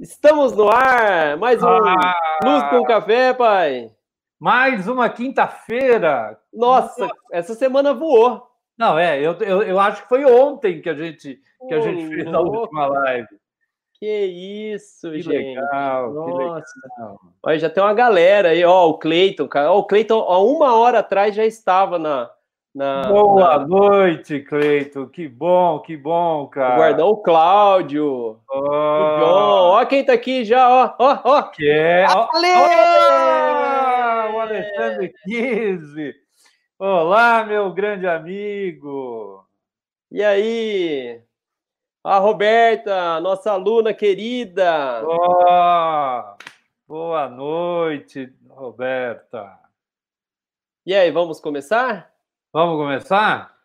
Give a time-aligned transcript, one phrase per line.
[0.00, 1.36] Estamos no ar!
[1.38, 3.90] Mais um ah, Luz com Café, pai!
[4.38, 6.38] Mais uma quinta-feira!
[6.52, 8.46] Nossa, essa semana voou!
[8.78, 12.06] Não, é, eu, eu, eu, acho que foi ontem que a gente, que a gente
[12.14, 13.26] fez a última live.
[13.94, 14.24] Que
[14.72, 15.58] isso, que gente!
[15.58, 16.64] Legal, Nossa.
[16.64, 17.20] que legal!
[17.42, 19.72] Olha, já tem uma galera aí, ó, o Cleiton, cara.
[19.72, 22.30] Ó, o Cleiton, há uma hora atrás já estava na,
[22.78, 23.66] na, Boa na...
[23.66, 25.08] noite, Cleito.
[25.08, 26.74] Que bom, que bom, cara.
[26.74, 28.38] O guardão o Cláudio.
[28.48, 28.56] Oh.
[28.56, 29.70] O John.
[29.72, 30.94] Ó quem tá aqui já, ó.
[30.96, 31.42] Ó, ó.
[31.42, 32.04] Que é?
[32.04, 32.54] Ale!
[34.30, 36.14] Oh, o Alexandre Kise.
[36.78, 39.44] Olá, meu grande amigo.
[40.08, 41.20] E aí?
[42.04, 45.02] A Roberta, nossa aluna querida.
[45.04, 46.36] Oh,
[46.86, 49.58] boa noite, Roberta.
[50.86, 52.16] E aí, vamos começar?
[52.52, 53.58] Vamos começar?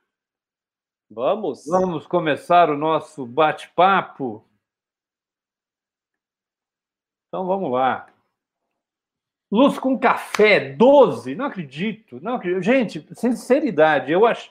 [1.09, 1.65] Vamos.
[1.65, 4.45] Vamos começar o nosso bate-papo.
[7.27, 8.07] Então vamos lá.
[9.49, 12.63] Luz com café, 12, não acredito, não acredito.
[12.63, 14.49] Gente, sinceridade, eu acho.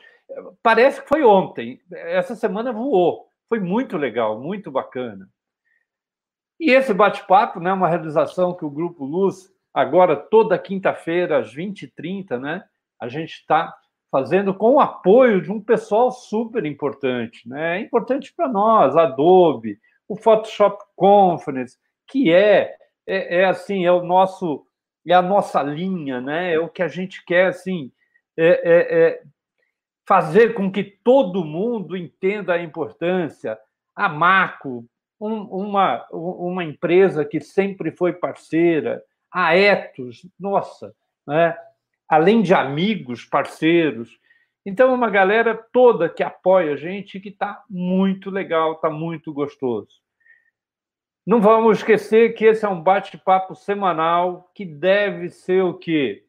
[0.62, 1.82] Parece que foi ontem.
[1.90, 3.28] Essa semana voou.
[3.48, 5.28] Foi muito legal, muito bacana.
[6.58, 12.38] E esse bate-papo, né, uma realização que o Grupo Luz, agora toda quinta-feira, às 20h30,
[12.40, 12.64] né,
[12.98, 13.76] a gente está
[14.12, 17.78] fazendo com o apoio de um pessoal super importante, né?
[17.78, 24.04] É importante para nós, Adobe, o Photoshop Conference, que é, é, é, assim, é o
[24.04, 24.66] nosso,
[25.08, 26.52] é a nossa linha, né?
[26.52, 27.90] É o que a gente quer, assim,
[28.36, 29.22] é, é, é
[30.06, 33.58] fazer com que todo mundo entenda a importância.
[33.96, 34.84] A Maco,
[35.18, 39.02] um, uma, uma empresa que sempre foi parceira,
[39.32, 40.94] a Etos, nossa,
[41.26, 41.56] né?
[42.12, 44.20] Além de amigos, parceiros.
[44.66, 49.32] Então, é uma galera toda que apoia a gente que está muito legal, está muito
[49.32, 50.02] gostoso.
[51.26, 56.26] Não vamos esquecer que esse é um bate-papo semanal que deve ser o quê?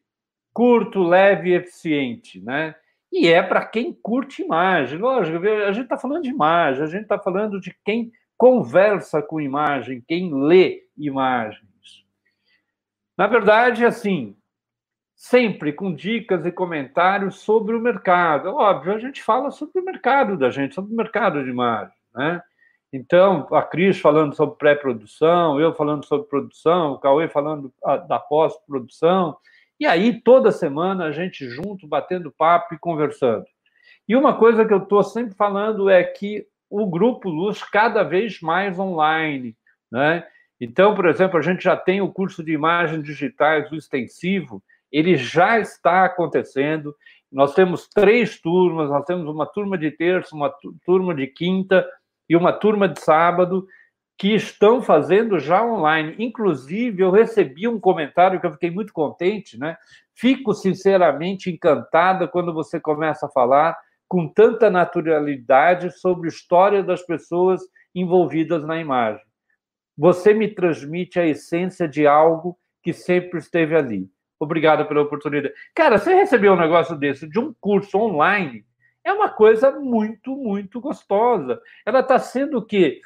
[0.54, 2.74] Curto, leve e eficiente, né?
[3.12, 4.98] E é para quem curte imagem.
[4.98, 9.38] Lógico, a gente está falando de imagem, a gente está falando de quem conversa com
[9.38, 12.06] imagem, quem lê imagens.
[13.18, 14.34] Na verdade, assim,
[15.14, 18.48] sempre com dicas e comentários sobre o mercado.
[18.48, 22.42] Óbvio, a gente fala sobre o mercado da gente, sobre o mercado de imagem, né?
[22.92, 27.72] Então, a Cris falando sobre pré-produção, eu falando sobre produção, o Cauê falando
[28.06, 29.36] da pós-produção,
[29.80, 33.44] e aí toda semana a gente junto, batendo papo e conversando.
[34.08, 38.40] E uma coisa que eu estou sempre falando é que o Grupo Luz cada vez
[38.40, 39.56] mais online,
[39.90, 40.24] né?
[40.60, 44.62] Então, por exemplo, a gente já tem o curso de imagens digitais, o extensivo,
[44.94, 46.94] ele já está acontecendo.
[47.30, 50.54] Nós temos três turmas, nós temos uma turma de terça, uma
[50.86, 51.84] turma de quinta
[52.28, 53.66] e uma turma de sábado
[54.16, 56.14] que estão fazendo já online.
[56.20, 59.76] Inclusive, eu recebi um comentário que eu fiquei muito contente, né?
[60.14, 63.76] Fico sinceramente encantada quando você começa a falar
[64.06, 67.60] com tanta naturalidade sobre a história das pessoas
[67.92, 69.24] envolvidas na imagem.
[69.98, 74.08] Você me transmite a essência de algo que sempre esteve ali.
[74.38, 75.54] Obrigado pela oportunidade.
[75.74, 78.64] Cara, você recebeu um negócio desse de um curso online,
[79.04, 81.60] é uma coisa muito, muito gostosa.
[81.84, 83.00] Ela está sendo o quê?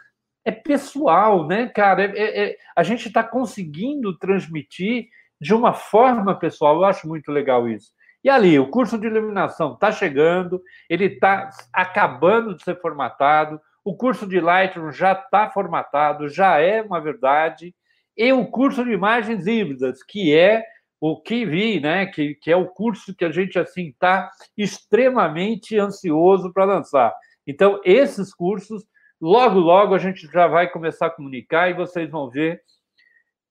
[0.45, 2.05] É pessoal, né, cara?
[2.05, 5.09] É, é, é a gente está conseguindo transmitir
[5.41, 6.77] de uma forma pessoal.
[6.77, 7.93] Eu acho muito legal isso.
[8.23, 13.97] E ali, o curso de iluminação está chegando, ele está acabando de ser formatado, o
[13.97, 17.75] curso de Lightroom já está formatado, já é uma verdade,
[18.17, 20.65] e o curso de imagens híbridas, que é
[21.01, 26.53] o vi, né, que, que é o curso que a gente assim está extremamente ansioso
[26.53, 27.15] para lançar.
[27.47, 28.85] Então, esses cursos,
[29.21, 32.63] logo, logo a gente já vai começar a comunicar e vocês vão ver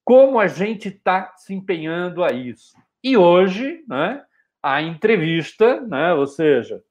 [0.03, 2.73] como a gente está se empenhando a isso.
[3.03, 4.23] E hoje, né,
[4.61, 6.81] a entrevista, né, ou seja,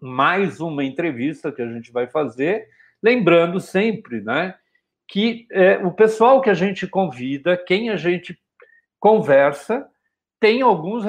[0.00, 2.68] mais uma entrevista que a gente vai fazer,
[3.02, 4.54] lembrando sempre, né,
[5.08, 8.38] que é, o pessoal que a gente convida, quem a gente
[9.04, 9.86] conversa,
[10.40, 11.04] tem alguns,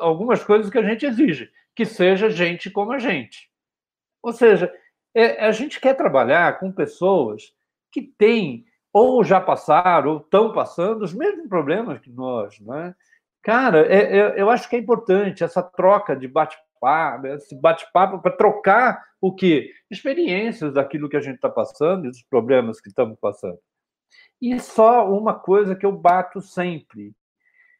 [0.00, 3.50] algumas coisas que a gente exige, que seja gente como a gente.
[4.22, 4.72] Ou seja,
[5.14, 7.52] é, a gente quer trabalhar com pessoas
[7.92, 12.94] que têm ou já passaram ou estão passando os mesmos problemas que nós, né?
[13.42, 18.34] Cara, é, é, eu acho que é importante essa troca de bate-papo, esse bate-papo para
[18.34, 23.18] trocar o que experiências daquilo que a gente está passando e dos problemas que estamos
[23.20, 23.58] passando.
[24.40, 27.14] E só uma coisa que eu bato sempre: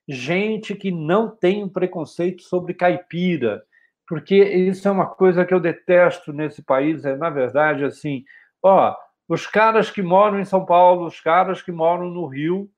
[0.09, 3.63] gente que não tem um preconceito sobre caipira,
[4.09, 7.05] porque isso é uma coisa que eu detesto nesse país.
[7.05, 8.25] É, na verdade, assim,
[8.63, 8.95] ó,
[9.29, 12.71] Os caras que moram em São Paulo, os caras que moram no Rio,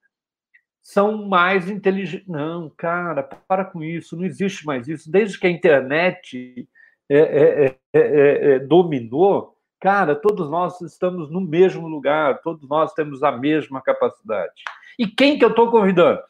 [0.82, 2.29] são mais inteligentes.
[2.29, 5.11] Não, cara, para com isso, não existe mais isso.
[5.11, 6.69] Desde que a internet
[7.08, 12.93] é, é, é, é, é dominou, cara, todos nós estamos no mesmo lugar, todos nós
[12.94, 14.62] temos a mesma capacidade.
[14.99, 16.23] E quem que eu estou convidando?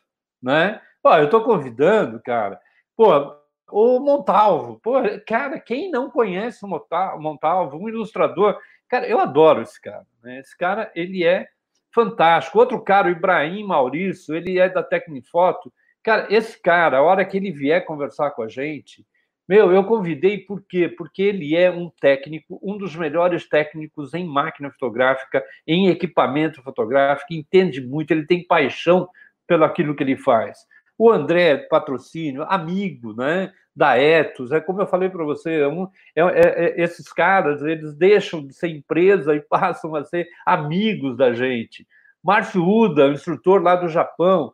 [0.42, 0.80] Né?
[1.02, 2.60] Pô, eu estou convidando, cara,
[2.96, 3.36] pô,
[3.70, 4.80] o Montalvo.
[4.82, 4.94] Pô,
[5.26, 8.58] cara, quem não conhece o Montalvo, um ilustrador,
[8.88, 10.06] cara, eu adoro esse cara.
[10.22, 10.38] Né?
[10.38, 11.48] Esse cara, ele é
[11.92, 12.58] fantástico.
[12.58, 15.72] Outro cara, o Ibrahim Maurício, ele é da Tecnifoto.
[16.02, 19.04] Cara, esse cara, a hora que ele vier conversar com a gente,
[19.48, 20.88] meu, eu convidei por quê?
[20.88, 27.32] Porque ele é um técnico, um dos melhores técnicos em máquina fotográfica, em equipamento fotográfico,
[27.32, 29.08] entende muito, ele tem paixão
[29.46, 30.58] pelo aquilo que ele faz.
[30.98, 33.52] O André Patrocínio, amigo, né?
[33.74, 35.84] Da Etos, é como eu falei para você, é um,
[36.14, 41.14] é, é, é, esses caras eles deixam de ser empresa e passam a ser amigos
[41.14, 41.86] da gente.
[42.24, 44.52] Márcio Uda, instrutor lá do Japão,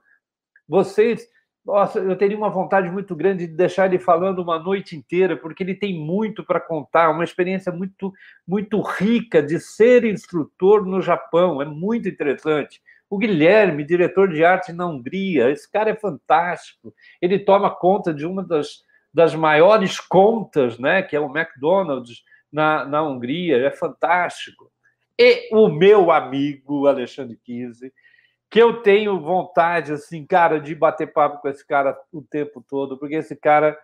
[0.69, 1.29] vocês
[1.65, 5.63] nossa, eu teria uma vontade muito grande de deixar ele falando uma noite inteira, porque
[5.63, 8.13] ele tem muito para contar, uma experiência muito,
[8.47, 12.83] muito rica de ser instrutor no Japão, é muito interessante.
[13.09, 16.93] O Guilherme, diretor de arte na Hungria, esse cara é fantástico.
[17.21, 18.83] Ele toma conta de uma das,
[19.15, 24.71] das maiores contas, né, que é o McDonald's na, na Hungria, é fantástico.
[25.17, 27.93] E o meu amigo Alexandre Kise,
[28.53, 32.99] que eu tenho vontade, assim, cara, de bater papo com esse cara o tempo todo,
[32.99, 33.79] porque esse cara,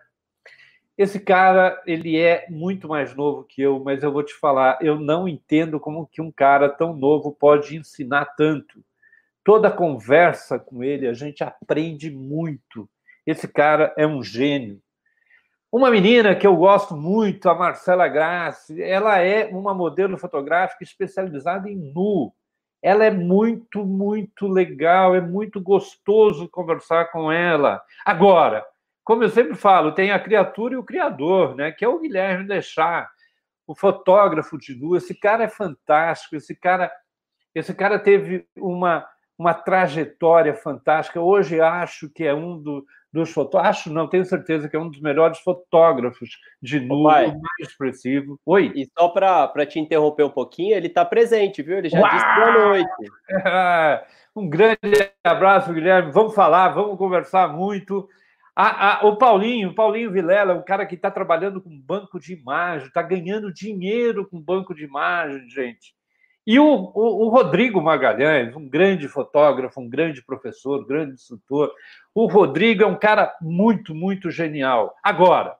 [0.95, 4.99] esse cara, ele é muito mais novo que eu, mas eu vou te falar, eu
[4.99, 8.85] não entendo como que um cara tão novo pode ensinar tanto.
[9.43, 12.87] Toda conversa com ele, a gente aprende muito.
[13.25, 14.79] Esse cara é um gênio.
[15.71, 21.67] Uma menina que eu gosto muito, a Marcela Grassi, ela é uma modelo fotográfica especializada
[21.67, 22.31] em nu
[22.81, 27.81] ela é muito, muito legal, é muito gostoso conversar com ela.
[28.05, 28.65] Agora,
[29.03, 31.71] como eu sempre falo, tem a criatura e o criador, né?
[31.71, 33.09] Que é o Guilherme Deixar,
[33.67, 34.95] o fotógrafo de nu.
[34.95, 36.91] Esse cara é fantástico, esse cara,
[37.53, 39.05] esse cara teve uma,
[39.37, 41.19] uma trajetória fantástica.
[41.19, 43.79] Hoje acho que é um do, dos fotógrafos.
[43.79, 46.29] Acho, não, tenho certeza que é um dos melhores fotógrafos
[46.61, 48.39] de nu, mais expressivo.
[48.45, 48.71] Oi.
[48.75, 51.77] E só para te interromper um pouquinho, ele está presente, viu?
[51.77, 52.09] Ele já Uau!
[52.09, 52.89] disse boa noite.
[54.35, 56.11] um grande abraço, Guilherme.
[56.11, 58.07] Vamos falar, vamos conversar muito.
[58.55, 62.87] Ah, ah, o Paulinho, Paulinho Vilela, um cara que está trabalhando com banco de imagem,
[62.87, 65.95] está ganhando dinheiro com banco de imagem, gente.
[66.49, 71.71] E o, o, o, Rodrigo Magalhães, um grande fotógrafo, um grande professor, um grande instrutor.
[72.11, 74.95] O Rodrigo é um cara muito, muito genial.
[75.03, 75.55] Agora,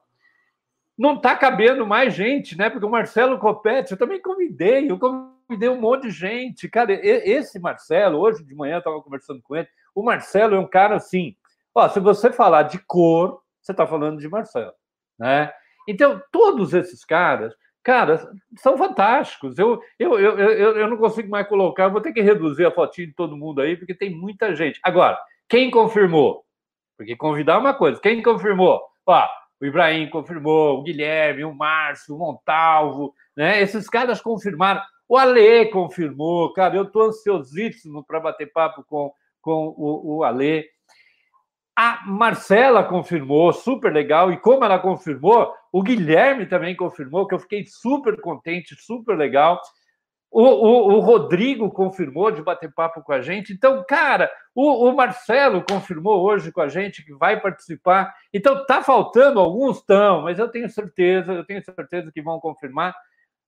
[0.97, 2.71] não está cabendo mais gente, né?
[2.71, 6.67] Porque o Marcelo Copete, eu também convidei, eu convidei um monte de gente.
[6.67, 9.67] Cara, esse Marcelo, hoje de manhã eu estava conversando com ele.
[9.93, 11.35] O Marcelo é um cara assim.
[11.71, 14.73] Ó, se você falar de cor, você está falando de Marcelo,
[15.19, 15.53] né?
[15.87, 17.53] Então, todos esses caras
[17.83, 19.57] cara, são fantásticos.
[19.57, 23.07] Eu, eu, eu, eu, eu não consigo mais colocar, vou ter que reduzir a fotinha
[23.07, 24.79] de todo mundo aí, porque tem muita gente.
[24.83, 26.43] Agora, quem confirmou?
[26.97, 28.81] Porque convidar é uma coisa, quem confirmou?
[29.05, 29.27] Ó,
[29.61, 33.61] o Ibrahim confirmou, o Guilherme, o Márcio, o Montalvo, né?
[33.61, 34.81] Esses caras confirmaram.
[35.07, 40.65] O Ale confirmou, cara, eu estou ansiosíssimo para bater papo com, com o, o Ale.
[41.81, 44.33] A Marcela confirmou, super legal.
[44.33, 49.61] E como ela confirmou, o Guilherme também confirmou, que eu fiquei super contente, super legal.
[50.29, 53.53] O, o, o Rodrigo confirmou de bater papo com a gente.
[53.53, 58.13] Então, cara, o, o, Marcelo confirmou hoje com a gente que vai participar.
[58.33, 62.93] Então, tá faltando alguns, estão, mas eu tenho certeza, eu tenho certeza que vão confirmar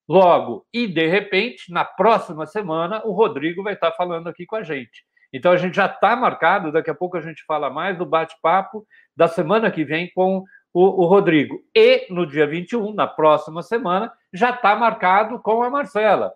[0.07, 0.65] logo.
[0.71, 5.03] E, de repente, na próxima semana, o Rodrigo vai estar falando aqui com a gente.
[5.33, 8.85] Então a gente já está marcado, daqui a pouco a gente fala mais do bate-papo
[9.15, 11.61] da semana que vem com o, o, Rodrigo.
[11.75, 16.33] E no dia 21, na próxima semana, já está marcado com a Marcela.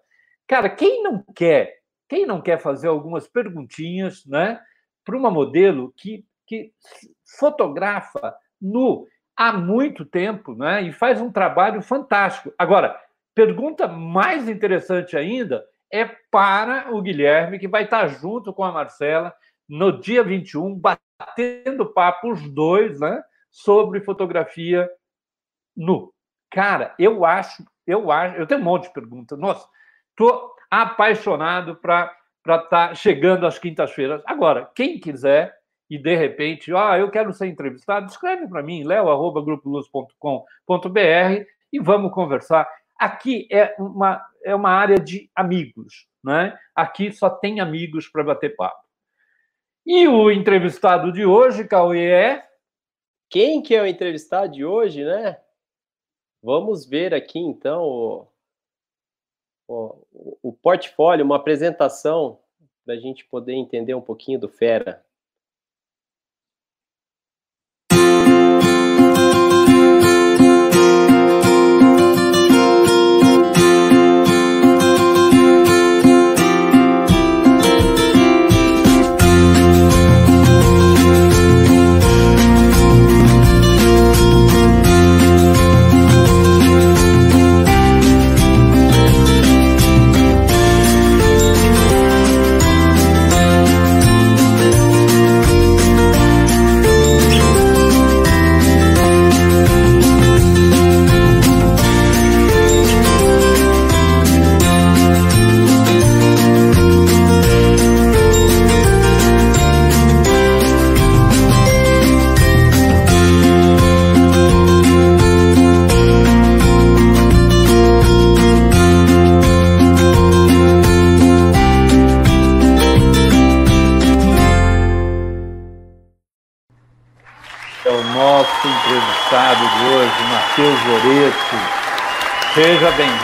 [0.48, 1.76] Cara, quem não quer,
[2.08, 4.60] quem não quer fazer algumas perguntinhas, né,
[5.04, 6.72] para uma modelo que, que
[7.40, 12.54] fotografa nu há muito tempo, né, e faz um trabalho fantástico.
[12.58, 13.00] Agora,
[13.34, 15.64] pergunta mais interessante ainda
[15.96, 19.34] é para o Guilherme, que vai estar junto com a Marcela
[19.68, 24.90] no dia 21, batendo papo os dois, né, sobre fotografia
[25.76, 26.14] nu.
[26.52, 29.40] Cara, eu acho, eu acho, eu tenho um monte de perguntas.
[29.40, 29.68] Nossa,
[30.16, 34.22] tô apaixonado para para estar tá chegando às quintas-feiras.
[34.24, 35.58] Agora, quem quiser
[35.90, 42.68] e de repente, ah, eu quero ser entrevistado, escreve para mim, leo@grupoluz.com.br e vamos conversar.
[42.98, 46.58] Aqui é uma, é uma área de amigos, né?
[46.76, 48.84] Aqui só tem amigos para bater papo.
[49.86, 52.48] E o entrevistado de hoje, Cauê, é.
[53.30, 55.38] Quem que é o entrevistado de hoje, né?
[56.42, 58.28] Vamos ver aqui então o,
[59.68, 62.40] o, o portfólio, uma apresentação
[62.86, 65.04] para a gente poder entender um pouquinho do Fera.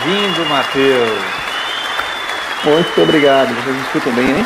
[0.01, 1.21] Bem-vindo, Matheus.
[2.65, 3.49] Muito obrigado.
[3.53, 4.43] Vocês me escutam bem, hein?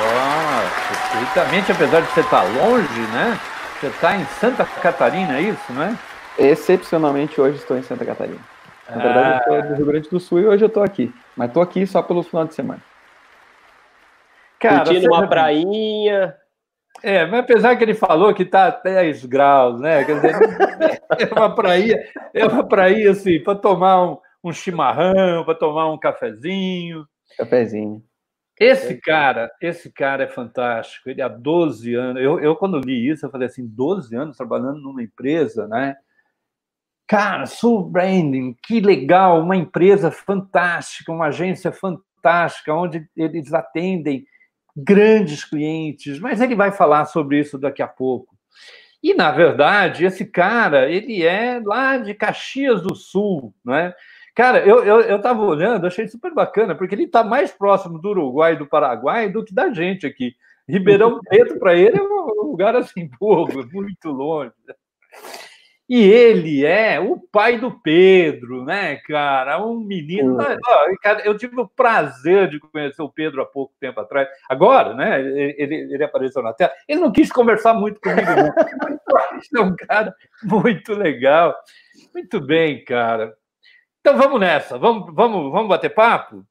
[0.00, 3.38] Oh, perfeitamente, apesar de você estar longe, né?
[3.78, 5.98] Você está em Santa Catarina, é isso, né?
[6.38, 8.40] Excepcionalmente hoje estou em Santa Catarina.
[8.88, 11.12] Na verdade, eu estou do Rio Grande do Sul e hoje eu estou aqui.
[11.36, 12.80] Mas estou aqui só pelo final de semana.
[14.58, 16.34] Cara, Curtindo uma prainha,
[17.02, 20.04] é, mas apesar que ele falou que está a 10 graus, né?
[20.04, 20.34] Quer dizer,
[21.18, 25.98] é uma praia, é uma praia assim, para tomar um, um chimarrão, para tomar um
[25.98, 27.06] cafezinho.
[27.36, 28.02] Cafezinho.
[28.58, 31.08] Esse cara, esse cara é fantástico.
[31.10, 32.22] Ele há 12 anos.
[32.22, 35.96] Eu, eu, quando li isso, eu falei assim: 12 anos trabalhando numa empresa, né?
[37.06, 44.24] Cara, Soul Branding, que legal, uma empresa fantástica, uma agência fantástica, onde eles atendem
[44.74, 48.34] grandes clientes, mas ele vai falar sobre isso daqui a pouco.
[49.02, 53.94] E, na verdade, esse cara, ele é lá de Caxias do Sul, não é?
[54.34, 58.10] Cara, eu estava eu, eu olhando, achei super bacana, porque ele está mais próximo do
[58.10, 60.34] Uruguai e do Paraguai do que da gente aqui.
[60.66, 64.52] Ribeirão Preto, para ele, é um lugar assim, pô, muito longe.
[65.88, 69.62] E ele é o pai do Pedro, né, cara?
[69.62, 70.38] Um menino.
[71.02, 74.26] Cara, eu tive o prazer de conhecer o Pedro há pouco tempo atrás.
[74.48, 75.20] Agora, né?
[75.20, 76.72] Ele, ele apareceu na tela.
[76.88, 79.60] Ele não quis conversar muito comigo, não.
[79.60, 81.54] é um cara muito legal.
[82.14, 83.36] Muito bem, cara.
[84.02, 84.78] Então vamos nessa.
[84.78, 86.44] Vamos, vamos, vamos bater papo?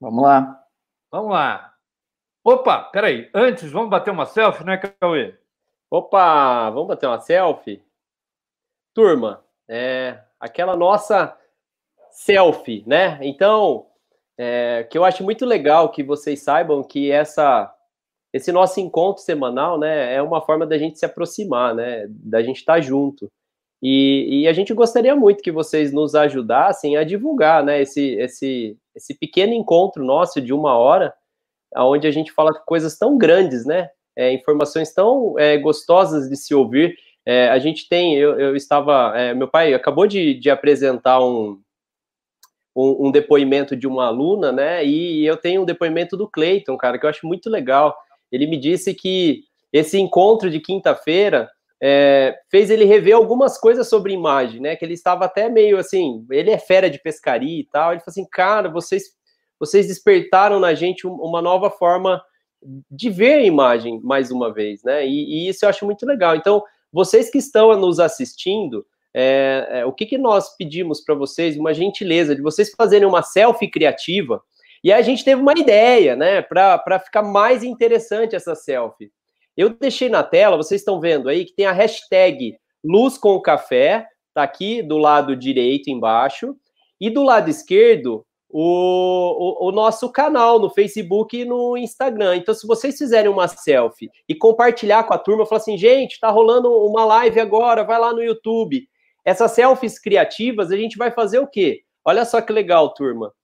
[0.00, 0.64] Vamos lá.
[1.10, 1.74] Vamos lá.
[2.44, 3.28] Opa, peraí.
[3.34, 5.36] Antes, vamos bater uma selfie, né, Cauê?
[5.90, 7.82] Opa, vamos bater uma selfie?
[8.98, 11.36] turma, é, aquela nossa
[12.10, 13.16] selfie, né?
[13.22, 13.86] Então,
[14.36, 17.72] é, que eu acho muito legal que vocês saibam que essa
[18.32, 22.56] esse nosso encontro semanal, né, é uma forma da gente se aproximar, né, da gente
[22.56, 23.30] estar tá junto.
[23.82, 28.76] E, e, a gente gostaria muito que vocês nos ajudassem a divulgar, né, esse, esse,
[28.94, 31.14] esse pequeno encontro nosso de uma hora,
[31.76, 36.52] onde a gente fala coisas tão grandes, né, é, informações tão é, gostosas de se
[36.52, 41.20] ouvir, é, a gente tem, eu, eu estava, é, meu pai acabou de, de apresentar
[41.20, 41.60] um,
[42.74, 44.82] um, um, depoimento de uma aluna, né?
[44.82, 47.94] E eu tenho um depoimento do Cleiton, cara, que eu acho muito legal.
[48.32, 54.12] Ele me disse que esse encontro de quinta-feira é, fez ele rever algumas coisas sobre
[54.12, 54.76] imagem, né?
[54.76, 57.92] Que ele estava até meio assim, ele é fera de pescaria e tal.
[57.92, 59.04] Ele falou assim, cara, vocês,
[59.58, 62.20] vocês despertaram na gente uma nova forma
[62.90, 65.06] de ver a imagem mais uma vez, né?
[65.06, 66.34] E, e isso eu acho muito legal.
[66.34, 71.56] Então, vocês que estão nos assistindo, é, é, o que, que nós pedimos para vocês?
[71.56, 74.42] Uma gentileza de vocês fazerem uma selfie criativa.
[74.82, 79.10] E a gente teve uma ideia, né, para ficar mais interessante essa selfie.
[79.58, 83.42] Eu deixei na tela, vocês estão vendo aí, que tem a hashtag Luz com o
[83.42, 86.54] Café, tá aqui do lado direito embaixo,
[87.00, 92.36] e do lado esquerdo o, o, o, nosso canal no Facebook e no Instagram.
[92.36, 96.30] Então, se vocês fizerem uma selfie e compartilhar com a turma, falar assim, gente, tá
[96.30, 98.88] rolando uma live agora, vai lá no YouTube.
[99.24, 101.82] Essas selfies criativas, a gente vai fazer o quê?
[102.04, 103.34] Olha só que legal, turma.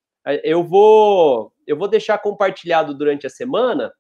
[0.45, 3.93] Eu vou, eu vou deixar compartilhado durante a semana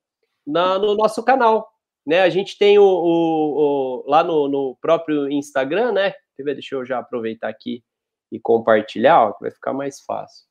[0.46, 1.73] na, no nosso canal.
[2.06, 2.20] Né?
[2.20, 6.14] A gente tem o, o, o lá no, no próprio Instagram, né?
[6.36, 7.82] Deixa eu já aproveitar aqui
[8.30, 10.46] e compartilhar, ó, que vai ficar mais fácil.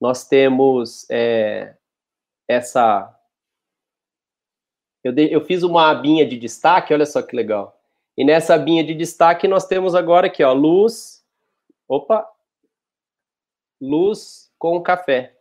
[0.00, 1.76] Nós temos é,
[2.48, 3.12] essa.
[5.04, 7.78] Eu, de, eu fiz uma abinha de destaque, olha só que legal.
[8.16, 11.24] E nessa abinha de destaque nós temos agora aqui, ó, luz.
[11.86, 12.28] Opa!
[13.80, 15.36] Luz com café.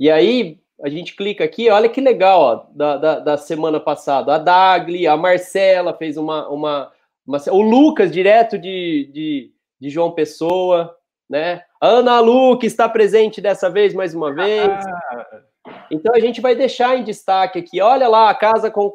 [0.00, 4.34] E aí, a gente clica aqui, olha que legal, ó, da, da, da semana passada.
[4.34, 6.92] A Dagli, a Marcela fez uma, uma,
[7.26, 10.96] uma, O Lucas, direto de, de, de, João Pessoa,
[11.28, 11.62] né?
[11.80, 14.68] A Ana Lu, que está presente dessa vez mais uma vez.
[14.68, 15.40] Ah.
[15.90, 17.80] Então a gente vai deixar em destaque aqui.
[17.80, 18.90] Olha lá, a Casa com,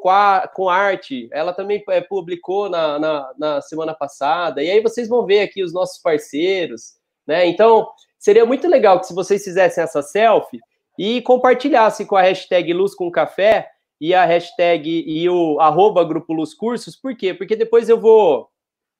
[0.54, 4.62] com Arte, ela também é, publicou na, na, na semana passada.
[4.62, 6.94] E aí vocês vão ver aqui os nossos parceiros,
[7.26, 7.46] né?
[7.46, 7.86] Então
[8.18, 10.60] seria muito legal que se vocês fizessem essa selfie
[10.98, 13.68] e compartilhasse com a hashtag Luz com Café
[14.00, 17.32] e a hashtag e o arroba Grupo Luz Cursos, por quê?
[17.32, 18.48] Porque depois eu vou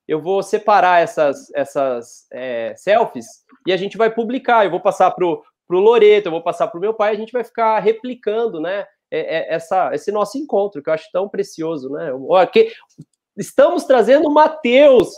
[0.06, 3.26] eu vou separar essas, essas é, selfies
[3.66, 4.64] e a gente vai publicar.
[4.64, 7.32] Eu vou passar para o Loreto, eu vou passar para o meu pai, a gente
[7.32, 8.86] vai ficar replicando, né?
[9.10, 12.10] É, é, essa, esse nosso encontro, que eu acho tão precioso, né?
[12.52, 12.72] Que,
[13.36, 15.08] estamos trazendo o Matheus,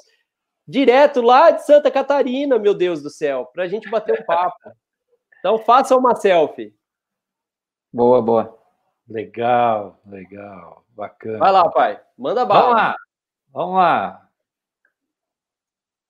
[0.67, 4.57] direto lá de Santa Catarina, meu Deus do céu, para a gente bater um papo.
[5.47, 6.77] Então faça uma selfie.
[7.93, 8.59] Boa, boa.
[9.09, 11.39] Legal, legal, bacana.
[11.39, 12.03] Vai lá, pai.
[12.19, 12.63] Manda bala.
[12.65, 12.97] Vamos lá.
[13.53, 14.31] Vamos lá.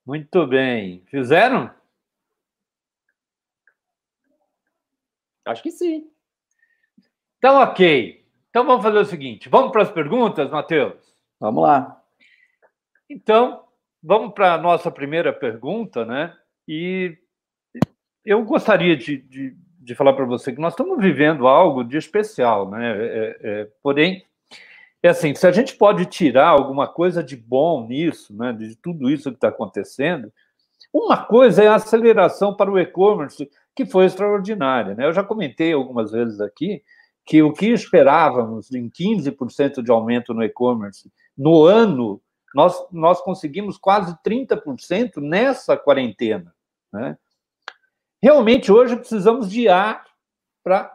[0.06, 1.04] Muito bem.
[1.10, 1.70] Fizeram?
[5.44, 6.10] Acho que sim.
[7.36, 8.26] Então, ok.
[8.48, 11.14] Então vamos fazer o seguinte: vamos para as perguntas, Matheus?
[11.38, 12.02] Vamos lá.
[13.06, 13.68] Então,
[14.02, 16.34] vamos para a nossa primeira pergunta, né?
[16.66, 17.18] E
[18.26, 22.68] eu gostaria de, de, de falar para você que nós estamos vivendo algo de especial,
[22.68, 22.90] né?
[22.90, 24.24] É, é, porém,
[25.02, 29.08] é assim, se a gente pode tirar alguma coisa de bom nisso, né, de tudo
[29.08, 30.32] isso que está acontecendo,
[30.92, 34.94] uma coisa é a aceleração para o e-commerce, que foi extraordinária.
[34.94, 35.06] Né?
[35.06, 36.82] Eu já comentei algumas vezes aqui
[37.24, 42.20] que o que esperávamos em 15% de aumento no e-commerce no ano,
[42.54, 46.54] nós, nós conseguimos quase 30% nessa quarentena.
[46.92, 47.18] Né?
[48.26, 50.04] Realmente, hoje precisamos de ar
[50.64, 50.92] para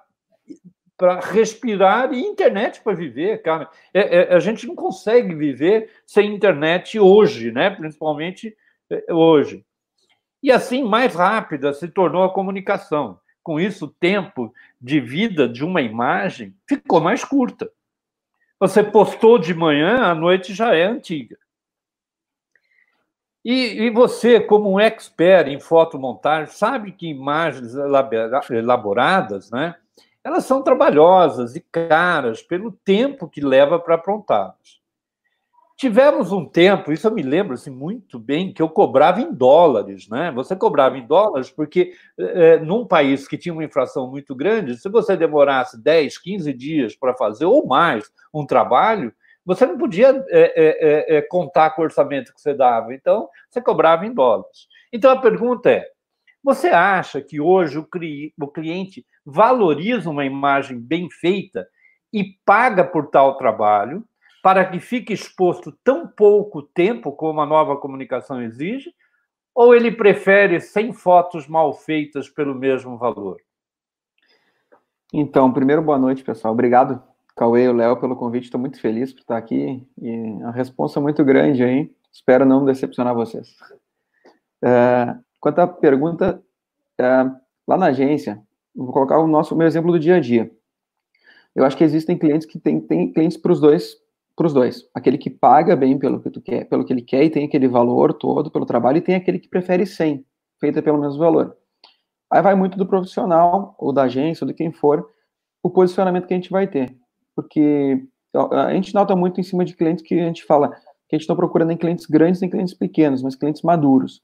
[0.98, 3.70] para respirar e internet para viver, cara.
[3.94, 7.70] É, é, a gente não consegue viver sem internet hoje, né?
[7.70, 8.54] Principalmente
[8.90, 9.66] é, hoje.
[10.44, 13.18] E assim, mais rápida se tornou a comunicação.
[13.42, 17.72] Com isso, o tempo de vida de uma imagem ficou mais curta.
[18.60, 21.38] Você postou de manhã, à noite já é antiga.
[23.44, 27.74] E, e, você, como um expert em fotomontagem, sabe que imagens
[28.50, 29.76] elaboradas, né,
[30.24, 34.80] elas são trabalhosas e caras pelo tempo que leva para aprontá-las.
[35.76, 40.08] Tivemos um tempo, isso eu me lembro assim, muito bem, que eu cobrava em dólares,
[40.08, 40.32] né?
[40.36, 44.88] Você cobrava em dólares porque, é, num país que tinha uma inflação muito grande, se
[44.88, 49.12] você demorasse 10, 15 dias para fazer ou mais um trabalho,
[49.46, 53.62] você não podia é, é, é, contar com o orçamento que você dava, então você
[53.62, 54.68] cobrava em dólares.
[54.94, 55.88] Então a pergunta é:
[56.44, 57.88] você acha que hoje o,
[58.40, 61.68] o cliente valoriza uma imagem bem feita
[62.14, 64.06] e paga por tal trabalho
[64.44, 68.94] para que fique exposto tão pouco tempo como a nova comunicação exige?
[69.54, 73.38] Ou ele prefere 100 fotos mal feitas pelo mesmo valor?
[75.14, 76.54] Então, primeiro, boa noite, pessoal.
[76.54, 77.11] Obrigado
[77.42, 81.00] Cauê e o Léo pelo convite, estou muito feliz por estar aqui e a resposta
[81.00, 83.56] é muito grande aí, espero não decepcionar vocês.
[84.64, 86.40] É, quanto à pergunta,
[87.00, 87.04] é,
[87.68, 88.40] lá na agência,
[88.76, 90.52] vou colocar o nosso meu exemplo do dia a dia.
[91.56, 93.98] Eu acho que existem clientes que têm tem clientes para os dois,
[94.36, 94.88] para os dois.
[94.94, 97.68] Aquele que paga bem pelo que tu quer, pelo que ele quer e tem aquele
[97.68, 100.24] valor todo pelo trabalho, e tem aquele que prefere 100,
[100.60, 101.58] feita pelo mesmo valor.
[102.30, 105.10] Aí vai muito do profissional ou da agência ou de quem for
[105.64, 107.01] o posicionamento que a gente vai ter
[107.36, 110.70] porque a gente nota muito em cima de clientes que a gente fala
[111.08, 114.22] que a gente não procura nem clientes grandes nem clientes pequenos, mas clientes maduros.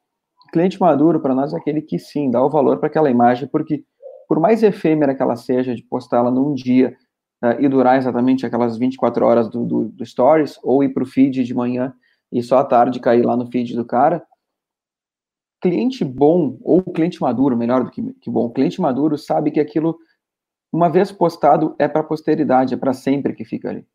[0.52, 3.84] cliente maduro para nós é aquele que sim dá o valor para aquela imagem, porque
[4.28, 6.96] por mais efêmera que ela seja, de postá-la num dia
[7.44, 11.06] uh, e durar exatamente aquelas 24 horas do, do, do Stories, ou ir para o
[11.06, 11.94] feed de manhã
[12.32, 14.26] e só à tarde cair lá no feed do cara,
[15.62, 19.98] cliente bom, ou cliente maduro, melhor do que, que bom, cliente maduro sabe que aquilo
[20.72, 23.86] uma vez postado, é para a posteridade, é para sempre que fica ali.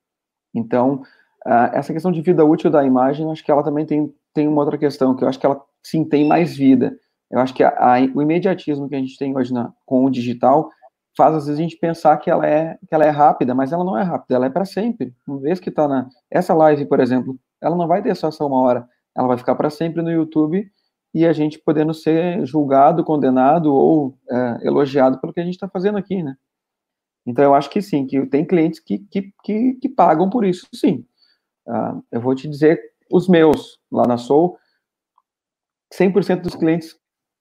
[0.55, 1.03] Então,
[1.47, 4.63] uh, essa questão de vida útil da imagem, acho que ela também tem, tem uma
[4.63, 6.97] outra questão, que eu acho que ela, sim, tem mais vida.
[7.31, 10.11] Eu acho que a, a, o imediatismo que a gente tem hoje na, com o
[10.11, 10.71] digital
[11.17, 13.85] faz, às vezes, a gente pensar que ela é, que ela é rápida, mas ela
[13.85, 15.15] não é rápida, ela é para sempre.
[15.27, 16.09] Uma vez que está na...
[16.31, 19.55] Essa live, por exemplo, ela não vai ter só essa uma hora, ela vai ficar
[19.55, 20.67] para sempre no YouTube
[21.15, 25.69] e a gente podendo ser julgado, condenado ou é, elogiado pelo que a gente está
[25.69, 26.35] fazendo aqui, né?
[27.27, 30.67] Então, eu acho que sim, que tem clientes que, que, que, que pagam por isso,
[30.75, 31.05] sim.
[31.67, 32.81] Uh, eu vou te dizer,
[33.11, 34.59] os meus, lá na Soul,
[35.95, 36.97] 100% dos clientes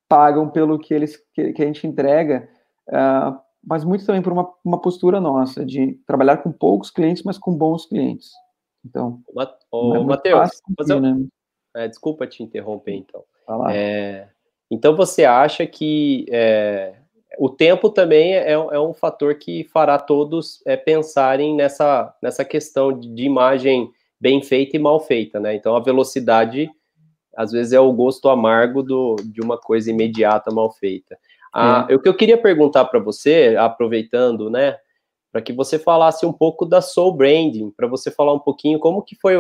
[0.08, 2.48] pagam pelo que, eles, que, que a gente entrega,
[2.89, 7.38] uh, mas muito também por uma, uma postura nossa, de trabalhar com poucos clientes, mas
[7.38, 8.32] com bons clientes.
[8.86, 9.22] Então,
[9.72, 10.62] Ô, é Matheus,
[11.02, 11.28] né?
[11.76, 13.24] é, desculpa te interromper, então.
[13.70, 14.28] É,
[14.70, 17.00] então, você acha que é,
[17.38, 22.98] o tempo também é, é, um fator que fará todos é, pensarem nessa, nessa questão
[22.98, 23.89] de imagem
[24.20, 25.56] bem feita e mal feita, né?
[25.56, 26.70] Então, a velocidade,
[27.36, 31.17] às vezes, é o gosto amargo do, de uma coisa imediata mal feita.
[31.54, 31.96] Ah, é.
[31.96, 34.78] O que eu queria perguntar para você, aproveitando, né,
[35.32, 39.02] para que você falasse um pouco da Soul Branding, para você falar um pouquinho como
[39.02, 39.36] que foi,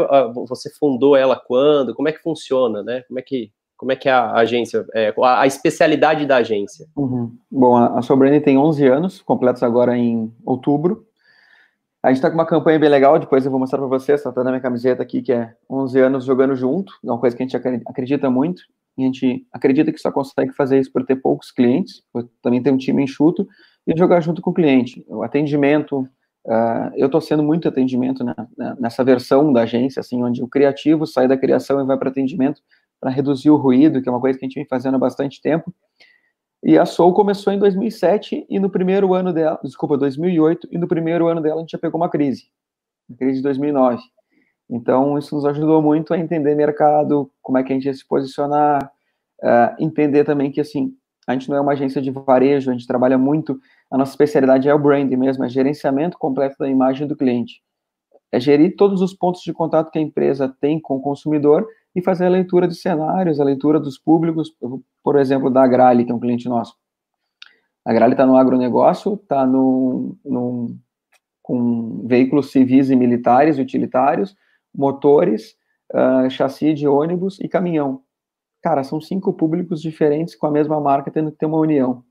[0.47, 3.01] você fundou ela quando, como é que funciona, né?
[3.07, 6.85] Como é que como é que é a agência, é, a, especialidade da agência?
[6.95, 7.35] Uhum.
[7.49, 11.03] Bom, a, a Soul Branding tem 11 anos, completos agora em outubro.
[12.03, 14.43] A gente está com uma campanha bem legal, depois eu vou mostrar para vocês, está
[14.43, 17.47] na minha camiseta aqui, que é 11 anos jogando junto, é uma coisa que a
[17.47, 18.61] gente acredita muito,
[18.95, 22.03] e a gente acredita que só consegue fazer isso por ter poucos clientes,
[22.39, 23.47] também tem um time enxuto,
[23.87, 25.03] e jogar junto com o cliente.
[25.07, 26.01] O atendimento,
[26.45, 28.35] uh, eu estou sendo muito atendimento né,
[28.79, 32.61] nessa versão da agência, assim, onde o criativo sai da criação e vai para atendimento
[33.01, 35.41] para reduzir o ruído, que é uma coisa que a gente vem fazendo há bastante
[35.41, 35.73] tempo.
[36.63, 40.87] E a Soul começou em 2007 e no primeiro ano dela, desculpa, 2008, e no
[40.87, 42.45] primeiro ano dela a gente já pegou uma crise,
[43.17, 43.99] crise de 2009.
[44.69, 48.07] Então, isso nos ajudou muito a entender mercado, como é que a gente ia se
[48.07, 48.91] posicionar,
[49.43, 50.93] uh, entender também que, assim,
[51.27, 53.59] a gente não é uma agência de varejo, a gente trabalha muito,
[53.89, 57.61] a nossa especialidade é o branding mesmo, é gerenciamento completo da imagem do cliente.
[58.31, 62.01] É gerir todos os pontos de contato que a empresa tem com o consumidor e
[62.01, 64.53] fazer a leitura de cenários, a leitura dos públicos,
[65.03, 66.75] por exemplo, da Agrale, que é um cliente nosso.
[67.85, 69.45] A Agrale está no agronegócio, está
[71.41, 74.35] com veículos civis e militares, utilitários,
[74.73, 75.55] motores,
[75.93, 78.03] uh, chassi de ônibus e caminhão.
[78.61, 82.03] Cara, são cinco públicos diferentes com a mesma marca, tendo que ter uma união.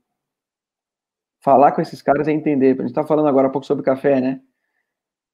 [1.43, 2.73] Falar com esses caras é entender.
[2.73, 4.41] A gente está falando agora um pouco sobre café, né?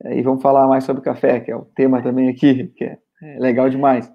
[0.06, 3.40] E vamos falar mais sobre café, que é o tema também aqui, que é, é
[3.40, 4.10] legal demais.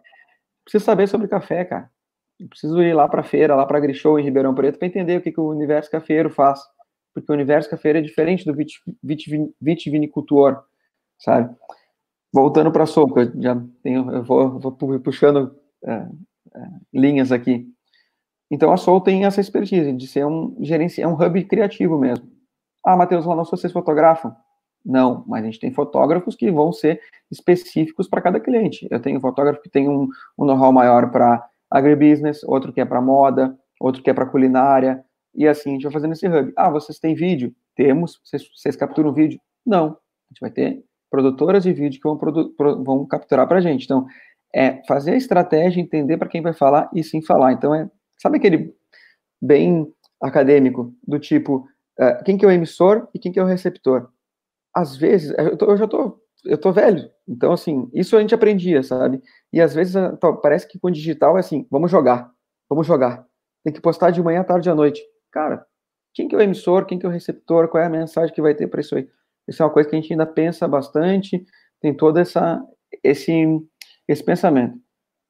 [0.64, 1.90] Preciso saber sobre café, cara.
[2.38, 5.22] Eu preciso ir lá para feira, lá para Grishow, em Ribeirão Preto, para entender o
[5.22, 6.60] que, que o universo cafeiro faz.
[7.14, 8.56] Porque o universo cafeiro é diferente do
[9.60, 10.62] vitivinicultor,
[11.18, 11.54] sabe?
[12.32, 16.08] Voltando para a sopa, já tenho, eu vou, vou puxando é, é,
[16.92, 17.68] linhas aqui.
[18.50, 22.30] Então a Sol tem essa expertise de ser um gerente, é um hub criativo mesmo.
[22.84, 24.34] Ah, Matheus, lá não só vocês fotografam?
[24.84, 28.86] Não, mas a gente tem fotógrafos que vão ser específicos para cada cliente.
[28.90, 33.00] Eu tenho fotógrafo que tem um, um know-how maior para agribusiness, outro que é para
[33.00, 36.52] moda, outro que é para culinária, e assim a gente vai fazendo esse hub.
[36.56, 37.54] Ah, vocês têm vídeo?
[37.74, 38.20] Temos.
[38.22, 39.40] Vocês, vocês capturam vídeo?
[39.64, 39.86] Não.
[39.86, 43.84] A gente vai ter produtoras de vídeo que vão, vão capturar para a gente.
[43.84, 44.06] Então,
[44.54, 47.52] é fazer a estratégia, entender para quem vai falar e sim falar.
[47.52, 48.74] Então, é, sabe aquele
[49.40, 49.90] bem
[50.20, 51.66] acadêmico, do tipo,
[51.98, 54.08] uh, quem que é o emissor e quem que é o receptor?
[54.74, 58.34] Às vezes, eu, tô, eu já tô, eu tô velho, então, assim, isso a gente
[58.34, 59.22] aprendia, sabe?
[59.52, 59.94] E às vezes,
[60.42, 62.30] parece que com o digital é assim, vamos jogar,
[62.68, 63.26] vamos jogar.
[63.64, 65.02] Tem que postar de manhã, tarde à noite.
[65.30, 65.64] Cara,
[66.14, 68.42] quem que é o emissor, quem que é o receptor, qual é a mensagem que
[68.42, 69.08] vai ter para isso aí?
[69.46, 71.44] Isso é uma coisa que a gente ainda pensa bastante,
[71.80, 72.62] tem toda essa,
[73.02, 73.32] esse
[74.08, 74.78] esse pensamento.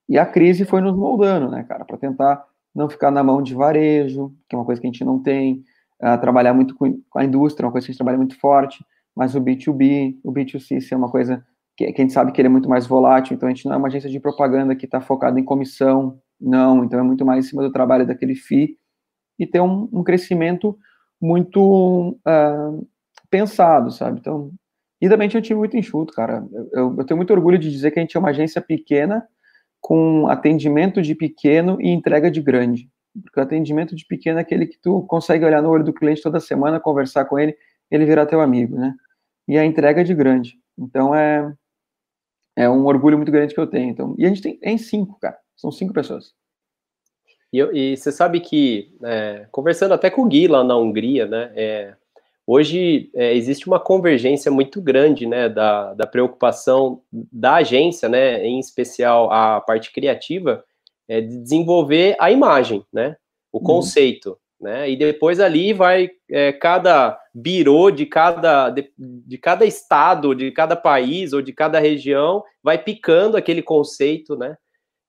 [0.09, 3.55] E a crise foi nos moldando, né, cara, para tentar não ficar na mão de
[3.55, 5.62] varejo, que é uma coisa que a gente não tem,
[6.02, 8.85] uh, trabalhar muito com, a indústria, uma coisa que a gente trabalha muito forte,
[9.16, 11.44] mas o B2B, o B2C, é uma coisa
[11.77, 13.75] que, que, a gente sabe que ele é muito mais volátil, então a gente não
[13.75, 17.44] é uma agência de propaganda que está focada em comissão, não, então é muito mais
[17.44, 18.77] em cima do trabalho daquele FII
[19.38, 20.77] e ter um, um crescimento
[21.20, 22.87] muito uh,
[23.31, 24.18] pensado, sabe?
[24.20, 24.53] Então,
[25.01, 26.46] e também tinha um time muito enxuto, cara.
[26.72, 29.27] Eu, eu, tenho muito orgulho de dizer que a gente é uma agência pequena,
[29.81, 32.88] com atendimento de pequeno e entrega de grande.
[33.20, 36.22] Porque o atendimento de pequeno é aquele que tu consegue olhar no olho do cliente
[36.22, 37.57] toda semana, conversar com ele,
[37.94, 38.94] ele virar teu amigo, né?
[39.46, 40.59] E a entrega de grande.
[40.78, 41.52] Então é,
[42.57, 43.90] é um orgulho muito grande que eu tenho.
[43.90, 45.38] Então, e a gente tem é em cinco, cara.
[45.57, 46.33] São cinco pessoas.
[47.52, 51.52] E, e você sabe que, é, conversando até com o Gui lá na Hungria, né?
[51.55, 51.94] É,
[52.46, 58.59] Hoje é, existe uma convergência muito grande né, da, da preocupação da agência, né, em
[58.59, 60.64] especial a parte criativa,
[61.09, 63.16] é, de desenvolver a imagem, né,
[63.52, 63.64] o uhum.
[64.62, 70.53] Né, e depois ali vai é, cada birô de cada, de, de, cada estado, de
[70.53, 74.57] cada país ou de cada região, vai picando aquele conceito, né?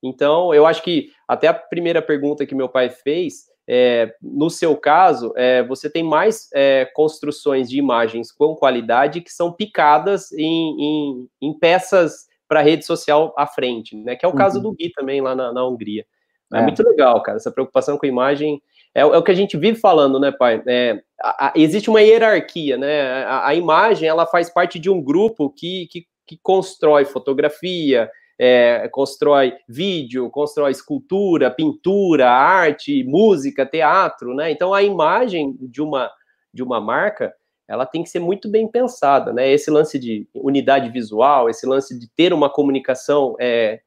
[0.02, 4.76] Então, eu acho que até a primeira pergunta que meu pai fez, é, no seu
[4.76, 10.82] caso, é, você tem mais é, construções de imagens com qualidade que são picadas em,
[10.82, 14.16] em, em peças para rede social à frente, né?
[14.16, 14.63] Que é o caso uhum.
[14.63, 16.06] do Gui também lá na, na Hungria.
[16.54, 16.60] É.
[16.60, 16.62] é.
[16.62, 17.38] muito legal, cara.
[17.38, 18.62] Essa preocupação com a imagem
[18.96, 20.62] é, é o que a gente vive falando, né, pai?
[20.68, 23.24] É, a, a, existe uma hierarquia, né?
[23.26, 28.88] A, a, imagem ela faz parte de um grupo que, que, que constrói fotografia, é,
[28.92, 34.52] constrói vídeo, constrói escultura, pintura, arte, música, teatro, né?
[34.52, 36.12] Então a imagem de uma
[36.54, 37.34] de uma marca
[37.68, 39.50] ela tem que ser muito bem pensada, né?
[39.50, 43.80] Esse lance de unidade visual, esse lance de ter uma comunicação é,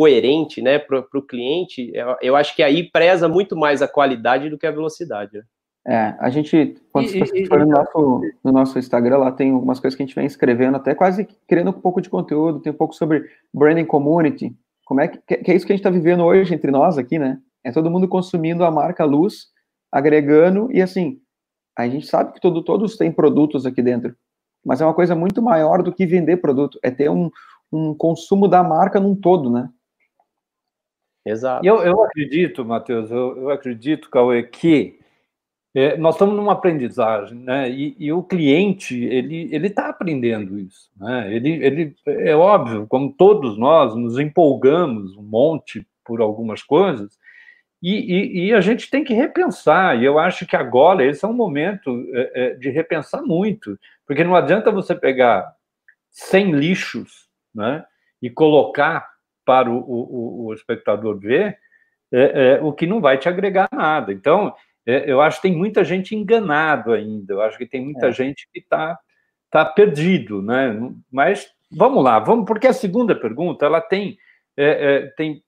[0.00, 4.48] coerente, né, para o cliente, eu, eu, acho que aí preza muito mais a qualidade
[4.48, 5.36] do que a velocidade.
[5.36, 5.44] Né?
[5.86, 9.78] É, a gente, quando e, você for no nosso, no nosso Instagram, lá tem algumas
[9.78, 12.76] coisas que a gente vem escrevendo, até quase criando um pouco de conteúdo, tem um
[12.76, 16.24] pouco sobre branding community, como é que, que é isso que a gente está vivendo
[16.24, 17.38] hoje entre nós aqui, né?
[17.62, 19.48] É todo mundo consumindo a marca Luz,
[19.92, 21.20] agregando, e assim,
[21.76, 24.16] a gente sabe que todo, todos têm produtos aqui dentro,
[24.64, 27.30] mas é uma coisa muito maior do que vender produto, é ter um,
[27.70, 29.68] um consumo da marca num todo, né?
[31.24, 31.66] Exato.
[31.66, 34.98] Eu, eu acredito, Matheus, eu, eu acredito, Cauê, que
[35.74, 37.70] é, nós estamos numa aprendizagem, né?
[37.70, 41.32] E, e o cliente ele ele está aprendendo isso, né?
[41.32, 47.16] Ele ele é óbvio, como todos nós nos empolgamos um monte por algumas coisas
[47.82, 49.96] e, e, e a gente tem que repensar.
[50.00, 54.24] E eu acho que agora esse é um momento é, é, de repensar muito, porque
[54.24, 55.54] não adianta você pegar
[56.10, 57.84] 100 lixos, né?
[58.20, 59.08] E colocar
[59.44, 61.58] para o, o, o espectador ver
[62.12, 64.12] é, é, o que não vai te agregar nada.
[64.12, 64.54] Então
[64.86, 68.12] é, eu acho que tem muita gente enganado ainda, eu acho que tem muita é.
[68.12, 68.98] gente que está
[69.50, 70.76] tá perdido, né?
[71.10, 74.18] Mas vamos lá, vamos, porque a segunda pergunta ela tem,
[74.56, 75.42] é, é, tem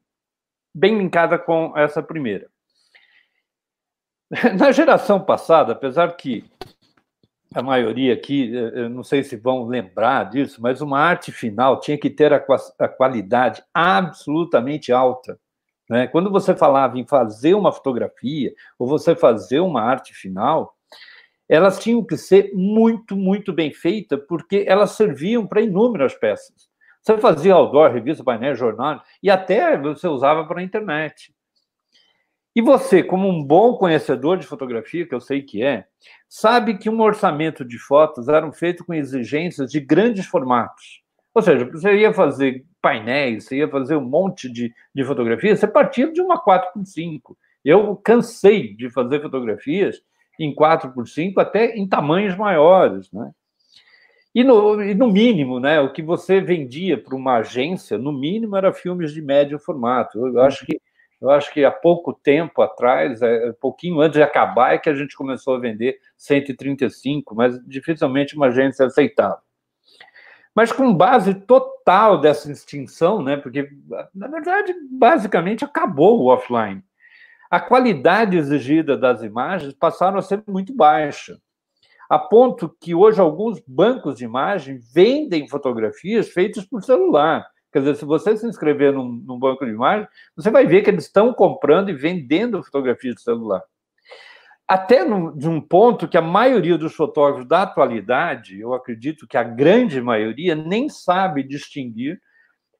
[0.74, 2.48] bem linkada com essa primeira.
[4.59, 6.44] Na geração passada, apesar que
[7.54, 11.98] a maioria aqui, eu não sei se vão lembrar disso, mas uma arte final tinha
[11.98, 12.44] que ter a,
[12.78, 15.38] a qualidade absolutamente alta.
[15.88, 16.06] Né?
[16.06, 20.74] Quando você falava em fazer uma fotografia ou você fazer uma arte final,
[21.48, 26.70] elas tinham que ser muito, muito bem feitas, porque elas serviam para inúmeras peças.
[27.02, 31.34] Você fazia outdoor, revista, painel, jornal, e até você usava para a internet.
[32.54, 35.86] E você, como um bom conhecedor de fotografia, que eu sei que é,
[36.28, 41.02] sabe que um orçamento de fotos eram feito com exigências de grandes formatos.
[41.34, 45.66] Ou seja, você ia fazer painéis, você ia fazer um monte de, de fotografias, você
[45.66, 47.34] partia de uma 4x5.
[47.64, 50.02] Eu cansei de fazer fotografias
[50.38, 53.30] em 4x5, até em tamanhos maiores, né?
[54.34, 58.56] E no, e no mínimo, né, o que você vendia para uma agência, no mínimo,
[58.56, 60.26] era filmes de médio formato.
[60.26, 60.80] Eu acho que
[61.22, 64.94] eu acho que há pouco tempo atrás, é, pouquinho antes de acabar, é que a
[64.94, 69.40] gente começou a vender 135, mas dificilmente uma agência aceitava
[70.54, 73.37] mas com base total dessa extinção, né?
[73.37, 73.70] Porque,
[74.14, 76.85] na verdade, basicamente acabou o offline.
[77.50, 81.38] A qualidade exigida das imagens passaram a ser muito baixa,
[82.08, 87.46] a ponto que hoje alguns bancos de imagem vendem fotografias feitas por celular.
[87.72, 90.06] Quer dizer, se você se inscrever num, num banco de imagem,
[90.37, 93.62] você vai ver que eles estão comprando e vendendo fotografias de celular
[94.72, 99.37] até no, de um ponto que a maioria dos fotógrafos da atualidade, eu acredito que
[99.37, 102.18] a grande maioria, nem sabe distinguir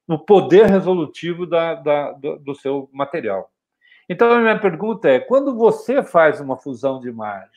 [0.07, 3.51] o poder resolutivo da, da, do, do seu material.
[4.09, 7.51] Então, a minha pergunta é: quando você faz uma fusão de imagens,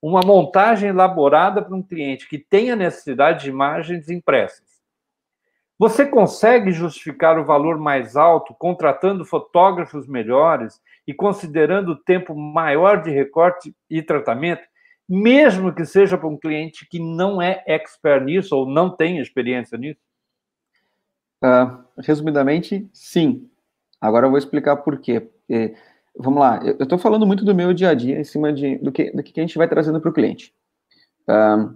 [0.00, 4.69] uma montagem elaborada para um cliente que tenha necessidade de imagens impressas,
[5.80, 13.00] você consegue justificar o valor mais alto contratando fotógrafos melhores e considerando o tempo maior
[13.00, 14.60] de recorte e tratamento,
[15.08, 19.78] mesmo que seja para um cliente que não é expert nisso ou não tem experiência
[19.78, 20.02] nisso?
[21.42, 23.50] Uh, resumidamente, sim.
[23.98, 25.30] Agora eu vou explicar por quê.
[25.48, 25.74] É,
[26.14, 28.92] vamos lá, eu estou falando muito do meu dia a dia, em cima de, do,
[28.92, 30.54] que, do que a gente vai trazendo para o cliente.
[31.26, 31.74] Uh,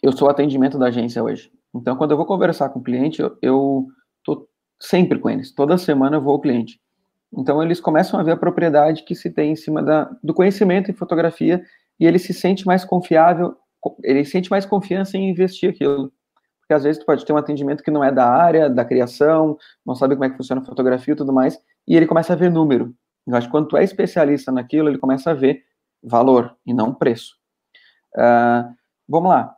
[0.00, 1.50] eu sou atendimento da agência hoje.
[1.74, 3.86] Então, quando eu vou conversar com o cliente, eu
[4.18, 4.48] estou
[4.80, 5.52] sempre com eles.
[5.52, 6.80] Toda semana eu vou ao cliente.
[7.32, 10.90] Então, eles começam a ver a propriedade que se tem em cima da, do conhecimento
[10.90, 11.64] em fotografia
[11.98, 13.56] e ele se sente mais confiável,
[14.02, 16.12] ele sente mais confiança em investir aquilo.
[16.60, 19.56] Porque às vezes tu pode ter um atendimento que não é da área, da criação,
[19.84, 22.36] não sabe como é que funciona a fotografia e tudo mais, e ele começa a
[22.36, 22.94] ver número.
[23.26, 25.62] Eu acho que quando tu é especialista naquilo, ele começa a ver
[26.02, 27.36] valor e não preço.
[28.16, 28.74] Uh,
[29.08, 29.54] vamos lá.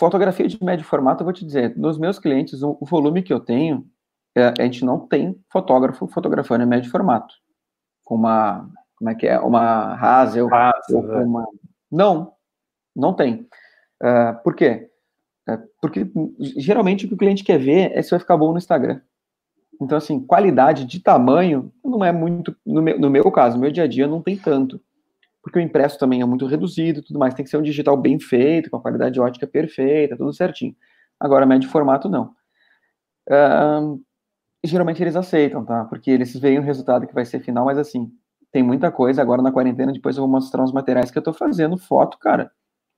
[0.00, 3.30] Fotografia de médio formato, eu vou te dizer, nos meus clientes, o, o volume que
[3.30, 3.86] eu tenho,
[4.34, 7.34] é, a gente não tem fotógrafo fotografando em médio formato.
[8.02, 10.48] com uma, como é que é, uma Hazel,
[10.90, 11.22] ou é.
[11.22, 11.46] uma...
[11.92, 12.32] Não,
[12.96, 13.46] não tem.
[14.02, 14.88] Uh, por quê?
[15.46, 16.10] Uh, porque
[16.56, 19.02] geralmente o que o cliente quer ver é se vai ficar bom no Instagram.
[19.82, 23.70] Então, assim, qualidade de tamanho não é muito, no meu, no meu caso, no meu
[23.70, 24.80] dia a dia não tem tanto.
[25.42, 27.34] Porque o impresso também é muito reduzido tudo mais.
[27.34, 30.74] Tem que ser um digital bem feito, com a qualidade ótica perfeita, tudo certinho.
[31.18, 32.34] Agora, médio formato, não.
[33.28, 34.02] Uh,
[34.64, 35.84] geralmente eles aceitam, tá?
[35.84, 38.10] Porque eles veem o resultado que vai ser final, mas assim,
[38.52, 39.22] tem muita coisa.
[39.22, 42.50] Agora na quarentena, depois eu vou mostrar uns materiais que eu tô fazendo foto, cara,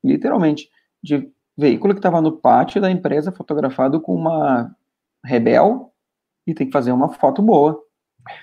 [0.02, 0.68] literalmente,
[1.02, 4.74] de veículo que tava no pátio da empresa fotografado com uma
[5.24, 5.92] Rebel
[6.46, 7.81] e tem que fazer uma foto boa,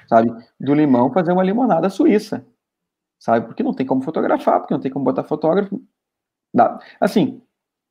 [0.08, 0.32] sabe?
[0.60, 2.46] Do limão fazer uma limonada suíça,
[3.20, 3.46] sabe?
[3.46, 5.82] Porque não tem como fotografar, porque não tem como botar fotógrafo.
[6.54, 6.80] Dá.
[7.00, 7.42] Assim,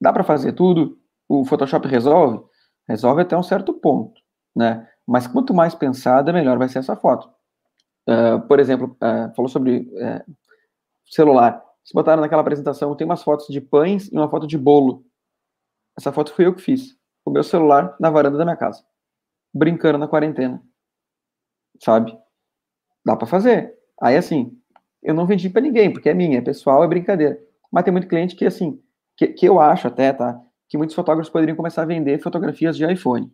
[0.01, 0.99] dá para fazer tudo.
[1.29, 2.45] O Photoshop resolve?
[2.89, 4.21] Resolve até um certo ponto,
[4.57, 4.89] né?
[5.07, 7.31] Mas quanto mais pensada, melhor vai ser essa foto.
[8.09, 10.37] Uh, por exemplo, uh, falou sobre uh,
[11.07, 11.63] celular.
[11.85, 15.05] Se botaram naquela apresentação, tem umas fotos de pães e uma foto de bolo.
[15.97, 16.97] Essa foto fui eu que fiz.
[17.25, 18.83] O meu celular na varanda da minha casa
[19.53, 20.63] brincando na quarentena.
[21.83, 22.17] Sabe?
[23.05, 23.75] Dá para fazer.
[24.01, 24.57] Aí, assim,
[25.03, 27.39] eu não vendi para ninguém, porque é minha, é pessoal, é brincadeira.
[27.71, 28.81] Mas tem muito cliente que, assim,
[29.17, 30.41] que, que eu acho até, tá?
[30.69, 33.31] Que muitos fotógrafos poderiam começar a vender fotografias de iPhone,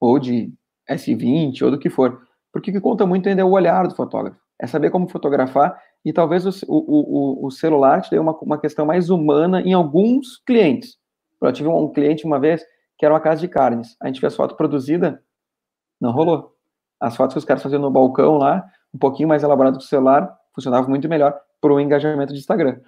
[0.00, 0.52] ou de
[0.88, 2.22] S20, ou do que for.
[2.52, 4.38] Porque o que conta muito ainda é o olhar do fotógrafo.
[4.60, 8.86] É saber como fotografar e talvez o, o, o, celular te dê uma, uma questão
[8.86, 10.96] mais humana em alguns clientes.
[11.42, 12.64] Eu tive um cliente uma vez
[12.96, 13.96] que era uma casa de carnes.
[14.00, 15.22] A gente fez foto produzida
[16.00, 16.54] não rolou.
[17.00, 19.86] As fotos que os caras faziam no balcão lá, um pouquinho mais elaborado que o
[19.86, 22.80] celular, funcionava muito melhor para o engajamento de Instagram.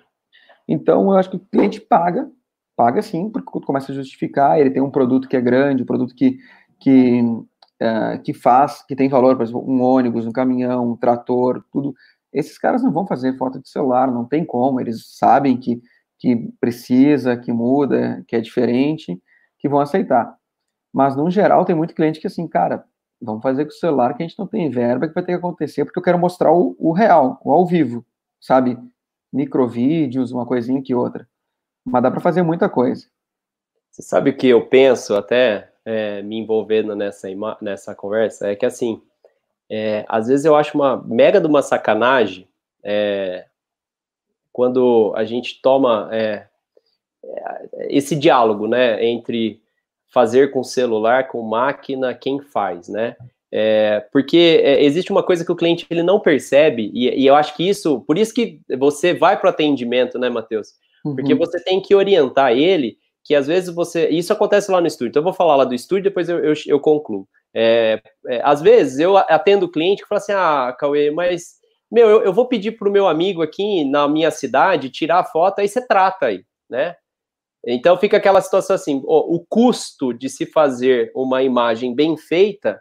[0.67, 2.29] Então, eu acho que o cliente paga,
[2.75, 6.15] paga sim, porque começa a justificar, ele tem um produto que é grande, um produto
[6.15, 6.39] que,
[6.81, 11.63] que, uh, que faz, que tem valor, por exemplo, um ônibus, um caminhão, um trator,
[11.71, 11.95] tudo.
[12.33, 15.81] Esses caras não vão fazer foto de celular, não tem como, eles sabem que,
[16.19, 19.21] que precisa, que muda, que é diferente,
[19.59, 20.37] que vão aceitar.
[20.93, 22.85] Mas, no geral, tem muito cliente que, assim, cara,
[23.21, 25.39] Vamos fazer com o celular que a gente não tem verba que vai ter que
[25.39, 28.05] acontecer, porque eu quero mostrar o, o real, o ao vivo,
[28.41, 28.79] sabe?
[29.33, 31.29] Microvídeos, uma coisinha que outra.
[31.85, 33.07] Mas dá para fazer muita coisa.
[33.91, 37.29] Você sabe o que eu penso, até é, me envolvendo nessa,
[37.61, 38.49] nessa conversa?
[38.49, 39.03] É que, assim,
[39.69, 42.49] é, às vezes eu acho uma mega de uma sacanagem
[42.83, 43.47] é,
[44.53, 46.47] quando a gente toma é,
[47.23, 49.63] é, esse diálogo, né, entre
[50.13, 53.17] fazer com celular, com máquina, quem faz, né?
[53.51, 57.35] É, porque é, existe uma coisa que o cliente ele não percebe, e, e, eu
[57.35, 60.69] acho que isso, por isso que você vai para o atendimento, né, Matheus?
[61.03, 61.39] Porque uhum.
[61.39, 64.09] você tem que orientar ele, que às vezes você.
[64.09, 66.55] Isso acontece lá no estúdio, então eu vou falar lá do estúdio, depois eu, eu,
[66.67, 67.27] eu concluo.
[67.55, 71.59] É, é, às vezes eu atendo o cliente que fala assim: ah, Cauê, mas
[71.91, 75.25] meu, eu, eu vou pedir para o meu amigo aqui na minha cidade tirar a
[75.25, 76.97] foto, aí você trata aí, né?
[77.67, 82.81] Então fica aquela situação assim: o custo de se fazer uma imagem bem feita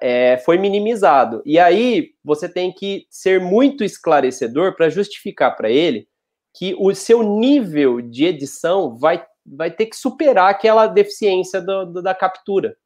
[0.00, 1.42] é, foi minimizado.
[1.44, 6.08] E aí você tem que ser muito esclarecedor para justificar para ele
[6.56, 12.02] que o seu nível de edição vai, vai ter que superar aquela deficiência do, do,
[12.02, 12.76] da captura.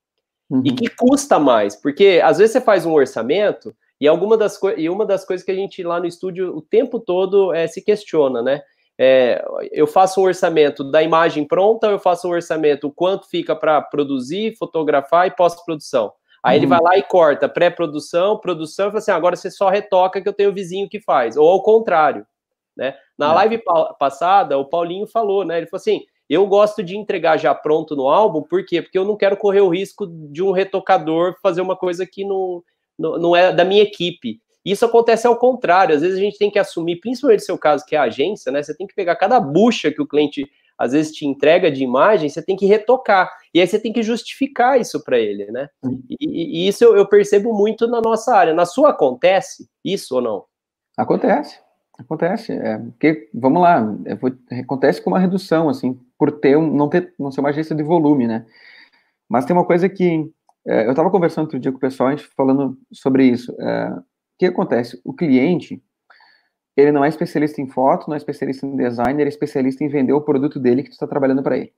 [0.51, 0.63] Uhum.
[0.65, 4.89] E que custa mais, porque às vezes você faz um orçamento e, alguma das e
[4.89, 8.43] uma das coisas que a gente lá no estúdio o tempo todo é, se questiona,
[8.43, 8.63] né?
[8.99, 13.81] É, eu faço um orçamento da imagem pronta, eu faço um orçamento quanto fica para
[13.81, 16.13] produzir, fotografar e pós-produção.
[16.43, 16.65] Aí uhum.
[16.65, 20.21] ele vai lá e corta pré-produção, produção, e fala assim: ah, agora você só retoca
[20.21, 21.37] que eu tenho o vizinho que faz.
[21.37, 22.27] Ou ao contrário.
[22.77, 22.97] Né?
[23.17, 23.35] Na é.
[23.35, 25.59] live pa passada, o Paulinho falou, né?
[25.59, 28.83] Ele falou assim: eu gosto de entregar já pronto no álbum, por quê?
[28.83, 32.63] Porque eu não quero correr o risco de um retocador fazer uma coisa que não,
[32.99, 34.41] não, não é da minha equipe.
[34.71, 37.85] Isso acontece ao contrário, às vezes a gente tem que assumir, principalmente no seu caso,
[37.87, 38.63] que é a agência, né?
[38.63, 40.47] Você tem que pegar cada bucha que o cliente
[40.77, 43.29] às vezes te entrega de imagem, você tem que retocar.
[43.53, 45.69] E aí você tem que justificar isso para ele, né?
[46.21, 48.55] E, e isso eu, eu, percebo muito na nossa área.
[48.55, 50.45] Na sua acontece isso ou não?
[50.97, 51.59] Acontece,
[51.99, 52.53] acontece.
[52.53, 57.13] É, porque, vamos lá, é, acontece com uma redução, assim, por ter um, não ter
[57.19, 58.47] não ser uma agência de volume, né?
[59.29, 60.31] Mas tem uma coisa que
[60.65, 63.53] é, eu estava conversando outro dia com o pessoal, a gente falando sobre isso.
[64.39, 65.01] Que acontece?
[65.05, 65.83] O cliente,
[66.77, 69.89] ele não é especialista em foto, não é especialista em design, ele é especialista em
[69.89, 71.73] vender o produto dele que tu está trabalhando para ele.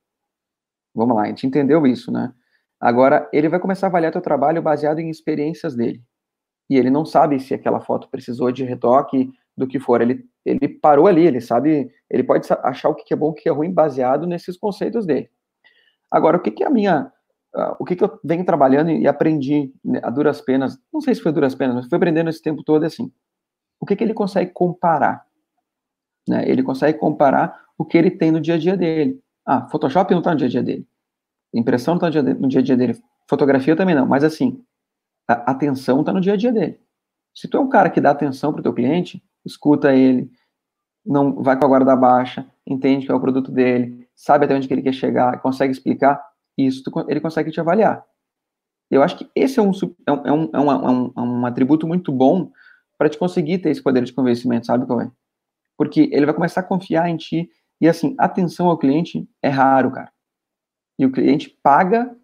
[0.95, 2.33] Vamos lá, a gente entendeu isso, né?
[2.79, 6.03] Agora, ele vai começar a avaliar teu trabalho baseado em experiências dele.
[6.69, 9.31] E ele não sabe se aquela foto precisou de retoque,
[9.61, 10.01] do que for.
[10.01, 13.49] Ele, ele parou ali, ele sabe, ele pode achar o que é bom, o que
[13.49, 15.31] é ruim, baseado nesses conceitos dele.
[16.11, 17.13] Agora, o que, que é a minha
[17.55, 21.15] uh, o que, que eu venho trabalhando e aprendi né, a duras penas, não sei
[21.15, 23.13] se foi duras penas, mas fui aprendendo esse tempo todo assim.
[23.81, 25.25] o que, que ele consegue comparar?
[26.29, 26.49] Né?
[26.49, 29.21] Ele consegue comparar o que ele tem no dia a dia dele.
[29.45, 30.87] Ah, Photoshop não está no dia a dia dele.
[31.53, 33.03] Impressão não está no dia a dia dele.
[33.29, 34.07] Fotografia também não.
[34.07, 34.63] Mas assim,
[35.27, 36.79] a atenção está no dia a dia dele.
[37.35, 40.31] Se tu é um cara que dá atenção para o teu cliente, escuta ele,
[41.05, 44.69] não vai com a guarda baixa, entende que é o produto dele, sabe até onde
[44.69, 46.21] que ele quer chegar, consegue explicar,
[46.67, 48.05] isso tu, ele consegue te avaliar.
[48.91, 49.71] Eu acho que esse é um,
[50.07, 52.51] é um, é um, é um, é um atributo muito bom
[52.99, 55.11] para te conseguir ter esse poder de convencimento, sabe, qual é?
[55.77, 57.49] Porque ele vai começar a confiar em ti.
[57.81, 60.13] E assim, atenção ao cliente é raro, cara.
[60.99, 62.15] E o cliente paga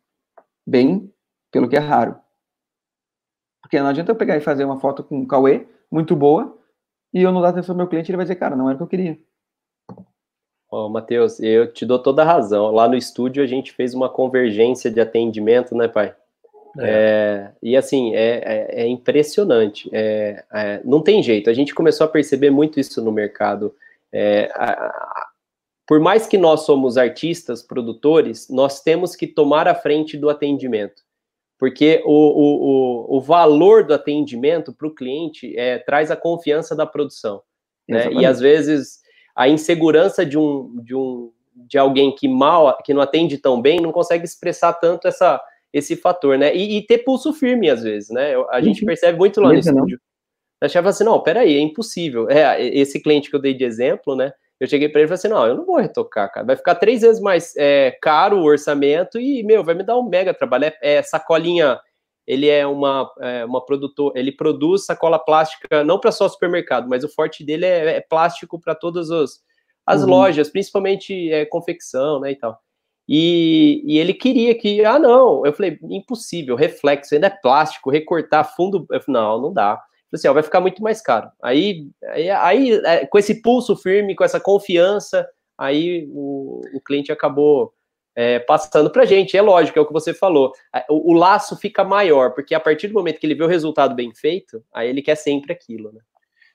[0.67, 1.11] bem
[1.51, 2.21] pelo que é raro.
[3.63, 6.59] Porque não adianta eu pegar e fazer uma foto com o Cauê, muito boa,
[7.15, 8.79] e eu não dar atenção ao meu cliente, ele vai dizer, cara, não era o
[8.79, 9.19] que eu queria.
[10.71, 12.71] Oh, Matheus, eu te dou toda a razão.
[12.71, 16.15] Lá no estúdio a gente fez uma convergência de atendimento, né, pai?
[16.79, 16.89] É.
[16.89, 19.89] É, e assim, é, é, é impressionante.
[19.93, 21.49] É, é, não tem jeito.
[21.49, 23.75] A gente começou a perceber muito isso no mercado.
[24.55, 25.27] A, a,
[25.87, 31.07] por mais que nós somos artistas, produtores, nós temos que tomar a frente do atendimento
[31.59, 36.77] porque o, o, o, o valor do atendimento para o cliente é, traz a confiança
[36.77, 37.43] da produção.
[37.89, 38.13] Né?
[38.13, 39.01] E às vezes
[39.37, 43.81] a insegurança de um, de um de alguém que mal, que não atende tão bem,
[43.81, 45.41] não consegue expressar tanto essa,
[45.73, 46.55] esse fator, né?
[46.55, 48.35] E, e ter pulso firme às vezes, né?
[48.51, 48.87] A gente uhum.
[48.87, 50.01] percebe muito lá no estúdio.
[50.61, 52.31] A gente fala assim, não, peraí, é impossível.
[52.31, 54.33] É, esse cliente que eu dei de exemplo, né?
[54.59, 56.47] Eu cheguei para ele e falei assim: não, eu não vou retocar, cara.
[56.47, 60.09] Vai ficar três vezes mais é, caro o orçamento e, meu, vai me dar um
[60.09, 60.65] mega trabalho.
[60.65, 61.79] É, é sacolinha,
[62.27, 67.05] ele é uma, é, uma produtor, ele produz sacola plástica não para só supermercado, mas
[67.05, 69.41] o forte dele é, é plástico para todas as,
[69.85, 70.09] as uhum.
[70.09, 72.59] lojas, principalmente é, confecção, né, e tal.
[73.09, 78.57] E, e, ele queria que, ah, não, eu falei, impossível, reflexo, ainda é plástico, recortar
[78.57, 79.81] fundo, eu falei, não, não dá
[80.17, 81.31] assim, ó, vai ficar muito mais caro.
[81.43, 87.13] Aí, aí, aí é, com esse pulso firme, com essa confiança, aí o, o cliente
[87.13, 87.73] acabou
[88.17, 89.37] é, passando para a gente.
[89.37, 90.53] É lógico, é o que você falou.
[90.89, 93.95] O, o, laço fica maior, porque a partir do momento que ele vê o resultado
[93.95, 96.01] bem feito, aí ele quer sempre aquilo, né?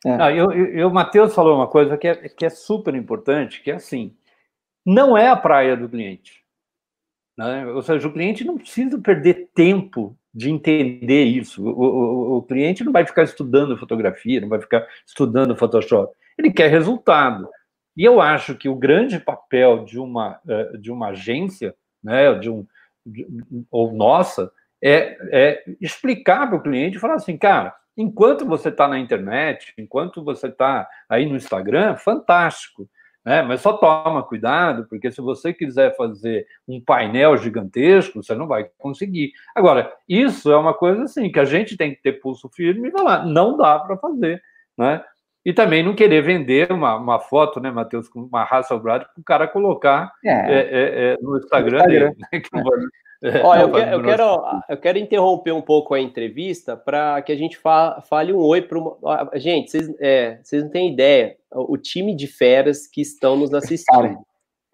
[0.04, 0.18] É.
[0.18, 3.70] Não, eu, eu, o Matheus falou uma coisa que é, que é super importante, que
[3.70, 4.16] é assim,
[4.84, 6.42] não é a praia do cliente.
[7.38, 7.68] Né?
[7.68, 11.64] Ou seja, o cliente não precisa perder tempo de entender isso.
[11.64, 16.16] O, o, o, cliente não vai ficar estudando fotografia, não vai ficar estudando Photoshop.
[16.36, 17.48] Ele quer resultado.
[17.96, 22.50] E eu acho que o grande papel de uma, eh, de uma agência, né, de
[22.50, 22.66] um,
[23.06, 23.28] de,
[23.70, 28.88] ou nossa, é, é explicar para o cliente e falar assim, cara, enquanto você está
[28.88, 32.90] na internet, enquanto você está aí no Instagram, fantástico.
[33.24, 33.44] Né?
[33.44, 38.68] Mas só toma cuidado, porque se você quiser fazer um painel gigantesco, você não vai
[38.78, 39.32] conseguir.
[39.54, 42.92] Agora, isso é uma coisa assim que a gente tem que ter pulso firme e
[42.92, 44.42] falar, não dá para fazer,
[44.76, 45.04] né?
[45.44, 49.24] E também não querer vender uma, uma foto, né, Matheus, com uma raça para o
[49.24, 50.30] cara colocar é.
[50.30, 52.12] É, é, é no Instagram, Instagram.
[52.12, 52.16] dele.
[52.32, 52.42] Né?
[53.44, 57.36] Olha, eu, quero, eu, quero, eu quero interromper um pouco a entrevista para que a
[57.36, 59.30] gente fa, fale um oi para uma.
[59.36, 64.18] Gente, vocês, é, vocês não têm ideia, o time de feras que estão nos assistindo.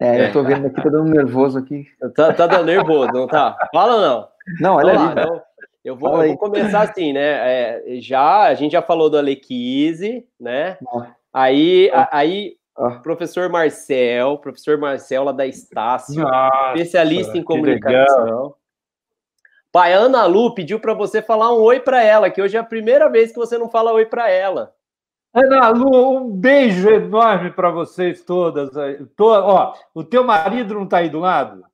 [0.00, 1.86] É, eu tô vendo aqui, tá dando nervoso aqui.
[2.14, 3.56] Tá, tá dando nervoso, não tá?
[3.72, 4.28] Fala ou não?
[4.60, 5.42] Não, olha lá, então,
[5.88, 7.20] eu, vou, eu vou começar assim, né?
[7.20, 10.76] É, já, a gente já falou do Alequise, né?
[11.32, 13.00] Aí, aí ah.
[13.02, 18.54] Professor Marcel, professor Marcel lá da Estácio, Nossa, especialista em comunicação.
[19.72, 22.64] Pai, Ana Lu pediu para você falar um oi para ela, que hoje é a
[22.64, 24.74] primeira vez que você não fala oi para ela.
[25.32, 28.70] Ana Lu, um beijo enorme para vocês todas.
[29.16, 31.64] Tô, ó, o teu marido não está aí do lado?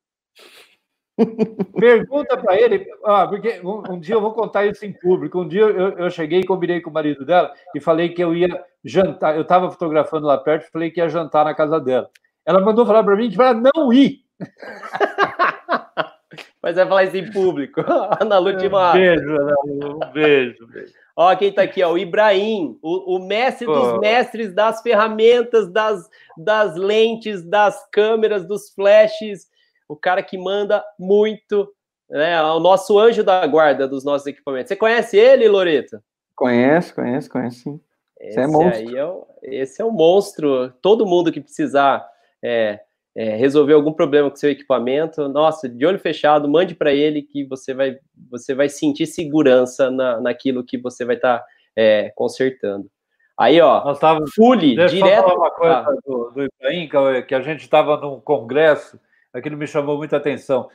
[1.79, 5.39] Pergunta para ele, ah, porque um, um, dia eu vou contar isso em público.
[5.39, 8.35] Um dia eu, eu, cheguei e combinei com o marido dela e falei que eu
[8.35, 8.49] ia
[8.83, 9.35] jantar.
[9.35, 12.09] Eu estava fotografando lá perto e falei que ia jantar na casa dela.
[12.45, 14.19] Ela mandou falar para mim que para não ir.
[16.61, 17.81] Mas vai falar isso em público.
[18.19, 20.93] Ana Lu, um beijo, Ana Lu, um beijo, beijo.
[21.15, 26.09] Ó, quem está aqui, ó, o Ibrahim, o, o mestre dos mestres das ferramentas, das,
[26.35, 29.47] das lentes, das câmeras, dos flashes
[29.87, 31.69] o cara que manda muito,
[32.09, 32.41] né?
[32.43, 34.69] O nosso anjo da guarda dos nossos equipamentos.
[34.69, 35.99] Você conhece ele, Loreto?
[36.35, 37.79] Conheço, conheço, conheço sim.
[38.19, 38.97] É esse é monstro.
[38.97, 40.73] É o, esse é um monstro.
[40.81, 42.07] Todo mundo que precisar
[42.43, 42.79] é,
[43.15, 47.45] é, resolver algum problema com seu equipamento, nossa, de olho fechado, mande para ele que
[47.45, 47.97] você vai,
[48.29, 52.89] você vai sentir segurança na, naquilo que você vai estar tá, é, consertando.
[53.37, 55.35] Aí, ó, Nós tava, Fully, direto.
[55.35, 55.97] uma coisa ah.
[56.05, 56.89] do, do Ibrahim,
[57.27, 58.97] que a gente estava num congresso
[59.35, 60.69] aquilo me chamou muita atenção.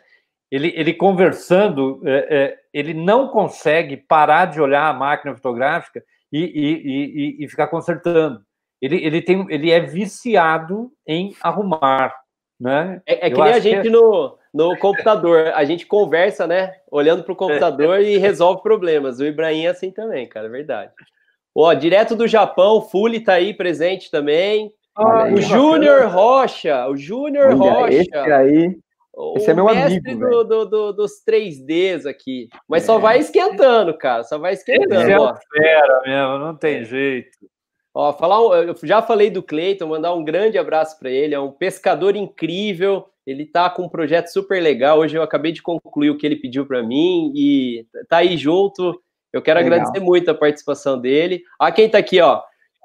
[0.51, 6.03] Ele, ele conversando, é, é, ele não consegue parar de olhar a máquina fotográfica
[6.33, 8.43] e, e, e, e ficar consertando.
[8.81, 12.15] Ele, ele, tem, ele é viciado em arrumar.
[12.59, 13.01] Né?
[13.07, 13.91] É, é que nem a gente é...
[13.91, 15.53] no, no computador.
[15.55, 16.75] A gente conversa, né?
[16.91, 18.03] Olhando para o computador é.
[18.03, 19.19] e resolve problemas.
[19.19, 20.93] O Ibrahim é assim também, cara, é verdade.
[21.55, 24.73] Ó, direto do Japão, Fuli tá aí presente também.
[24.97, 27.95] Ah, o Júnior Rocha, o Júnior Rocha.
[27.95, 28.77] Esse aí,
[29.37, 30.19] esse é meu amigo.
[30.19, 32.49] Do, do, do, dos 3Ds aqui.
[32.69, 32.87] Mas é.
[32.87, 34.25] só vai esquentando, cara.
[34.25, 34.95] Só vai esquentando.
[34.95, 37.39] Esse é fera mesmo, não tem jeito.
[37.93, 41.35] Ó, falar, eu já falei do Cleiton, mandar um grande abraço para ele.
[41.35, 43.07] É um pescador incrível.
[43.27, 44.99] Ele tá com um projeto super legal.
[44.99, 49.01] Hoje eu acabei de concluir o que ele pediu para mim e tá aí junto.
[49.33, 49.79] Eu quero legal.
[49.79, 51.43] agradecer muito a participação dele.
[51.59, 52.43] Ah, quem tá aqui, ó.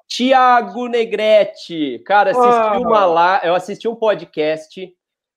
[0.07, 1.99] Tiago Negrete.
[2.05, 2.87] Cara, assisti oh.
[2.87, 4.93] uma lá, eu assisti um podcast,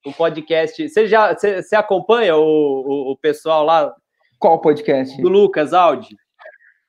[0.06, 0.88] um podcast.
[0.88, 3.94] Você já você, você acompanha o, o, o, pessoal lá?
[4.38, 5.20] Qual podcast?
[5.20, 6.16] Do Lucas Audi.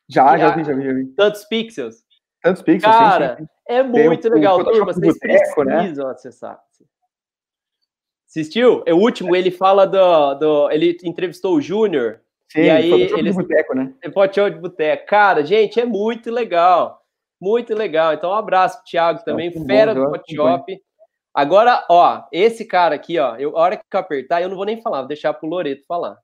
[0.07, 1.05] Já, já, vi, já vi, já vi.
[1.07, 2.03] Tantos pixels.
[2.41, 3.49] Tantos pixels, Cara, sim, sim.
[3.67, 4.93] é muito Tem legal, turma.
[4.93, 5.77] Vocês boteco, né?
[5.77, 6.11] precisam né?
[6.11, 6.59] acessar.
[8.27, 8.83] Assistiu?
[8.85, 10.35] É o último, ele fala do.
[10.35, 12.21] do ele entrevistou o Júnior.
[12.51, 13.93] Sim, e aí ele de boteco, né?
[14.13, 15.05] Pode de boteco.
[15.07, 16.99] Cara, gente, é muito legal.
[17.39, 18.13] Muito legal.
[18.13, 20.81] Então, um abraço Thiago também, fera bom, do Hot Shop.
[21.33, 24.65] Agora, ó, esse cara aqui, ó, eu, a hora que eu apertar, eu não vou
[24.65, 26.17] nem falar, vou deixar pro Loreto falar.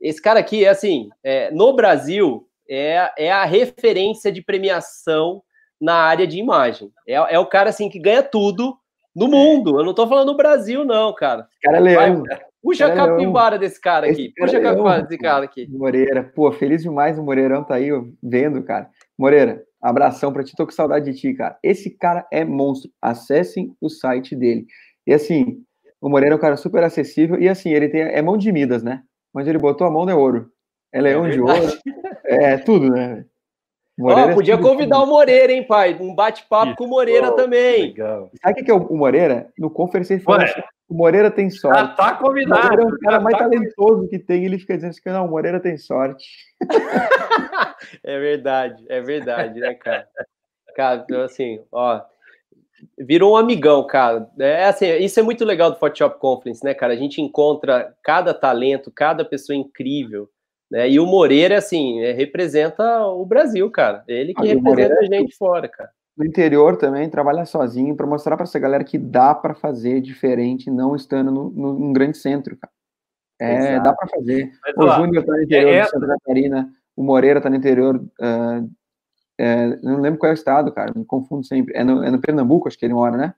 [0.00, 5.42] Esse cara aqui é assim, é, no Brasil, é, é a referência de premiação
[5.80, 6.90] na área de imagem.
[7.06, 8.76] É, é o cara assim que ganha tudo
[9.14, 9.78] no mundo.
[9.78, 11.46] Eu não tô falando no Brasil, não, cara.
[11.62, 12.22] Cara é leão.
[12.22, 14.26] Vai, puxa a capivara desse cara aqui.
[14.26, 15.66] Esse puxa a capivara desse cara aqui.
[15.68, 17.90] Moreira, pô, feliz demais o Moreirão tá aí
[18.22, 18.88] vendo, cara.
[19.18, 21.58] Moreira, abração pra ti, tô com saudade de ti, cara.
[21.62, 22.90] Esse cara é monstro.
[23.00, 24.66] Acessem o site dele.
[25.06, 25.62] E assim,
[26.00, 28.82] o Moreira é um cara super acessível e assim, ele tem é mão de Midas,
[28.82, 29.02] né?
[29.34, 30.50] Onde ele botou a mão é ouro.
[30.92, 31.78] É leão é de ouro.
[32.24, 33.24] É tudo, né?
[33.98, 35.96] Moreira oh, podia convidar o Moreira, hein, pai?
[36.00, 37.88] Um bate-papo com o Moreira oh, também.
[37.88, 38.30] Legal.
[38.42, 39.52] Sabe o que é o Moreira?
[39.58, 41.78] No conference ele fala assim, o Moreira tem sorte.
[41.78, 42.60] Já tá convidado.
[42.60, 44.44] O Moreira é o cara mais tá talentoso que tem.
[44.44, 46.26] Ele fica dizendo que não, o Moreira tem sorte.
[48.02, 50.08] é verdade, é verdade, né, cara?
[50.74, 52.02] Cara, então, assim, ó,
[52.98, 54.28] virou um amigão, cara.
[54.40, 56.92] É assim, isso é muito legal do Photoshop Conference, né, cara?
[56.92, 60.28] A gente encontra cada talento, cada pessoa incrível,
[60.68, 60.90] né?
[60.90, 64.02] E o Moreira, assim, é, representa o Brasil, cara.
[64.08, 68.36] Ele que ah, representa a gente fora, cara no interior também, trabalha sozinho para mostrar
[68.36, 72.56] para essa galera que dá para fazer diferente, não estando no, no, num grande centro,
[72.58, 72.72] cara.
[73.40, 73.84] É, Exato.
[73.84, 74.52] dá para fazer.
[74.62, 77.96] Mas, o Júnior está no interior é, de Santa Catarina, o Moreira está no interior,
[77.96, 78.70] uh,
[79.38, 81.74] é, não lembro qual é o estado, cara, me confundo sempre.
[81.74, 83.34] É no, é no Pernambuco, acho que ele mora, né?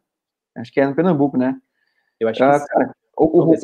[0.57, 1.57] Acho que é no Pernambuco, né?
[2.19, 3.55] Eu acho que cara, o, o,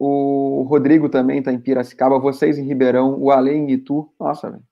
[0.00, 4.10] o, o, Rodrigo também está em Piracicaba, vocês em Ribeirão, o Ale em Itu.
[4.18, 4.62] Nossa, velho.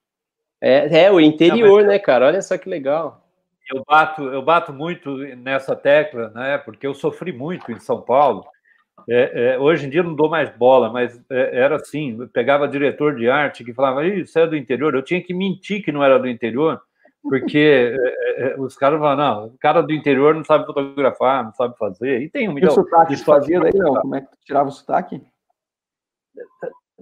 [0.62, 2.26] É, é o interior, Não, né, cara?
[2.26, 3.26] Olha só que legal.
[3.68, 6.56] Eu bato, eu bato muito nessa tecla, né?
[6.58, 8.44] Porque eu sofri muito em São Paulo.
[9.08, 12.68] É, é, hoje em dia não dou mais bola, mas é, era assim: eu pegava
[12.68, 14.94] diretor de arte que falava, isso é do interior.
[14.94, 16.80] Eu tinha que mentir que não era do interior,
[17.22, 21.52] porque é, é, os caras falavam, não, o cara do interior não sabe fotografar, não
[21.52, 22.22] sabe fazer.
[22.22, 22.68] E tem um milhão.
[22.68, 23.94] E o sotaque de fazia daí, não?
[23.94, 25.20] Como é que tu tirava o sotaque?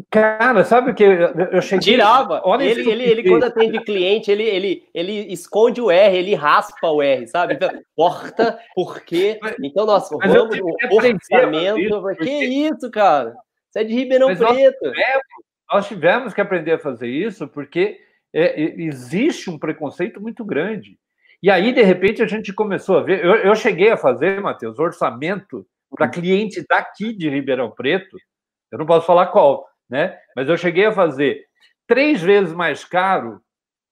[0.09, 1.95] Cara, sabe o que eu cheguei.
[1.95, 2.41] Tirava.
[2.45, 6.89] Olha ele, ele, ele, quando atende cliente, ele, ele, ele esconde o R, ele raspa
[6.89, 7.55] o R, sabe?
[7.55, 9.39] Então, porta, por quê?
[9.63, 12.01] Então, nós vamos o orçamento.
[12.01, 12.25] Porque...
[12.25, 13.35] Que isso, cara?
[13.71, 14.53] Você é de Ribeirão Mas Preto.
[14.53, 15.25] Nós tivemos,
[15.73, 17.99] nós tivemos, que aprender a fazer isso, porque
[18.33, 20.99] é, existe um preconceito muito grande.
[21.43, 23.25] E aí, de repente, a gente começou a ver.
[23.25, 26.11] Eu, eu cheguei a fazer, Matheus, orçamento para hum.
[26.11, 28.17] cliente daqui de Ribeirão Preto.
[28.71, 30.17] Eu não posso falar qual né?
[30.37, 31.45] Mas eu cheguei a fazer
[31.87, 33.41] três vezes mais caro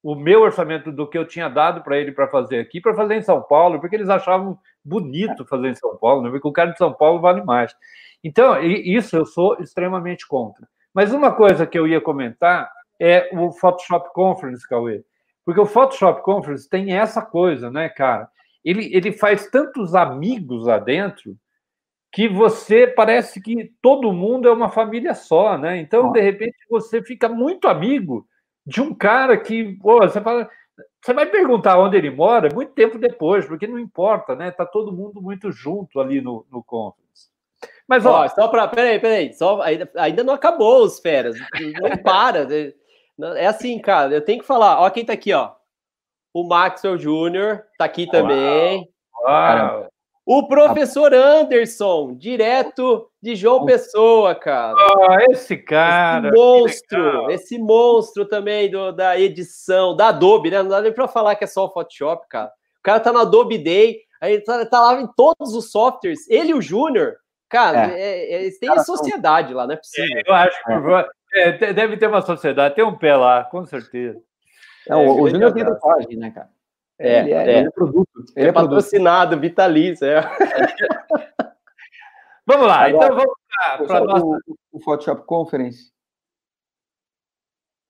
[0.03, 3.16] o meu orçamento do que eu tinha dado para ele para fazer aqui, para fazer
[3.16, 6.30] em São Paulo, porque eles achavam bonito fazer em São Paulo, né?
[6.30, 7.74] porque o cara de São Paulo vale mais.
[8.22, 10.66] Então, isso eu sou extremamente contra.
[10.94, 12.70] Mas uma coisa que eu ia comentar
[13.01, 15.05] é o Photoshop Conference, Cauê.
[15.44, 18.28] Porque o Photoshop Conference tem essa coisa, né, cara?
[18.64, 21.36] Ele, ele faz tantos amigos lá dentro
[22.12, 25.78] que você parece que todo mundo é uma família só, né?
[25.78, 28.26] Então, de repente, você fica muito amigo
[28.64, 30.48] de um cara que, pô, você fala,
[31.02, 34.50] você vai perguntar onde ele mora muito tempo depois, porque não importa, né?
[34.50, 37.28] Tá todo mundo muito junto ali no, no conference.
[37.86, 41.36] Mas, ó, ó só para, peraí, peraí, só ainda, ainda não acabou os feras,
[41.80, 42.46] não para.
[43.36, 45.52] é assim, cara, eu tenho que falar, ó, quem tá aqui, ó,
[46.32, 48.88] o Maxwell Júnior tá aqui também.
[49.22, 49.32] Uau.
[49.32, 49.88] Uau.
[50.31, 54.74] O professor Anderson, direto de João Pessoa, cara.
[54.76, 56.29] Ah, esse cara.
[56.29, 60.62] Esse monstro, esse monstro também do, da edição, da Adobe, né?
[60.62, 62.49] Não dá nem pra falar que é só o Photoshop, cara.
[62.49, 66.29] O cara tá no Adobe Day, aí tá, tá lá em todos os softwares.
[66.29, 67.14] Ele e o Júnior,
[67.49, 67.99] cara, é.
[67.99, 70.22] É, é eles têm cara, sociedade lá, não é possível.
[70.26, 74.20] eu acho que é, deve ter uma sociedade, tem um pé lá, com certeza.
[74.87, 76.51] Não, o, o Júnior tem tatuagem, né, cara?
[76.99, 77.59] É, ele é, é.
[77.59, 78.09] Ele é produto.
[78.34, 79.42] Ele é, é patrocinado, produto.
[79.42, 80.05] vitalício.
[80.05, 80.20] É.
[82.46, 83.34] vamos lá, Agora, então vamos
[83.86, 84.24] para nossa...
[84.24, 85.92] o, o Photoshop Conference.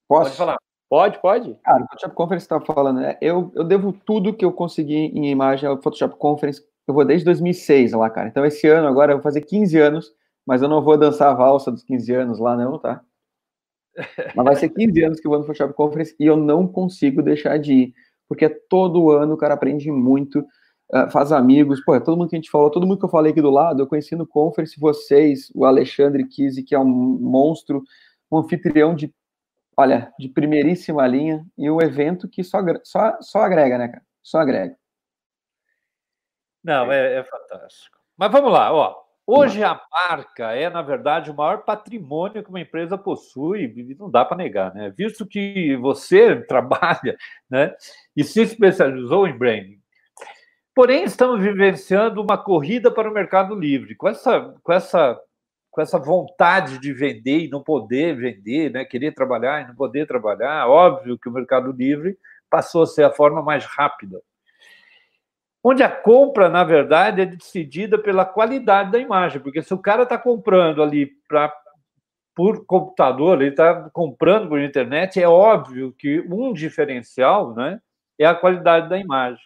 [0.06, 0.24] Posso?
[0.24, 0.58] Pode falar.
[0.88, 1.54] Pode, pode.
[1.62, 3.18] Cara, o Photoshop Conference estava falando, né?
[3.20, 6.62] Eu, eu devo tudo que eu consegui em imagem ao Photoshop Conference.
[6.86, 8.28] Eu vou desde 2006 lá, cara.
[8.28, 10.14] Então, esse ano agora eu vou fazer 15 anos,
[10.46, 13.02] mas eu não vou dançar a valsa dos 15 anos lá, não, tá?
[14.36, 17.20] Mas vai ser 15 anos que eu vou no Photoshop Conference e eu não consigo
[17.20, 17.94] deixar de ir
[18.28, 20.40] porque todo ano o cara aprende muito,
[20.92, 23.10] uh, faz amigos, pô, é todo mundo que a gente falou, todo mundo que eu
[23.10, 26.84] falei aqui do lado, eu conheci no conference vocês, o Alexandre Kise, que é um
[26.86, 27.82] monstro,
[28.30, 29.12] um anfitrião de,
[29.76, 34.02] olha, de primeiríssima linha, e um evento que só, só, só agrega, né, cara?
[34.22, 34.76] Só agrega.
[36.62, 37.96] Não, é, é fantástico.
[38.16, 39.07] Mas vamos lá, ó.
[39.30, 44.24] Hoje a marca é, na verdade, o maior patrimônio que uma empresa possui, não dá
[44.24, 44.90] para negar, né?
[44.96, 47.14] Visto que você trabalha
[47.50, 47.74] né,
[48.16, 49.78] e se especializou em branding.
[50.74, 55.20] Porém, estamos vivenciando uma corrida para o mercado livre, com essa, com essa,
[55.70, 58.82] com essa vontade de vender e não poder vender, né?
[58.86, 60.66] querer trabalhar e não poder trabalhar.
[60.68, 62.16] Óbvio que o mercado livre
[62.48, 64.22] passou a ser a forma mais rápida
[65.62, 70.04] onde a compra, na verdade, é decidida pela qualidade da imagem, porque se o cara
[70.04, 71.52] está comprando ali pra,
[72.34, 77.80] por computador, ele está comprando por internet, é óbvio que um diferencial né,
[78.18, 79.42] é a qualidade da imagem.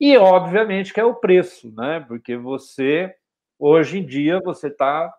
[0.00, 2.04] E, obviamente, que é o preço, né?
[2.06, 3.14] Porque você,
[3.58, 5.12] hoje em dia, você está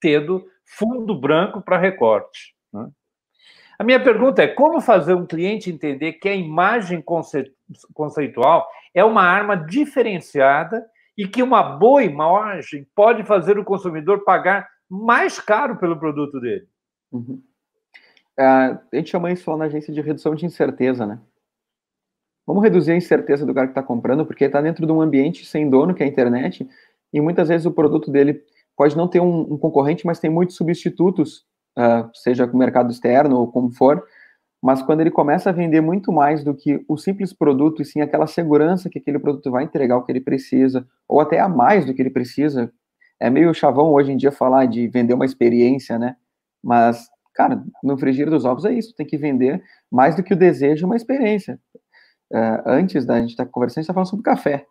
[0.00, 2.54] tendo fundo branco para recorte.
[2.72, 2.88] Né?
[3.80, 7.02] A minha pergunta é como fazer um cliente entender que a imagem
[7.94, 14.68] conceitual é uma arma diferenciada e que uma boa imagem pode fazer o consumidor pagar
[14.86, 16.68] mais caro pelo produto dele.
[17.10, 17.42] Uhum.
[18.38, 21.18] É, a gente chama isso na agência de redução de incerteza, né?
[22.46, 25.46] Vamos reduzir a incerteza do cara que está comprando, porque está dentro de um ambiente
[25.46, 26.68] sem dono, que é a internet,
[27.10, 28.44] e muitas vezes o produto dele
[28.76, 31.46] pode não ter um, um concorrente, mas tem muitos substitutos,
[31.78, 34.04] uh, seja com o mercado externo ou como for,
[34.62, 38.00] mas quando ele começa a vender muito mais do que o simples produto, e sim
[38.00, 41.86] aquela segurança que aquele produto vai entregar o que ele precisa, ou até a mais
[41.86, 42.70] do que ele precisa,
[43.18, 46.16] é meio chavão hoje em dia falar de vender uma experiência, né?
[46.62, 50.36] Mas, cara, no frigir dos ovos é isso, tem que vender mais do que o
[50.36, 51.58] desejo, uma experiência.
[52.32, 54.66] Uh, antes da gente estar tá conversando, a gente está falando sobre café.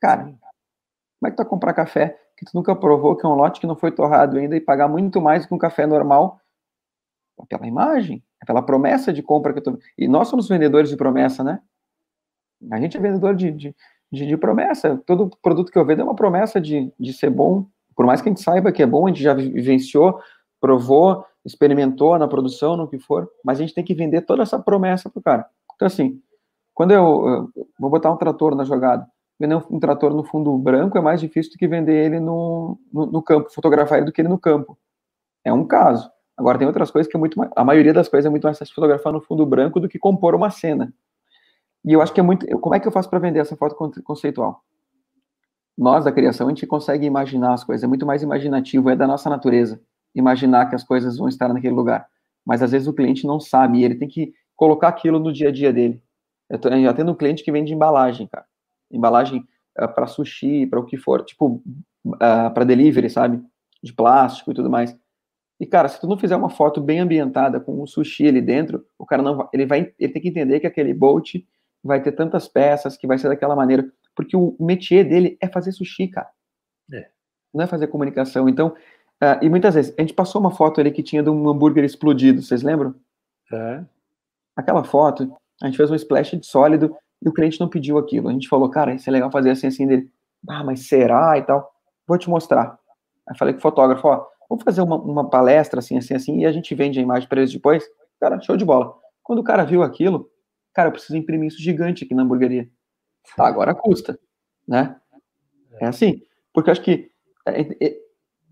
[0.00, 3.34] Cara, como é que tu vai comprar café que tu nunca provou, que é um
[3.34, 6.40] lote que não foi torrado ainda, e pagar muito mais que um café normal
[7.48, 8.22] pela imagem?
[8.44, 9.78] aquela promessa de compra que eu tô...
[9.98, 11.60] E nós somos vendedores de promessa, né?
[12.70, 13.76] A gente é vendedor de, de,
[14.12, 15.02] de, de promessa.
[15.06, 17.66] Todo produto que eu vendo é uma promessa de, de ser bom.
[17.96, 20.20] Por mais que a gente saiba que é bom, a gente já vivenciou,
[20.60, 24.58] provou, experimentou na produção, no que for, mas a gente tem que vender toda essa
[24.58, 25.46] promessa pro cara.
[25.74, 26.20] Então, assim,
[26.72, 29.06] quando eu, eu vou botar um trator na jogada,
[29.38, 32.78] vender um, um, trator no fundo branco é mais difícil do que vender ele no,
[32.92, 34.76] no, no campo, fotografar ele do que ele no campo.
[35.44, 36.10] É um caso.
[36.36, 38.58] Agora, tem outras coisas que é muito mais, a maioria das coisas é muito mais
[38.58, 40.92] fácil fotografar no fundo branco do que compor uma cena.
[41.84, 42.46] E eu acho que é muito.
[42.58, 44.62] Como é que eu faço para vender essa foto conceitual?
[45.76, 49.06] Nós, da criação, a gente consegue imaginar as coisas, é muito mais imaginativo, é da
[49.06, 49.80] nossa natureza
[50.14, 52.06] imaginar que as coisas vão estar naquele lugar.
[52.46, 55.48] Mas às vezes o cliente não sabe, e ele tem que colocar aquilo no dia
[55.48, 56.00] a dia dele.
[56.48, 58.46] Eu, tô, eu já tendo um cliente que vende embalagem, cara.
[58.90, 61.62] Embalagem uh, eh, para sushi, para o que for, tipo,
[62.06, 63.42] uh, eh, para delivery, sabe?
[63.82, 64.96] De plástico e tudo mais.
[65.64, 68.84] E, cara, se tu não fizer uma foto bem ambientada com um sushi ali dentro,
[68.98, 71.36] o cara não vai, ele vai, ele tem que entender que aquele bolt
[71.82, 75.72] vai ter tantas peças, que vai ser daquela maneira, porque o métier dele é fazer
[75.72, 76.28] sushi, cara.
[76.92, 77.08] É.
[77.54, 78.46] Não é fazer comunicação.
[78.46, 78.74] Então,
[79.22, 81.82] uh, e muitas vezes, a gente passou uma foto ali que tinha de um hambúrguer
[81.82, 82.94] explodido, vocês lembram?
[83.50, 83.82] É.
[84.54, 88.28] Aquela foto, a gente fez um splash de sólido e o cliente não pediu aquilo.
[88.28, 90.10] A gente falou, cara, isso é legal fazer assim, assim, dele.
[90.46, 91.72] Ah, mas será e tal?
[92.06, 92.78] Vou te mostrar.
[93.26, 96.46] Aí falei com o fotógrafo, ó, vamos fazer uma, uma palestra assim, assim, assim, e
[96.46, 97.84] a gente vende a imagem para eles depois.
[98.20, 98.94] Cara, show de bola.
[99.22, 100.30] Quando o cara viu aquilo,
[100.72, 102.68] cara, eu preciso imprimir isso gigante aqui na hamburgueria.
[103.36, 104.18] Tá, agora custa,
[104.66, 104.96] né?
[105.80, 106.20] É assim,
[106.52, 107.10] porque eu acho que
[107.46, 107.96] é, é,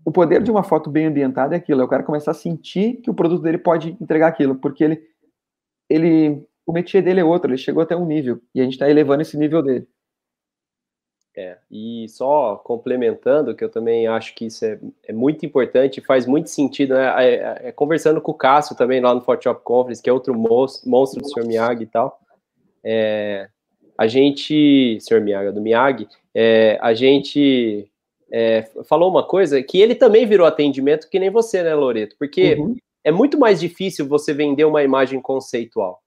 [0.05, 2.97] o poder de uma foto bem ambientada é aquilo, é o cara começar a sentir
[3.01, 5.01] que o produto dele pode entregar aquilo, porque ele,
[5.89, 8.89] ele, o métier dele é outro, ele chegou até um nível, e a gente está
[8.89, 9.87] elevando esse nível dele.
[11.35, 14.77] É, e só complementando, que eu também acho que isso é,
[15.07, 17.11] é muito importante, faz muito sentido, né?
[17.17, 20.35] É, é, é conversando com o Cássio também lá no Photoshop Conference, que é outro
[20.35, 21.47] monstro, monstro do Sr.
[21.47, 22.19] Miyagi e tal.
[22.83, 23.49] É,
[23.97, 25.21] a gente, Sr.
[25.21, 27.89] Miyagi, do Miyagi, é, a gente
[28.85, 32.15] falou uma coisa que ele também virou atendimento que nem você, né, Loreto?
[32.17, 32.75] Porque uhum.
[33.03, 36.01] é muito mais difícil você vender uma imagem conceitual.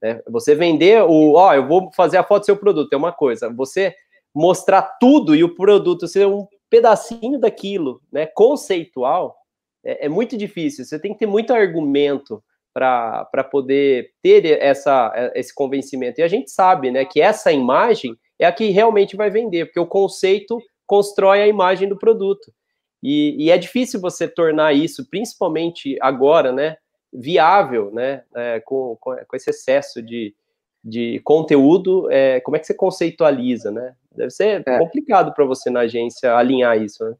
[0.00, 0.20] Né?
[0.28, 3.50] Você vender o, ó, eu vou fazer a foto do seu produto, é uma coisa.
[3.50, 3.94] Você
[4.34, 9.36] mostrar tudo e o produto ser um pedacinho daquilo, né, conceitual,
[9.84, 10.84] é, é muito difícil.
[10.84, 16.20] Você tem que ter muito argumento para poder ter essa, esse convencimento.
[16.20, 19.78] E a gente sabe, né, que essa imagem é a que realmente vai vender, porque
[19.78, 22.52] o conceito constrói a imagem do produto.
[23.00, 26.76] E, e é difícil você tornar isso, principalmente agora, né,
[27.12, 30.34] viável, né, é, com, com, esse excesso de,
[30.82, 33.94] de conteúdo, é, como é que você conceitualiza, né?
[34.14, 34.78] Deve ser é.
[34.78, 37.16] complicado para você na agência alinhar isso, né?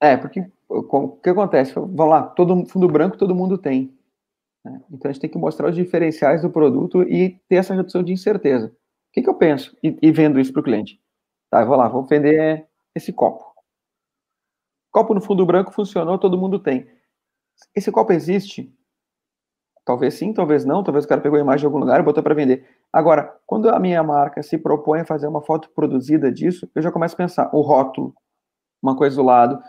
[0.00, 1.72] É, porque o que acontece?
[1.74, 3.96] Vamos lá, todo fundo branco todo mundo tem.
[4.64, 4.80] Né?
[4.90, 8.12] Então a gente tem que mostrar os diferenciais do produto e ter essa redução de
[8.12, 8.66] incerteza.
[8.66, 8.72] O
[9.12, 11.00] que, que eu penso e, e vendo isso para o cliente?
[11.50, 13.44] Tá, eu vou lá, vou vender esse copo.
[14.92, 16.86] Copo no fundo branco funcionou, todo mundo tem.
[17.74, 18.72] Esse copo existe?
[19.84, 22.22] Talvez sim, talvez não, talvez o cara pegou a imagem de algum lugar e botou
[22.22, 22.68] para vender.
[22.96, 26.90] Agora, quando a minha marca se propõe a fazer uma foto produzida disso, eu já
[26.90, 28.14] começo a pensar, o rótulo,
[28.82, 29.62] uma coisa do lado,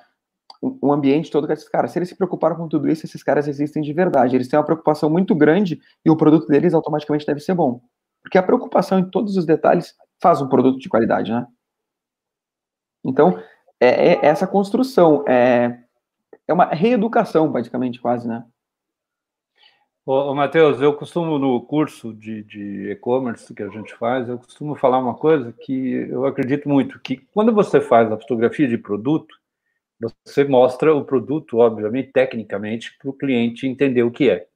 [0.61, 3.83] o ambiente todo, esses caras, se eles se preocuparam com tudo isso, esses caras existem
[3.83, 7.53] de verdade, eles têm uma preocupação muito grande e o produto deles automaticamente deve ser
[7.53, 7.81] bom.
[8.23, 11.45] Porque a preocupação em todos os detalhes faz um produto de qualidade, né?
[13.03, 13.37] Então,
[13.77, 15.77] é, é essa construção, é,
[16.47, 18.45] é uma reeducação, praticamente, quase, né?
[20.07, 24.73] Ô, ô Matheus, eu costumo, no curso de e-commerce que a gente faz, eu costumo
[24.73, 29.35] falar uma coisa que eu acredito muito, que quando você faz a fotografia de produto,
[30.25, 34.47] você mostra o produto, obviamente, tecnicamente, para o cliente entender o que é.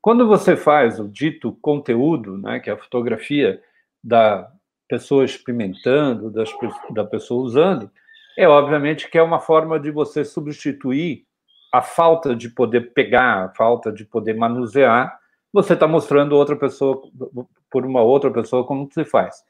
[0.00, 3.60] Quando você faz o dito conteúdo, né, que é a fotografia
[4.04, 4.48] da
[4.88, 6.48] pessoa experimentando, das,
[6.90, 7.90] da pessoa usando,
[8.38, 11.25] é obviamente que é uma forma de você substituir
[11.72, 15.18] a falta de poder pegar, a falta de poder manusear,
[15.52, 17.00] você está mostrando outra pessoa
[17.70, 19.42] por uma outra pessoa como se faz.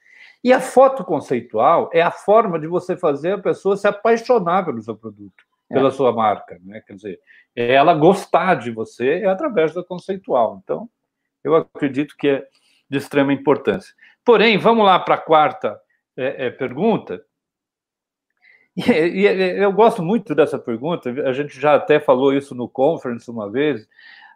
[0.43, 4.83] E a foto conceitual é a forma de você fazer a pessoa se apaixonar pelo
[4.83, 5.91] seu produto, pela é.
[5.91, 6.81] sua marca, né?
[6.87, 7.21] Quer dizer,
[7.55, 10.61] é ela gostar de você é através da conceitual.
[10.63, 10.89] Então,
[11.43, 12.47] eu acredito que é
[12.89, 13.95] de extrema importância.
[14.25, 15.81] Porém, vamos lá para a quarta
[16.17, 17.23] é, é, pergunta.
[18.87, 23.51] E, eu gosto muito dessa pergunta, a gente já até falou isso no conference uma
[23.51, 23.89] vez.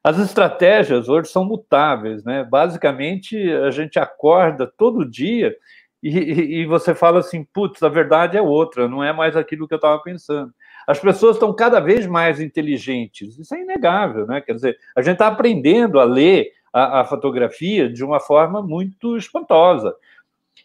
[0.03, 2.43] As estratégias hoje são mutáveis, né?
[2.43, 5.55] Basicamente, a gente acorda todo dia
[6.03, 9.75] e, e você fala assim: putz, a verdade é outra, não é mais aquilo que
[9.75, 10.53] eu estava pensando.
[10.87, 14.41] As pessoas estão cada vez mais inteligentes, isso é inegável, né?
[14.41, 19.19] Quer dizer, a gente está aprendendo a ler a, a, fotografia de uma forma muito
[19.19, 19.95] espantosa.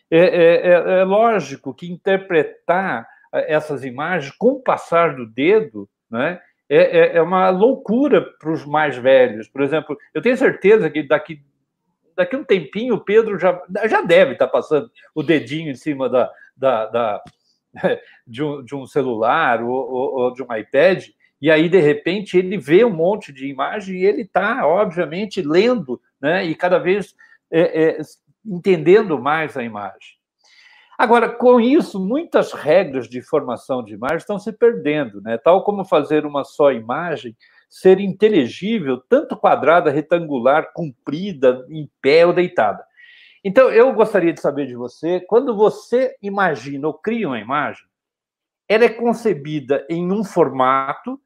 [0.10, 3.06] É, é, é, é lógico que interpretar
[3.42, 6.40] essas imagens com o passar do dedo, né?
[6.68, 9.48] É, é, é uma loucura para os mais velhos.
[9.48, 11.42] Por exemplo, eu tenho certeza que daqui
[12.16, 16.32] daqui um tempinho o Pedro já, já deve estar passando o dedinho em cima da,
[16.56, 17.24] da, da
[18.26, 21.06] de, um, de, um, celular ou, ou, ou, de um iPad,
[21.42, 26.02] e aí, de repente, ele vê um monte de imagem e ele está, obviamente, lendo
[26.20, 27.14] né, e cada vez
[27.52, 27.98] é, é,
[28.46, 30.15] entendendo mais a imagem.
[30.98, 35.38] Agora, com isso, muitas regras de formação de imagem estão se perdendo, né?
[35.38, 37.36] tal como fazer uma só imagem
[37.70, 42.86] ser inteligível, tanto quadrada, retangular, comprida, em pé ou deitada.
[43.44, 47.86] Então, eu gostaria de saber de você, quando você imagina ou cria uma imagem,
[48.68, 51.20] ela é concebida em um formato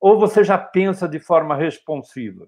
[0.00, 2.46] ou você já pensa de forma responsiva?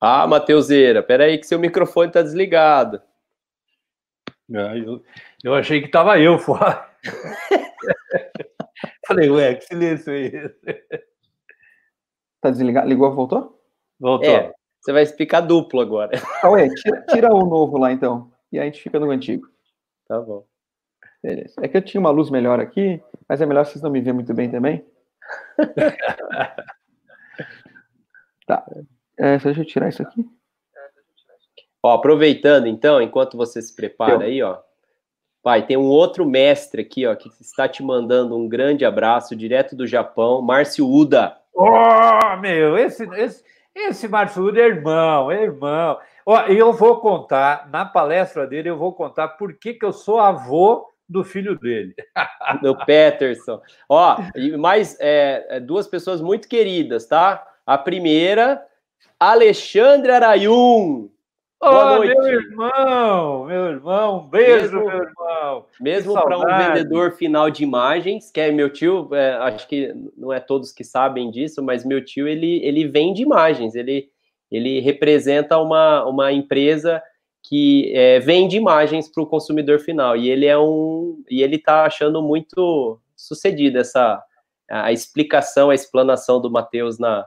[0.00, 3.00] Ah, Mateuseira, peraí que seu microfone está desligado.
[4.54, 5.02] Ah, eu,
[5.42, 6.88] eu achei que estava eu fora.
[9.06, 11.04] Falei, ué, que silêncio é esse?
[12.40, 12.88] Tá desligado?
[12.88, 13.58] Ligou, voltou?
[13.98, 14.28] Voltou.
[14.28, 16.12] É, você vai explicar duplo agora.
[16.44, 18.30] Ué, tira, tira o novo lá então.
[18.52, 19.48] E aí a gente fica no antigo.
[20.06, 20.46] Tá bom.
[21.22, 21.54] Beleza.
[21.60, 24.14] É que eu tinha uma luz melhor aqui, mas é melhor vocês não me verem
[24.14, 24.86] muito bem também.
[28.46, 28.64] tá.
[29.18, 30.24] É, deixa eu tirar isso aqui.
[31.82, 34.20] Ó, aproveitando então, enquanto você se prepara eu.
[34.20, 34.58] aí, ó.
[35.42, 39.76] Pai, tem um outro mestre aqui, ó, que está te mandando um grande abraço direto
[39.76, 41.36] do Japão, Márcio Uda.
[41.54, 45.98] Oh, meu, esse, esse, esse Márcio Uda é irmão, é irmão.
[46.26, 50.18] Ó, eu vou contar, na palestra dele, eu vou contar por que, que eu sou
[50.18, 51.94] avô do filho dele.
[52.62, 53.60] Do Peterson.
[53.88, 57.46] Ó, e mais é, é, duas pessoas muito queridas, tá?
[57.64, 58.60] A primeira,
[59.18, 61.08] Alexandre Arayun.
[61.58, 62.14] Boa oh, noite.
[62.14, 65.66] meu irmão, meu irmão, um beijo, mesmo, meu irmão.
[65.80, 70.32] Mesmo para um vendedor final de imagens, que é meu tio, é, acho que não
[70.32, 74.10] é todos que sabem disso, mas meu tio, ele, ele vende imagens, ele,
[74.50, 77.02] ele representa uma, uma empresa
[77.42, 81.84] que é, vende imagens para o consumidor final e ele é um e ele está
[81.84, 84.22] achando muito sucedido essa
[84.68, 87.24] a explicação, a explanação do Matheus na,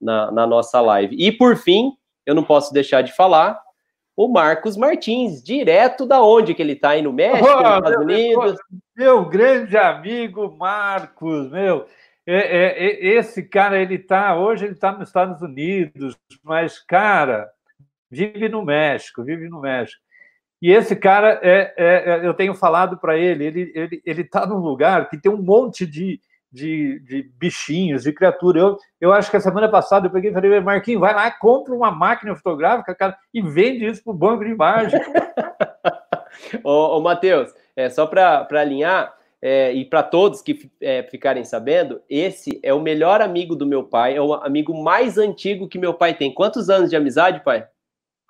[0.00, 1.16] na, na, nossa live.
[1.18, 1.92] E por fim,
[2.24, 3.60] eu não posso deixar de falar
[4.16, 8.04] o Marcos Martins, direto da onde que ele está aí no México, oh, nos Estados
[8.04, 8.58] Unidos.
[8.96, 11.86] Meu grande amigo Marcos, meu,
[12.26, 17.48] é, é, é, esse cara ele está hoje ele está nos Estados Unidos, mas cara
[18.10, 20.02] vive no México, vive no México.
[20.60, 24.44] E esse cara, é, é, é eu tenho falado para ele, ele ele ele está
[24.44, 26.20] num lugar que tem um monte de,
[26.50, 28.60] de, de, bichinhos, de criatura.
[28.60, 31.74] Eu, eu acho que a semana passada eu peguei e falei, Marquinhos, vai lá, compra
[31.74, 35.00] uma máquina fotográfica, cara, e vende isso para o banco de imagem.
[36.64, 42.02] ô, ô Matheus, é, só para alinhar, é, e para todos que é, ficarem sabendo,
[42.08, 45.94] esse é o melhor amigo do meu pai, é o amigo mais antigo que meu
[45.94, 46.34] pai tem.
[46.34, 47.66] Quantos anos de amizade, pai?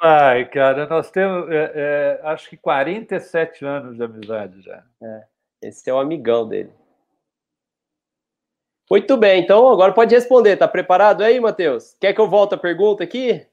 [0.00, 4.84] Ai, cara, nós temos, é, é, acho que 47 anos de amizade já.
[5.02, 5.22] É,
[5.62, 6.70] esse é o amigão dele.
[8.90, 10.56] Muito bem, então agora pode responder.
[10.56, 11.94] Tá preparado aí, Matheus?
[12.00, 13.46] Quer que eu volte a pergunta aqui?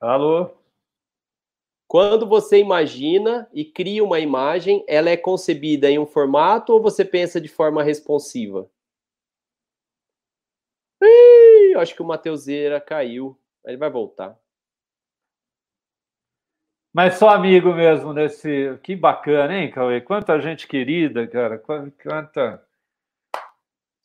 [0.00, 0.50] Alô?
[1.88, 7.04] Quando você imagina e cria uma imagem, ela é concebida em um formato ou você
[7.04, 8.70] pensa de forma responsiva?
[11.02, 13.36] Ih, acho que o Mateuseira caiu.
[13.64, 14.38] Ele vai voltar.
[16.92, 18.78] Mas só amigo mesmo nesse.
[18.82, 20.00] Que bacana, hein, Cauê?
[20.00, 21.58] Quanta gente querida, cara.
[21.58, 22.64] Quanta.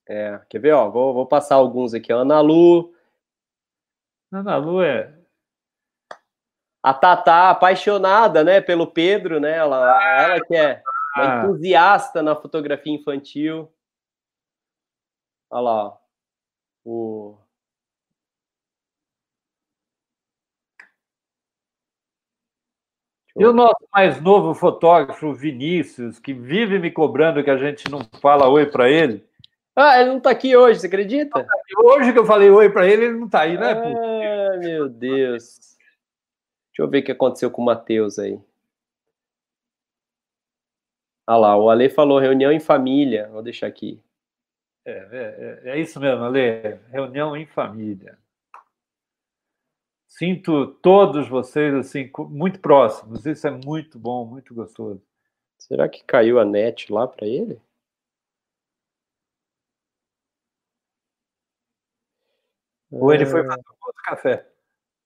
[0.08, 0.74] É, quer ver?
[0.74, 2.12] Ó, vou, vou passar alguns aqui.
[2.12, 2.94] Ana Lu.
[4.32, 5.14] Ana Lu é.
[6.84, 9.58] A Tatá, apaixonada, né, pelo Pedro, né?
[9.58, 10.84] Ela, ela que é
[11.16, 11.46] uma ah.
[11.46, 13.72] entusiasta na fotografia infantil.
[15.50, 15.98] Olha lá, ó.
[16.84, 17.38] o
[23.38, 28.00] E o nosso mais novo fotógrafo, Vinícius, que vive me cobrando que a gente não
[28.22, 29.26] fala oi para ele.
[29.76, 31.44] Ah, ele não está aqui hoje, você acredita?
[31.44, 31.54] Tá
[31.84, 33.72] hoje que eu falei oi para ele, ele não está aí, né?
[33.72, 35.76] Ah, meu Deus.
[36.70, 38.40] Deixa eu ver o que aconteceu com o Matheus aí.
[41.28, 43.28] Ah lá, o Ale falou reunião em família.
[43.30, 44.02] Vou deixar aqui.
[44.86, 46.80] É, é, é, é isso mesmo, Ale.
[46.92, 48.18] Reunião em família.
[50.08, 53.26] Sinto todos vocês assim muito próximos.
[53.26, 55.02] Isso é muito bom, muito gostoso.
[55.58, 57.60] Será que caiu a net lá para ele?
[62.96, 64.46] Ou ele foi fazer outro café?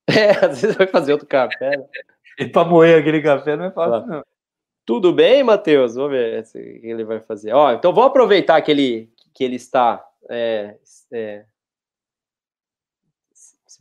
[0.09, 1.77] É, às vezes vai fazer outro café.
[1.77, 1.85] Né?
[2.39, 4.23] E para moer aquele café não é fácil, não.
[4.85, 5.95] Tudo bem, Matheus?
[5.95, 7.53] Vamos ver o que ele vai fazer.
[7.53, 10.77] Ó, então vou aproveitar que ele, que ele está é,
[11.11, 11.43] é,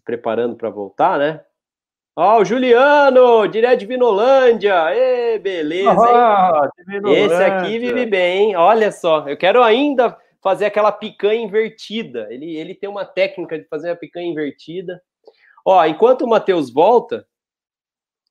[0.04, 1.40] preparando para voltar, né?
[2.16, 4.92] Ó, o Juliano, direto de Vinolândia.
[4.92, 6.68] Ê, beleza, ah,
[7.14, 8.56] Esse aqui vive bem, hein?
[8.56, 12.26] Olha só, eu quero ainda fazer aquela picanha invertida.
[12.30, 15.02] Ele, ele tem uma técnica de fazer a picanha invertida.
[15.64, 17.26] Ó, enquanto o Matheus volta,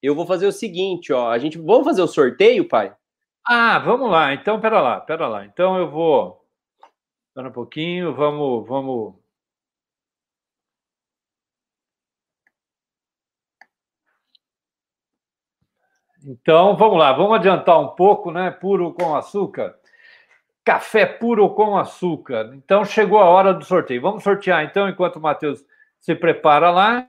[0.01, 1.29] eu vou fazer o seguinte, ó.
[1.29, 2.95] A gente vamos fazer o sorteio, pai?
[3.45, 4.33] Ah, vamos lá.
[4.33, 5.45] Então, pera lá, pera lá.
[5.45, 6.45] Então eu vou.
[7.29, 9.15] Espera um pouquinho, vamos, vamos
[16.29, 18.51] Então, vamos lá, vamos adiantar um pouco, né?
[18.51, 19.73] Puro com açúcar.
[20.67, 22.51] Café puro com açúcar.
[22.53, 24.01] Então, chegou a hora do sorteio.
[24.01, 25.63] Vamos sortear, então, enquanto o Matheus
[25.97, 27.07] se prepara lá.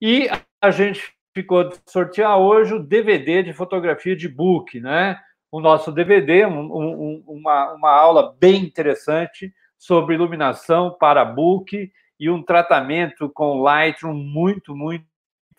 [0.00, 0.30] E
[0.62, 5.20] a gente ficou de sortear hoje o DVD de fotografia de book, né?
[5.52, 12.30] O nosso DVD, um, um, uma, uma aula bem interessante sobre iluminação para book e
[12.30, 15.04] um tratamento com Lightroom muito, muito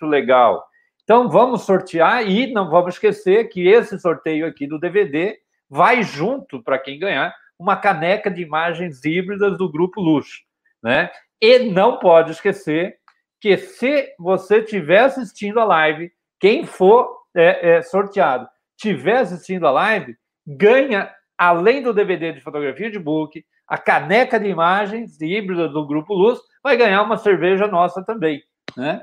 [0.01, 0.65] legal.
[1.03, 5.37] Então vamos sortear e não vamos esquecer que esse sorteio aqui do DVD
[5.71, 10.41] vai junto para quem ganhar uma caneca de imagens híbridas do grupo Luxo,
[10.83, 11.09] né?
[11.39, 12.97] E não pode esquecer
[13.39, 19.71] que se você estiver assistindo a live, quem for é, é, sorteado estiver assistindo a
[19.71, 25.85] live, ganha, além do DVD de fotografia de book, a caneca de imagens híbridas do
[25.87, 28.43] Grupo Luz, vai ganhar uma cerveja nossa também,
[28.75, 29.01] né?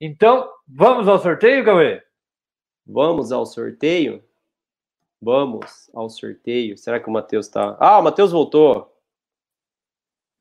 [0.00, 2.00] Então, vamos ao sorteio, Cauê?
[2.86, 4.22] Vamos ao sorteio?
[5.20, 6.78] Vamos ao sorteio.
[6.78, 7.76] Será que o Matheus está.
[7.80, 8.94] Ah, o Matheus voltou.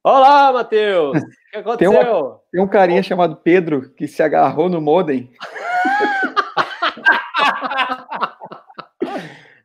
[0.04, 1.22] Olá, Matheus!
[1.48, 1.92] O que aconteceu?
[1.92, 5.32] Tem, uma, tem, um carinha chamado Pedro que se agarrou no modem.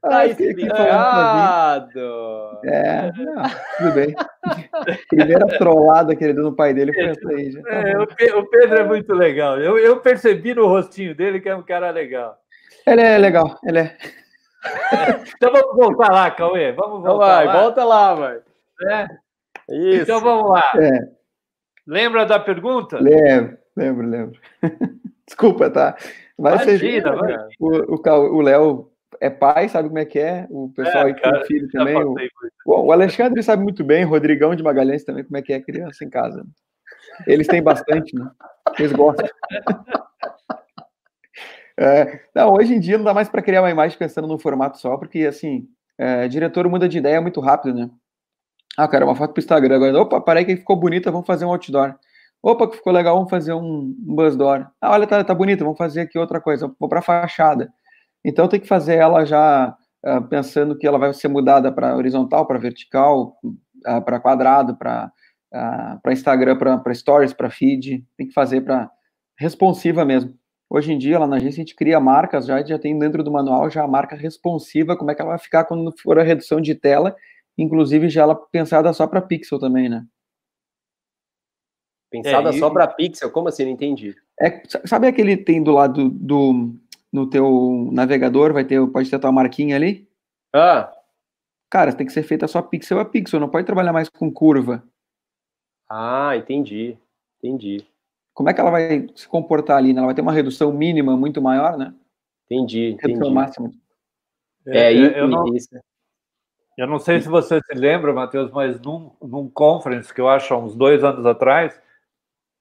[0.00, 2.00] Tá explicado.
[2.64, 3.42] É, não,
[3.78, 4.14] tudo bem.
[5.08, 7.52] Primeira trollada que ele deu no pai dele foi essa aí.
[7.52, 9.60] Já tá é, o Pedro é muito legal.
[9.60, 12.36] Eu, eu percebi no rostinho dele que é um cara legal.
[12.84, 13.96] Ele é legal, ele é.
[15.36, 16.72] então vamos voltar lá, Cauê.
[16.72, 17.60] Vamos então voltar vai, lá.
[17.60, 18.40] volta lá, vai.
[18.82, 19.06] É.
[19.68, 20.02] Isso.
[20.02, 20.70] Então vamos lá.
[20.76, 21.08] É.
[21.86, 22.98] Lembra da pergunta?
[22.98, 24.40] Lembro, lembro, lembro.
[25.26, 25.96] Desculpa, tá?
[26.38, 27.36] Mas Imagina, vai.
[27.58, 28.90] O Léo
[29.20, 30.46] é pai, sabe como é que é.
[30.50, 31.96] O pessoal é, aí tem filho também.
[31.96, 32.16] O,
[32.66, 36.04] o, Alexandre sabe muito bem, o Rodrigão de Magalhães também, como é que é criança
[36.04, 36.44] em casa.
[37.26, 38.30] Eles têm bastante, né?
[38.78, 39.28] Eles gostam.
[41.78, 44.78] É, não, hoje em dia não dá mais para criar uma imagem pensando num formato
[44.78, 45.68] só, porque assim,
[45.98, 47.90] é, diretor muda de ideia muito rápido, né?
[48.76, 50.00] Ah, cara, uma foto pro Instagram agora.
[50.00, 51.94] Opa, parei que ficou bonita, vamos fazer um outdoor.
[52.42, 54.66] Opa, que ficou legal, vamos fazer um, um buzzdoor.
[54.80, 57.72] Ah, olha, tá, tá bonita, vamos fazer aqui outra coisa, vou para fachada.
[58.24, 62.46] Então tem que fazer ela já uh, pensando que ela vai ser mudada para horizontal,
[62.46, 63.56] para vertical, uh,
[63.86, 65.12] ah, para quadrado, para
[65.52, 68.04] uh, para Instagram, para stories, para feed.
[68.16, 68.90] Tem que fazer para
[69.36, 70.34] responsiva mesmo.
[70.74, 73.30] Hoje em dia, lá na agência, a gente cria marcas, já, já tem dentro do
[73.30, 76.62] manual já a marca responsiva, como é que ela vai ficar quando for a redução
[76.62, 77.14] de tela,
[77.58, 80.06] inclusive já ela pensada só para pixel também, né?
[82.10, 83.30] Pensada é, só para pixel?
[83.30, 83.66] Como assim?
[83.66, 84.16] Não entendi.
[84.40, 86.74] É, sabe aquele tem do lado do,
[87.12, 90.08] no teu navegador, vai ter, pode ter a tua marquinha ali.
[90.54, 90.90] Ah.
[91.70, 94.82] Cara, tem que ser feita só pixel a pixel, não pode trabalhar mais com curva.
[95.86, 96.96] Ah, entendi.
[97.38, 97.91] Entendi.
[98.34, 99.92] Como é que ela vai se comportar ali?
[99.92, 99.98] Né?
[99.98, 101.94] Ela vai ter uma redução mínima muito maior, né?
[102.46, 103.34] Entendi, redução entendi.
[103.34, 103.70] máxima.
[104.66, 105.44] É, é eu, não,
[106.78, 110.52] eu não sei se você se lembra, Matheus, mas num, num conference que eu acho
[110.54, 111.80] há uns dois anos atrás,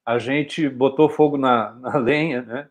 [0.05, 2.67] a gente botou fogo na, na lenha, né?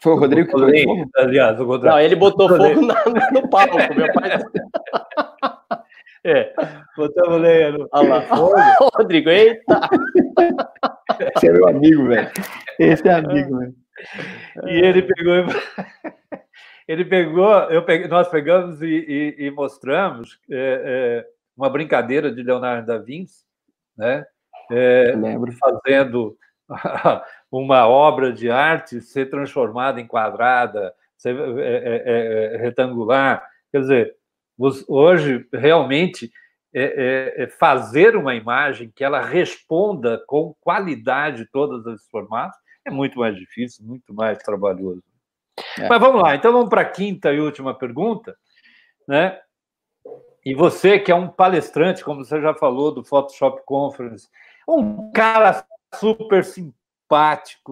[0.00, 1.10] Foi o Rodrigo que botou fogo?
[1.16, 1.94] Aliás, o Rodrigo.
[1.94, 4.38] Não, ele botou fogo na, no palco, meu pai.
[6.24, 6.52] É,
[6.96, 7.88] botamos lenha no.
[7.92, 8.24] Olha lá.
[8.94, 9.80] Rodrigo, eita!
[11.36, 12.30] Esse é meu amigo, velho.
[12.78, 13.74] Esse é amigo, velho.
[14.66, 15.34] E ele pegou.
[16.88, 22.42] Ele pegou, eu peguei, nós pegamos e, e, e mostramos é, é, uma brincadeira de
[22.42, 23.44] Leonardo da Vinci,
[23.94, 24.24] né?
[24.70, 25.12] É,
[25.60, 26.34] fazendo
[27.52, 33.46] uma obra de arte ser transformada em quadrada, ser é, é, é, retangular.
[33.70, 34.16] Quer dizer,
[34.88, 36.30] hoje realmente
[37.58, 43.84] fazer uma imagem que ela responda com qualidade todos esses formatos é muito mais difícil,
[43.84, 45.02] muito mais trabalhoso.
[45.78, 45.88] É.
[45.88, 48.36] Mas vamos lá, então vamos para a quinta e última pergunta,
[49.06, 49.40] né?
[50.44, 54.28] E você que é um palestrante, como você já falou do Photoshop Conference,
[54.66, 56.78] um cara super simpático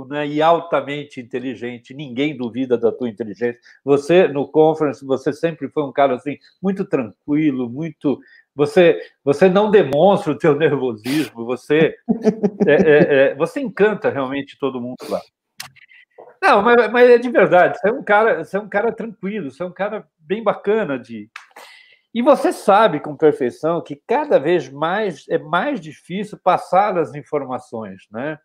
[0.09, 3.61] né, e altamente inteligente, ninguém duvida da tua inteligência.
[3.85, 8.19] Você, no conference, você sempre foi um cara assim, muito tranquilo, muito.
[8.55, 11.95] Você, você não demonstra o teu nervosismo, você,
[12.67, 15.21] é, é, é, você encanta realmente todo mundo lá.
[16.43, 17.79] Não, mas, mas, é de verdade.
[17.79, 20.99] Você é um cara, você é um cara tranquilo, você é um cara bem bacana
[20.99, 21.29] de.
[22.15, 28.07] E você sabe com perfeição que cada vez mais é mais difícil passar as informações,
[28.11, 28.39] né?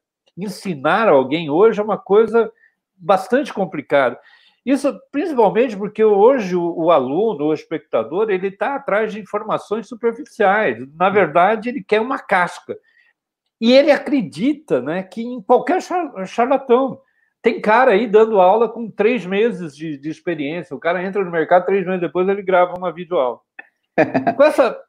[0.43, 2.51] Ensinar alguém hoje é uma coisa
[2.95, 4.19] bastante complicada.
[4.65, 10.77] Isso principalmente porque hoje o, o aluno, o espectador, ele está atrás de informações superficiais.
[10.95, 12.77] Na verdade, ele quer uma casca.
[13.59, 15.81] E ele acredita né, que em qualquer
[16.25, 16.99] charlatão.
[17.41, 20.75] Tem cara aí dando aula com três meses de, de experiência.
[20.75, 23.39] O cara entra no mercado, três meses depois ele grava uma videoaula.
[24.37, 24.79] com, essa,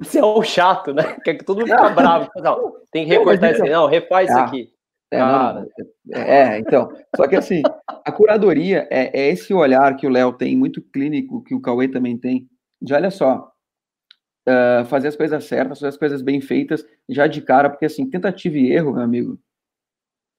[0.00, 1.16] Você é o chato, né?
[1.24, 2.28] Quer que todo mundo fica bravo.
[2.36, 3.64] Não, tem que recortar isso.
[3.64, 4.68] Não, refaz isso ah, aqui.
[5.12, 5.66] É, não,
[6.14, 6.88] é, então.
[7.14, 7.62] Só que assim,
[8.04, 11.88] a curadoria é, é esse olhar que o Léo tem, muito clínico, que o Cauê
[11.88, 12.48] também tem,
[12.82, 13.48] de olha só,
[14.48, 18.08] uh, fazer as coisas certas, fazer as coisas bem feitas, já de cara, porque assim,
[18.08, 19.38] tentativa e erro, meu amigo,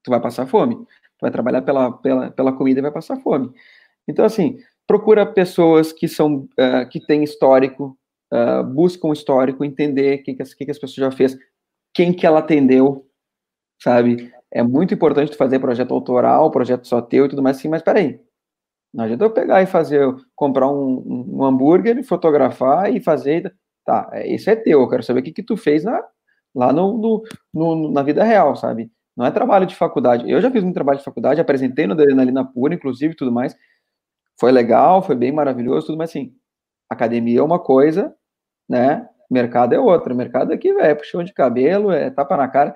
[0.03, 0.75] tu vai passar fome.
[0.75, 3.51] Tu vai trabalhar pela, pela, pela comida e vai passar fome.
[4.07, 7.97] Então, assim, procura pessoas que são, uh, que têm histórico,
[8.33, 11.37] uh, busca um histórico, entender o que, que, que, que as pessoas já fez,
[11.93, 13.05] quem que ela atendeu,
[13.81, 14.31] sabe?
[14.51, 17.81] É muito importante tu fazer projeto autoral, projeto só teu e tudo mais assim, mas
[17.81, 18.19] peraí,
[18.93, 23.53] não adianta eu pegar e fazer, comprar um, um hambúrguer, fotografar e fazer,
[23.87, 26.03] tá, é, isso é teu, eu quero saber o que que tu fez na,
[26.53, 27.23] lá no, no,
[27.53, 28.91] no, na vida real, sabe?
[29.15, 30.29] Não é trabalho de faculdade.
[30.29, 33.55] Eu já fiz um trabalho de faculdade, apresentei no Adrenalina Pura, inclusive, tudo mais.
[34.39, 36.33] Foi legal, foi bem maravilhoso, tudo, mas assim,
[36.89, 38.13] academia é uma coisa,
[38.69, 39.07] né?
[39.31, 40.13] Mercado é outra.
[40.13, 42.75] Mercado aqui, é puxão de cabelo, é tapa na cara.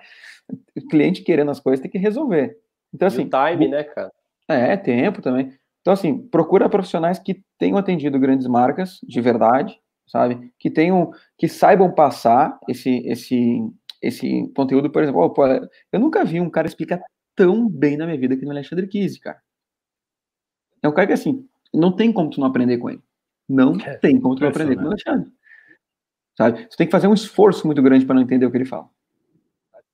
[0.76, 2.58] O cliente querendo as coisas tem que resolver.
[2.94, 3.24] Então, assim.
[3.24, 4.12] E time, né, cara?
[4.50, 5.54] É, tempo também.
[5.82, 9.80] Então, assim, procura profissionais que tenham atendido grandes marcas de verdade,
[10.12, 10.54] sabe?
[10.60, 13.62] Que tenham, que saibam passar esse, esse,
[14.02, 17.02] esse conteúdo, por exemplo, pô, eu nunca vi um cara explicar
[17.34, 19.42] tão bem na minha vida que no Alexandre Kise, cara.
[20.84, 23.02] É um cara que, assim, não tem como tu não aprender com ele.
[23.48, 25.32] Não é, tem como tu não aprender com o Alexandre.
[26.38, 26.68] Sabe?
[26.70, 28.90] Você tem que fazer um esforço muito grande para não entender o que ele fala.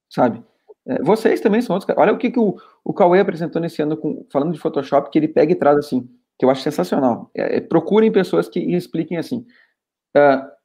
[0.10, 0.44] Sabe?
[0.88, 2.02] É, vocês também são outros caras.
[2.02, 5.20] Olha o que, que o, o Cauê apresentou nesse ano, com, falando de Photoshop, que
[5.20, 6.10] ele pega e traz assim,
[6.40, 7.30] que eu acho sensacional.
[7.36, 9.46] É, é procurem pessoas que expliquem assim.
[10.16, 10.58] Uh,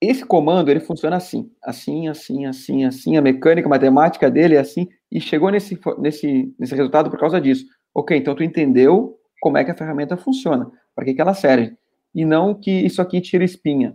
[0.00, 4.58] esse comando, ele funciona assim, assim, assim, assim, assim, a mecânica, a matemática dele é
[4.58, 7.64] assim, e chegou nesse, nesse, nesse resultado por causa disso.
[7.94, 11.76] Ok, então tu entendeu como é que a ferramenta funciona, para que, que ela serve,
[12.12, 13.94] e não que isso aqui tira espinha.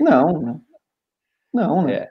[0.00, 0.60] Não, né?
[1.52, 2.10] Não, né?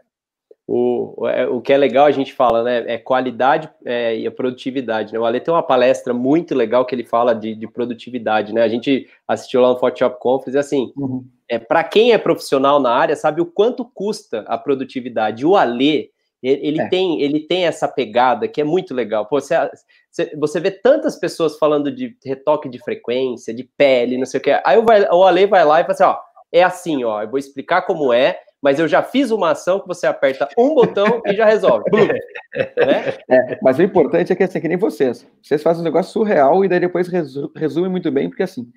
[0.69, 2.83] O, é, o que é legal a gente fala, né?
[2.87, 5.13] É qualidade é, e a produtividade.
[5.13, 5.19] Né?
[5.19, 8.61] O Ale tem uma palestra muito legal que ele fala de, de produtividade, né?
[8.63, 11.25] A gente assistiu lá no Photoshop Conference, assim, uhum.
[11.47, 15.45] é, para quem é profissional na área, sabe o quanto custa a produtividade.
[15.45, 16.11] O Ale,
[16.43, 16.89] ele, é.
[16.89, 19.25] tem, ele tem essa pegada que é muito legal.
[19.25, 19.55] Pô, você,
[20.37, 24.61] você vê tantas pessoas falando de retoque de frequência, de pele, não sei o que.
[24.65, 26.17] Aí o Ale vai lá e fala assim, ó,
[26.51, 28.37] é assim, ó, eu vou explicar como é,
[28.67, 31.85] mas eu já fiz uma ação que você aperta um botão e já resolve.
[31.95, 33.13] né?
[33.29, 35.25] é, mas o importante é que assim, que nem vocês.
[35.41, 38.69] Vocês fazem um negócio surreal e daí depois resu resume muito bem, porque assim,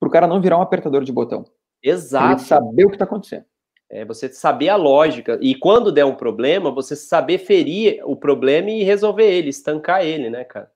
[0.00, 1.44] para o cara não virar um apertador de botão.
[1.82, 2.40] Exato.
[2.40, 3.44] Ele saber o que está acontecendo.
[3.90, 5.38] É você saber a lógica.
[5.42, 10.30] E quando der um problema, você saber ferir o problema e resolver ele, estancar ele,
[10.30, 10.70] né, cara?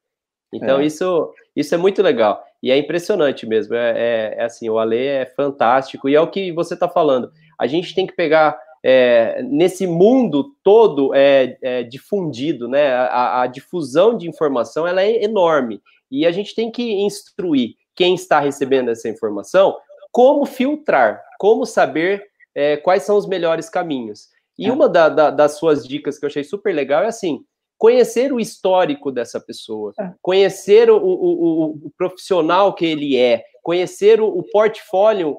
[0.52, 0.84] Então, é.
[0.84, 2.44] isso, isso é muito legal.
[2.62, 3.74] E é impressionante mesmo.
[3.74, 6.06] É, é, é, assim, o Ale é fantástico.
[6.06, 7.32] E é o que você está falando.
[7.62, 12.92] A gente tem que pegar é, nesse mundo todo é, é, difundido, né?
[12.92, 15.80] A, a, difusão de informação ela é enorme.
[16.10, 19.76] E a gente tem que instruir quem está recebendo essa informação
[20.10, 22.24] como filtrar, como saber
[22.54, 24.28] é, quais são os melhores caminhos.
[24.58, 24.72] E é.
[24.72, 27.44] uma da, da, das suas dicas que eu achei super legal é assim:
[27.78, 30.12] conhecer o histórico dessa pessoa, é.
[30.20, 35.38] conhecer o, o, o, o, profissional que ele é, conhecer o, portfólio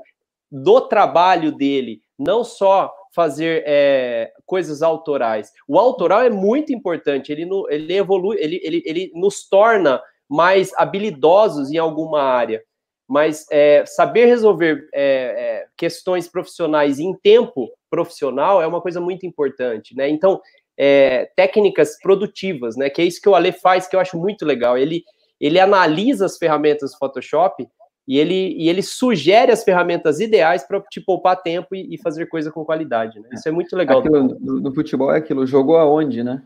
[0.52, 5.52] do trabalho dele, não só fazer é, coisas autorais.
[5.68, 10.74] O autoral é muito importante, ele, no, ele evolui, ele, ele, ele nos torna mais
[10.76, 12.64] habilidosos em alguma área.
[13.08, 19.26] Mas é, saber resolver é, é, questões profissionais em tempo profissional é uma coisa muito
[19.26, 20.10] importante, né?
[20.10, 20.42] Então,
[20.76, 22.90] é, técnicas produtivas, né?
[22.90, 24.78] Que é isso que o Ale faz, que eu acho muito legal.
[24.78, 25.04] Ele,
[25.40, 27.68] ele analisa as ferramentas do Photoshop
[28.08, 32.26] e ele, e ele sugere as ferramentas ideais para te poupar tempo e, e, fazer
[32.26, 33.20] coisa com qualidade.
[33.20, 33.30] Né?
[33.34, 34.00] Isso é muito legal.
[34.00, 36.44] Aquilo, no, no, futebol é aquilo, jogou aonde, né?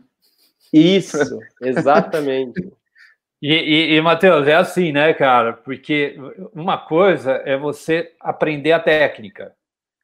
[0.72, 1.18] Isso,
[1.60, 2.60] exatamente.
[3.42, 5.52] e, e, e Matheus, é assim, né, cara?
[5.52, 6.16] Porque
[6.54, 9.52] uma coisa é você aprender a técnica,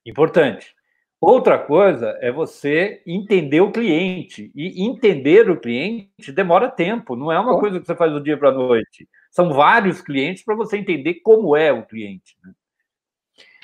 [0.04, 0.74] importante.
[1.20, 4.50] Outra coisa é você entender o cliente.
[4.54, 8.36] E entender o cliente demora tempo, não é uma coisa que você faz do dia
[8.36, 9.08] para a noite.
[9.34, 12.36] São vários clientes para você entender como é o cliente.
[12.40, 12.54] Né?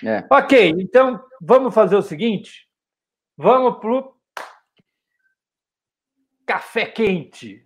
[0.02, 0.26] É.
[0.28, 2.68] Ok, então vamos fazer o seguinte:
[3.36, 4.16] vamos para o
[6.44, 7.64] café quente.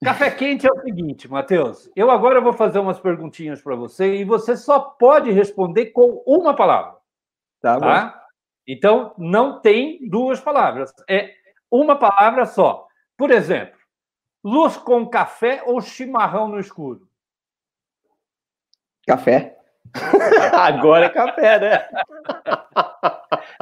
[0.00, 1.90] Café quente é o seguinte, Matheus.
[1.96, 6.54] Eu agora vou fazer umas perguntinhas para você e você só pode responder com uma
[6.54, 6.98] palavra.
[7.60, 8.26] Tá, tá?
[8.64, 10.92] Então, não tem duas palavras.
[11.08, 11.34] É
[11.68, 12.86] uma palavra só.
[13.16, 13.76] Por exemplo,
[14.44, 17.09] luz com café ou chimarrão no escuro?
[19.10, 19.58] Café.
[20.54, 21.88] Agora é café, né?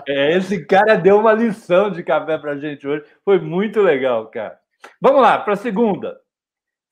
[0.06, 3.06] É, esse cara deu uma lição de café para gente hoje.
[3.24, 4.60] Foi muito legal, cara.
[5.00, 6.20] Vamos lá, para a segunda.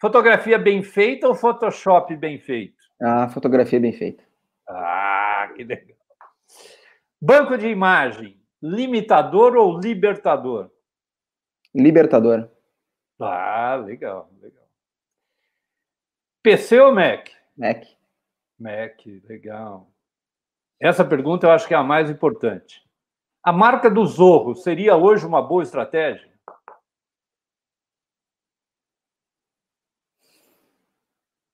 [0.00, 2.82] Fotografia bem feita ou Photoshop bem feito?
[3.02, 4.24] Ah, fotografia bem feita.
[4.66, 5.98] Ah, que legal.
[7.20, 10.70] Banco de imagem, limitador ou libertador?
[11.74, 12.48] Libertador.
[13.20, 14.64] Ah, legal, legal.
[16.42, 17.28] PC ou Mac?
[17.54, 17.95] Mac.
[18.58, 18.96] Mac,
[19.28, 19.90] legal.
[20.80, 22.82] Essa pergunta eu acho que é a mais importante.
[23.42, 26.28] A marca do Zorro seria hoje uma boa estratégia?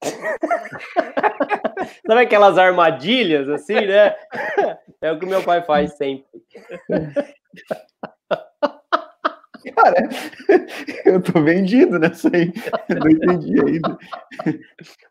[2.06, 4.14] Sabe aquelas armadilhas assim, né?
[5.02, 6.24] É o que meu pai faz sempre.
[9.70, 10.08] Cara,
[11.04, 12.52] eu tô vendido nessa aí.
[12.88, 13.98] Não entendi ainda.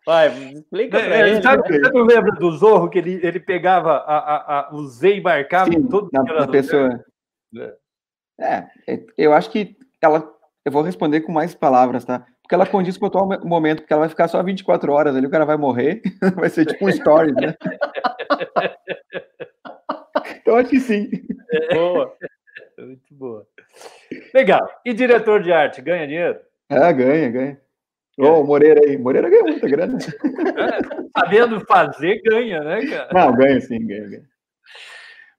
[0.05, 1.41] Vai, explica pra é, ele.
[1.41, 5.15] Sabe, você não lembra do Zorro que ele, ele pegava a, a, a, o Z
[5.15, 7.03] e marcava Sim, todo na, na pessoa.
[8.39, 8.67] É,
[9.17, 10.29] eu acho que ela.
[10.63, 12.25] Eu vou responder com mais palavras, tá?
[12.41, 15.25] Porque ela condiz com o atual momento, porque ela vai ficar só 24 horas ali,
[15.25, 16.01] o cara vai morrer,
[16.35, 17.55] vai ser tipo um story, né?
[20.41, 21.09] Então acho que sim.
[21.71, 22.13] Boa.
[22.77, 23.47] Muito boa.
[24.33, 24.69] Legal.
[24.85, 26.39] E diretor de arte, ganha dinheiro?
[26.69, 27.61] Ah, ganha, ganha.
[28.17, 28.97] Ô, oh, Moreira aí.
[28.97, 29.97] Moreira ganha muita grana.
[29.97, 33.09] É, sabendo fazer, ganha, né, cara?
[33.13, 34.31] Não, ganha sim, ganha, ganha.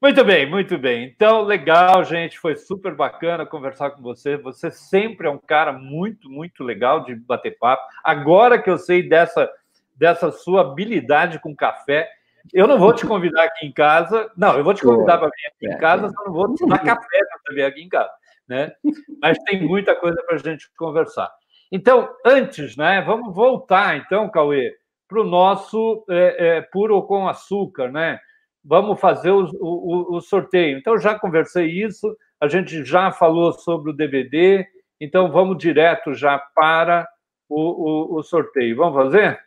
[0.00, 1.04] Muito bem, muito bem.
[1.04, 2.38] Então, legal, gente.
[2.38, 4.36] Foi super bacana conversar com você.
[4.36, 7.82] Você sempre é um cara muito, muito legal de bater papo.
[8.02, 9.48] Agora que eu sei dessa,
[9.94, 12.10] dessa sua habilidade com café,
[12.52, 14.30] eu não vou te convidar aqui em casa.
[14.36, 16.66] Não, eu vou te convidar para vir aqui em é, casa, só não vou te
[16.66, 18.10] dar café para vir aqui em casa.
[18.48, 18.72] Né?
[19.20, 21.30] Mas tem muita coisa para a gente conversar.
[21.70, 24.76] Então, antes, né, vamos voltar, então, Cauê,
[25.08, 28.18] para o nosso é, é, puro com açúcar, né?
[28.64, 30.78] Vamos fazer o, o, o, sorteio.
[30.78, 34.66] Então, já conversei isso, a gente já falou sobre o DVD,
[35.00, 37.08] então vamos direto já para
[37.48, 38.76] o, o sorteio.
[38.76, 39.40] Vamos fazer?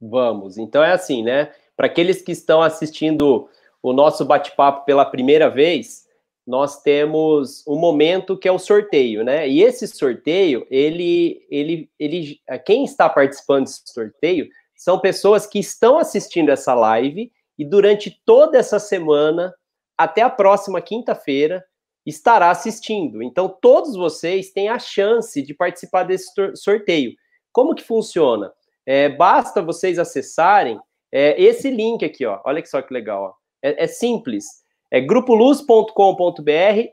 [0.00, 0.56] Vamos.
[0.56, 1.52] Então é assim, né?
[1.76, 3.48] Para aqueles que estão assistindo
[3.82, 6.06] o nosso bate-papo pela primeira vez,
[6.50, 9.48] nós temos um momento que é o sorteio, né?
[9.48, 15.96] E esse sorteio, ele, ele, ele, quem está participando desse sorteio são pessoas que estão
[15.96, 19.54] assistindo essa live e durante toda essa semana,
[19.96, 21.64] até a próxima quinta-feira,
[22.04, 23.22] estará assistindo.
[23.22, 27.12] Então, todos vocês têm a chance de participar desse sorteio.
[27.52, 28.52] Como que funciona?
[28.84, 30.80] É, basta vocês acessarem
[31.12, 32.40] é, esse link aqui, ó.
[32.44, 33.32] Olha só que legal, ó.
[33.62, 34.46] É, é simples.
[34.90, 35.92] É grupoluz.com.br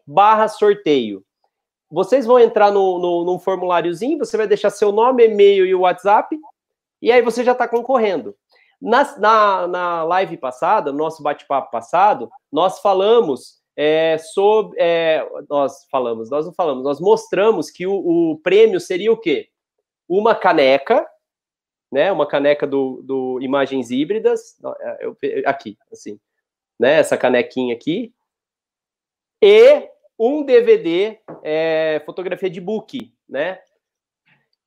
[0.06, 1.24] barra sorteio.
[1.90, 5.82] Vocês vão entrar no, no, num formuláriozinho, você vai deixar seu nome, e-mail e o
[5.82, 6.38] WhatsApp,
[7.02, 8.36] e aí você já está concorrendo.
[8.80, 14.78] Na, na, na, live passada, no nosso bate-papo passado, nós falamos é, sobre.
[14.80, 19.50] É, nós falamos, nós não falamos, nós mostramos que o, o prêmio seria o quê?
[20.08, 21.08] Uma caneca
[21.92, 22.12] né?
[22.12, 26.20] Uma caneca do, do Imagens Híbridas, é, eu, aqui, assim,
[26.80, 27.00] né?
[27.00, 28.14] Essa canequinha aqui.
[29.42, 29.90] E
[30.20, 33.60] um DVD é, fotografia de book, né?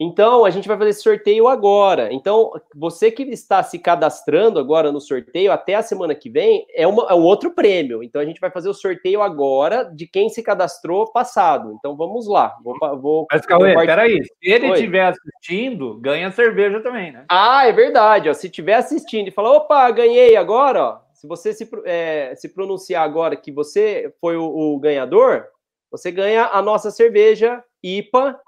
[0.03, 2.11] Então, a gente vai fazer esse sorteio agora.
[2.11, 6.87] Então, você que está se cadastrando agora no sorteio, até a semana que vem, é,
[6.87, 8.03] uma, é um outro prêmio.
[8.03, 11.75] Então, a gente vai fazer o sorteio agora de quem se cadastrou passado.
[11.79, 12.57] Então, vamos lá.
[12.65, 14.25] Vou, vou, Mas, Cauê, peraí.
[14.25, 17.27] Se ele estiver assistindo, ganha cerveja também, né?
[17.29, 18.31] Ah, é verdade.
[18.31, 18.33] Ó.
[18.33, 21.10] Se estiver assistindo e falar, opa, ganhei agora, ó.
[21.21, 25.47] Se você se, é, se pronunciar agora que você foi o, o ganhador,
[25.91, 28.41] você ganha a nossa cerveja IPA,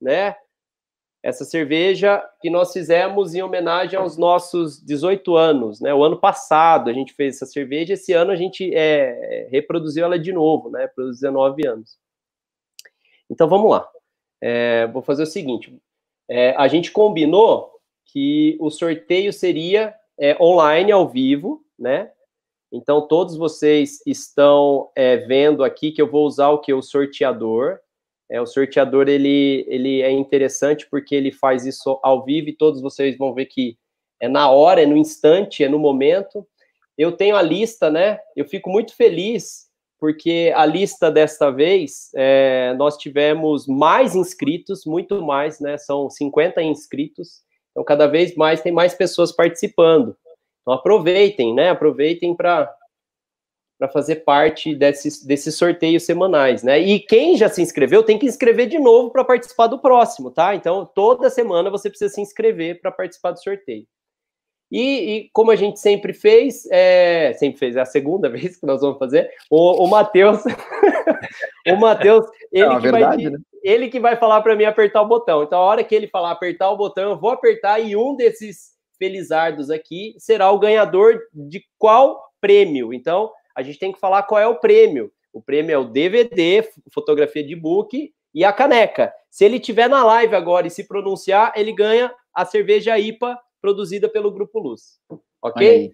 [0.00, 0.36] né?
[1.20, 5.92] essa cerveja que nós fizemos em homenagem aos nossos 18 anos, né?
[5.92, 10.16] O ano passado a gente fez essa cerveja, esse ano a gente é, reproduziu ela
[10.16, 10.86] de novo, né?
[10.86, 11.98] Para os 19 anos.
[13.28, 13.90] Então vamos lá.
[14.40, 15.76] É, vou fazer o seguinte:
[16.30, 17.72] é, a gente combinou
[18.04, 22.10] que o sorteio seria é, online, ao vivo, né?
[22.72, 27.78] Então todos vocês estão é, vendo aqui que eu vou usar o que o sorteador.
[28.28, 32.82] É, o sorteador ele, ele é interessante porque ele faz isso ao vivo e todos
[32.82, 33.78] vocês vão ver que
[34.20, 36.46] é na hora, é no instante, é no momento.
[36.98, 38.18] Eu tenho a lista, né?
[38.34, 39.66] Eu fico muito feliz
[39.98, 45.78] porque a lista desta vez é, nós tivemos mais inscritos, muito mais, né?
[45.78, 50.16] São 50 inscritos, então cada vez mais tem mais pessoas participando.
[50.66, 51.70] Então aproveitem, né?
[51.70, 52.74] Aproveitem para
[53.78, 56.78] para fazer parte desses, desses sorteios semanais, né?
[56.78, 60.54] E quem já se inscreveu tem que inscrever de novo para participar do próximo, tá?
[60.54, 63.86] Então toda semana você precisa se inscrever para participar do sorteio.
[64.72, 68.66] E, e, como a gente sempre fez, é, sempre fez, é a segunda vez que
[68.66, 70.42] nós vamos fazer, o, o Matheus,
[71.68, 73.38] o Matheus, ele, é que verdade, vai, né?
[73.62, 75.42] ele que vai falar para mim apertar o botão.
[75.42, 78.75] Então, a hora que ele falar apertar o botão, eu vou apertar e um desses
[78.98, 82.92] felizardos aqui será o ganhador de qual prêmio.
[82.92, 85.12] Então, a gente tem que falar qual é o prêmio.
[85.32, 89.12] O prêmio é o DVD, fotografia de book e a caneca.
[89.30, 94.08] Se ele tiver na live agora e se pronunciar, ele ganha a cerveja IPA produzida
[94.08, 95.00] pelo Grupo Luz.
[95.42, 95.92] Ok?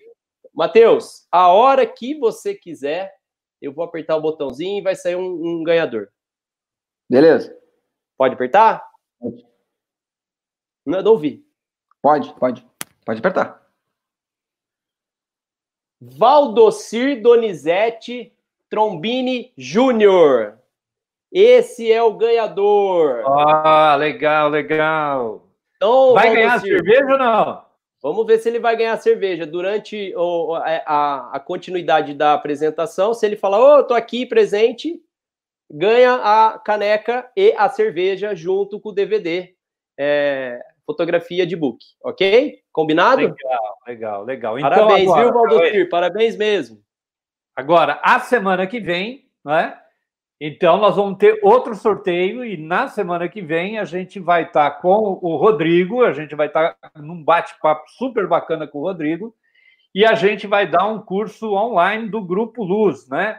[0.55, 3.13] Matheus, a hora que você quiser,
[3.61, 6.09] eu vou apertar o botãozinho e vai sair um, um ganhador.
[7.09, 7.57] Beleza.
[8.19, 8.85] Pode apertar?
[9.19, 9.47] Pode.
[10.85, 11.45] Não, não ouvi.
[12.03, 12.67] Pode, pode.
[13.05, 13.63] Pode apertar.
[16.01, 18.33] Valdocir Donizete
[18.69, 20.59] Trombini Júnior.
[21.31, 23.23] Esse é o ganhador.
[23.27, 25.49] Ah, legal, legal.
[25.77, 27.65] Então, vai ganhar cerveja ou não?
[28.03, 33.15] Vamos ver se ele vai ganhar cerveja durante o, a, a, a, continuidade da apresentação.
[33.15, 35.01] Se ele falar, ô, oh, tô aqui presente,
[35.71, 39.55] ganha a caneca e a cerveja junto com o DVD.
[39.97, 42.62] É, fotografia de book, ok?
[42.73, 43.21] Combinado?
[43.21, 44.59] Legal, legal, legal.
[44.59, 45.89] Então, Parabéns, agora, viu, Valdocir?
[45.89, 46.79] Parabéns mesmo.
[47.55, 49.79] Agora, a semana que vem, né?
[50.41, 54.69] Então, nós vamos ter outro sorteio e na semana que vem a gente vai estar
[54.81, 59.33] com o Rodrigo, a gente vai estar num bate-papo super bacana com o Rodrigo
[59.95, 63.39] e a gente vai dar um curso online do Grupo Luz, né?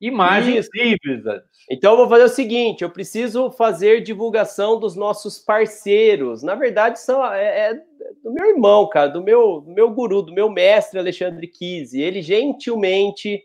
[0.00, 1.42] Imagens híbridas.
[1.70, 6.42] Então, eu vou fazer o seguinte: eu preciso fazer divulgação dos nossos parceiros.
[6.42, 7.74] Na verdade, são, é, é
[8.22, 12.00] do meu irmão, cara, do meu, meu guru, do meu mestre Alexandre Kise.
[12.00, 13.42] Ele gentilmente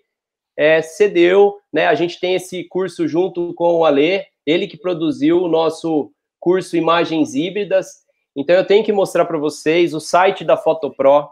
[0.57, 1.87] é, cedeu, né?
[1.87, 6.77] A gente tem esse curso junto com o Alê, ele que produziu o nosso curso
[6.77, 8.05] Imagens Híbridas.
[8.35, 11.29] Então eu tenho que mostrar para vocês o site da FotoPro.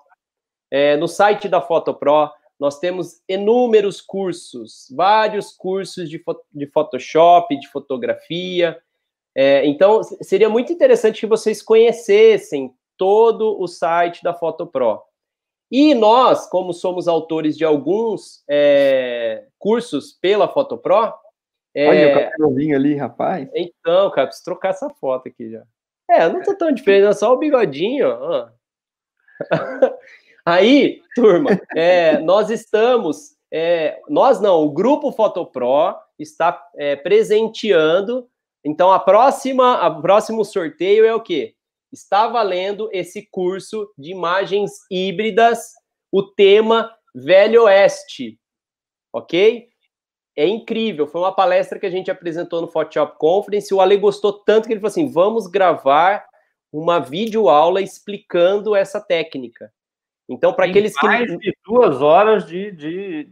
[0.71, 6.23] É, no site da FotoPro, nós temos inúmeros cursos, vários cursos de,
[6.53, 8.79] de Photoshop, de fotografia.
[9.35, 15.01] É, então, seria muito interessante que vocês conhecessem todo o site da FotoPro.
[15.71, 21.13] E nós, como somos autores de alguns é, cursos pela FotoPro.
[21.75, 23.49] É, Olha o cabelzinho ali, rapaz.
[23.55, 25.63] Então, cara, preciso trocar essa foto aqui já.
[26.09, 28.07] É, não tô tão diferente, é só o bigodinho.
[28.07, 28.49] Ó.
[30.45, 33.33] Aí, turma, é, nós estamos.
[33.51, 38.27] É, nós não, o grupo FotoPro está é, presenteando.
[38.65, 41.55] Então, a próxima, o próximo sorteio é o quê?
[41.93, 45.73] está valendo esse curso de imagens híbridas,
[46.11, 48.39] o tema Velho Oeste,
[49.13, 49.69] ok?
[50.35, 54.33] É incrível, foi uma palestra que a gente apresentou no Photoshop Conference, o Ale gostou
[54.33, 56.25] tanto que ele falou assim, vamos gravar
[56.71, 59.71] uma videoaula explicando essa técnica.
[60.29, 61.05] Então, para aqueles que...
[61.05, 63.29] Mais de duas horas de, de,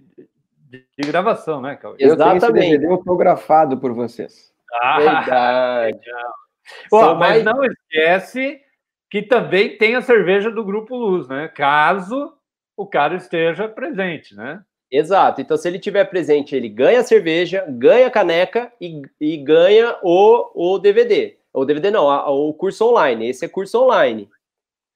[0.70, 1.98] de, de gravação, né, Cauê?
[2.00, 2.44] Exatamente.
[2.44, 4.54] Eu tenho esse DVD autografado por vocês.
[4.82, 6.00] Ah, Verdade.
[6.90, 7.46] Pô, mas mais...
[7.46, 8.62] não esquece
[9.10, 11.50] que também tem a cerveja do Grupo Luz, né?
[11.50, 12.34] Caso
[12.78, 14.64] o cara esteja presente, né?
[14.90, 15.42] Exato.
[15.42, 19.98] Então, se ele estiver presente, ele ganha a cerveja, ganha a caneca e, e ganha
[20.02, 21.38] o, o DVD.
[21.54, 23.30] O DVD não, a, o curso online.
[23.30, 24.30] Esse é curso online.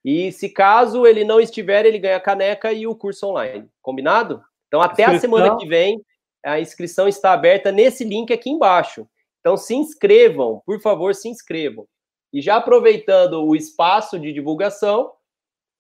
[0.06, 3.68] E se caso ele não estiver, ele ganha a caneca e o curso online.
[3.82, 4.41] Combinado?
[4.68, 5.99] Então, até a semana que vem,
[6.45, 9.07] a inscrição está aberta nesse link aqui embaixo.
[9.40, 11.88] Então se inscrevam, por favor, se inscrevam.
[12.32, 15.11] E já aproveitando o espaço de divulgação,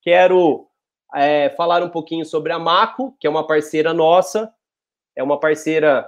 [0.01, 0.67] quero
[1.15, 4.53] é, falar um pouquinho sobre a Maco, que é uma parceira nossa,
[5.15, 6.07] é uma parceira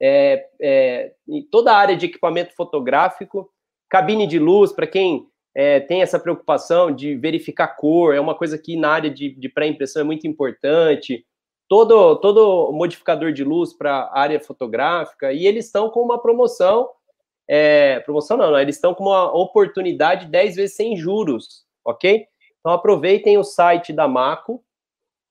[0.00, 3.48] é, é, em toda a área de equipamento fotográfico,
[3.88, 5.28] cabine de luz, para quem
[5.58, 9.48] é, tem essa preocupação de verificar cor, é uma coisa que na área de, de
[9.48, 11.24] pré-impressão é muito importante
[11.66, 16.90] todo, todo modificador de luz para área fotográfica, e eles estão com uma promoção,
[17.48, 22.26] é, promoção não, não, eles estão com uma oportunidade 10 vezes sem juros, ok?
[22.60, 24.62] Então aproveitem o site da Maco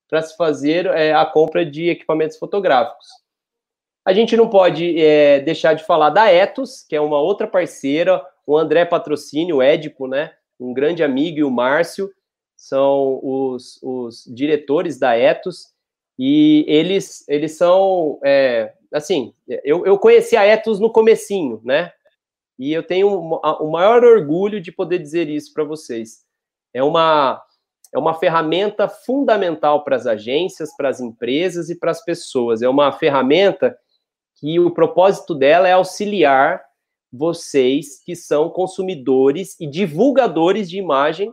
[0.09, 3.05] para se fazer é, a compra de equipamentos fotográficos.
[4.03, 8.25] A gente não pode é, deixar de falar da Etos, que é uma outra parceira,
[8.45, 10.33] o André Patrocínio, o Édipo, né?
[10.59, 12.11] Um grande amigo, e o Márcio,
[12.55, 15.67] são os, os diretores da Etos.
[16.17, 21.91] E eles, eles são, é, assim, eu, eu conheci a Etos no comecinho, né?
[22.57, 26.23] E eu tenho o maior orgulho de poder dizer isso para vocês.
[26.73, 27.41] É uma,
[27.93, 32.61] é uma ferramenta fundamental para as agências, para as empresas e para as pessoas.
[32.61, 33.77] É uma ferramenta
[34.35, 36.64] que o propósito dela é auxiliar
[37.15, 41.31] vocês que são consumidores e divulgadores de imagem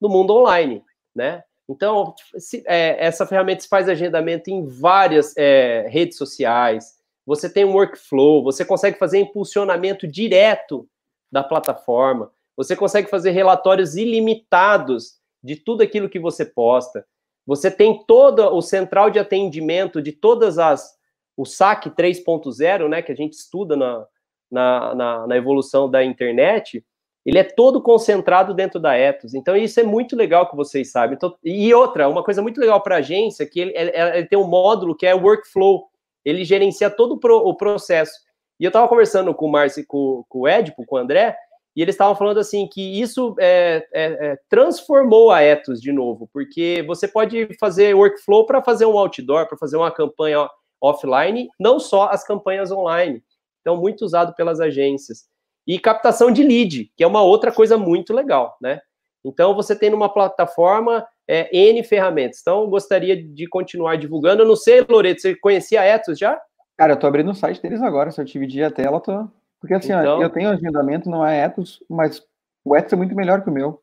[0.00, 0.82] no mundo online,
[1.14, 1.42] né?
[1.68, 7.74] Então, se, é, essa ferramenta faz agendamento em várias é, redes sociais, você tem um
[7.74, 10.88] workflow, você consegue fazer impulsionamento direto
[11.30, 17.06] da plataforma, você consegue fazer relatórios ilimitados de tudo aquilo que você posta.
[17.46, 20.98] Você tem todo o central de atendimento de todas as
[21.36, 24.06] o SAC 3.0, né, que a gente estuda na,
[24.50, 26.84] na, na, na, evolução da internet,
[27.24, 29.34] ele é todo concentrado dentro da Ethos.
[29.34, 31.16] Então, isso é muito legal que vocês sabem.
[31.16, 34.38] Então, e outra, uma coisa muito legal para a agência, que ele, ele, ele, tem
[34.38, 35.88] um módulo que é workflow,
[36.24, 38.12] ele gerencia todo o, pro, o processo.
[38.58, 41.36] E eu estava conversando com o Márcio, com, com o Edipo, com o André,
[41.74, 46.28] e eles estavam falando assim que isso é, é, é, transformou a Ethos de novo,
[46.32, 50.48] porque você pode fazer workflow para fazer um outdoor, para fazer uma campanha
[50.80, 53.22] offline, não só as campanhas online.
[53.60, 55.28] Então, muito usado pelas agências.
[55.66, 58.80] E captação de lead, que é uma outra coisa muito legal, né?
[59.24, 62.38] Então, você tem numa plataforma é, N ferramentas.
[62.40, 64.42] Então, gostaria de continuar divulgando.
[64.42, 66.40] Eu não sei, Loreto, você conhecia a Ethos já?
[66.76, 68.10] Cara, eu tô abrindo o site deles agora.
[68.10, 69.28] Se eu dividir a tela, tô.
[69.60, 70.18] Porque assim, então...
[70.18, 72.26] ó, eu tenho agendamento, não é Ethos, mas
[72.64, 73.82] o Ethos é muito melhor que o meu.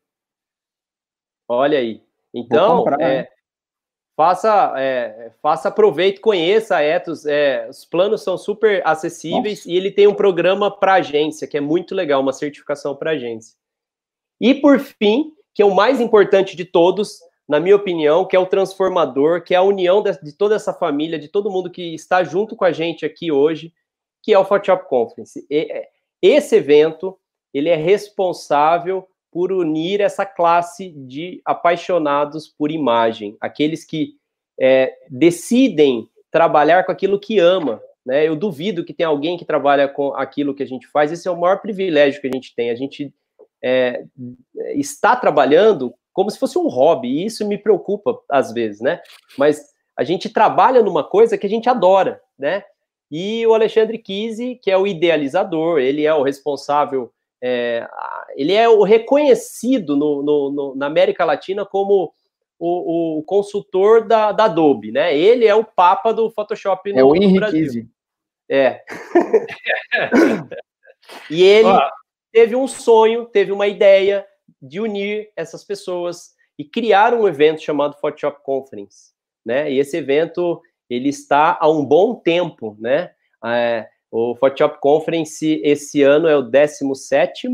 [1.48, 2.02] Olha aí.
[2.34, 3.28] Então, comprar, é, né?
[4.18, 7.26] Faça, é, faça proveito, conheça a Ethos.
[7.28, 9.72] É, os planos são super acessíveis Nossa.
[9.72, 13.56] e ele tem um programa para agência, que é muito legal, uma certificação para agência.
[14.42, 18.40] E por fim, que é o mais importante de todos, na minha opinião, que é
[18.40, 21.94] o transformador, que é a união de, de toda essa família, de todo mundo que
[21.94, 23.72] está junto com a gente aqui hoje,
[24.24, 25.46] que é o Photoshop Conference.
[25.48, 25.90] E, é,
[26.24, 27.18] esse evento,
[27.54, 29.08] ele é responsável
[29.38, 34.16] por unir essa classe de apaixonados por imagem, aqueles que
[34.60, 37.80] é, decidem trabalhar com aquilo que ama.
[38.04, 38.28] Né?
[38.28, 41.12] Eu duvido que tenha alguém que trabalha com aquilo que a gente faz.
[41.12, 42.72] Esse é o maior privilégio que a gente tem.
[42.72, 43.14] A gente
[43.64, 44.06] é,
[44.74, 49.00] está trabalhando como se fosse um hobby, e isso me preocupa às vezes, né?
[49.38, 49.62] Mas
[49.96, 52.64] a gente trabalha numa coisa que a gente adora, né?
[53.12, 57.88] E o Alexandre Kise, que é o idealizador, ele é o responsável, é,
[58.38, 62.14] ele é o reconhecido no, no, no, na América Latina como
[62.60, 65.18] o, o consultor da, da, Adobe, né?
[65.18, 67.90] Ele é o papa do Photoshop no, é o Henrique Brasil.
[68.48, 68.84] É.
[71.32, 71.70] e ele
[72.32, 74.26] teve um sonho, teve uma ideia,
[74.62, 79.14] de unir essas pessoas e criar um evento chamado Photoshop Conference,
[79.46, 79.72] né?
[79.72, 83.12] E esse evento ele está há um bom tempo, né?
[83.46, 87.48] É, o Photoshop Conference esse ano é o 17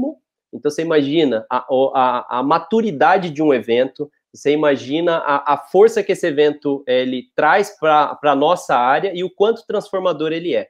[0.54, 1.66] então você imagina a,
[1.96, 7.30] a, a maturidade de um evento, você imagina a, a força que esse evento ele
[7.36, 10.70] traz para a nossa área e o quanto transformador ele é.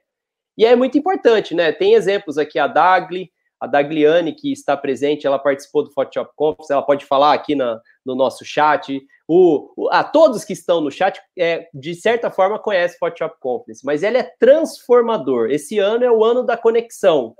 [0.56, 1.72] E é muito importante, né?
[1.72, 3.30] Tem exemplos aqui, a Dagli,
[3.60, 7.80] a Dagliane, que está presente, ela participou do Photoshop Conference, ela pode falar aqui na,
[8.04, 9.00] no nosso chat.
[9.26, 14.02] O, a todos que estão no chat, é, de certa forma, conhecem Photoshop Conference, mas
[14.02, 15.50] ele é transformador.
[15.50, 17.34] Esse ano é o ano da conexão,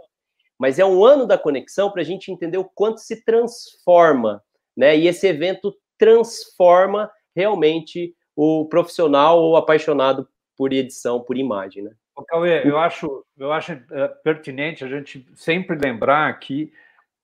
[0.59, 4.43] mas é um ano da conexão para a gente entender o quanto se transforma,
[4.77, 4.97] né?
[4.97, 11.91] E esse evento transforma realmente o profissional ou apaixonado por edição, por imagem, né?
[12.29, 16.73] Cauê, eu acho, eu acho é, pertinente a gente sempre lembrar que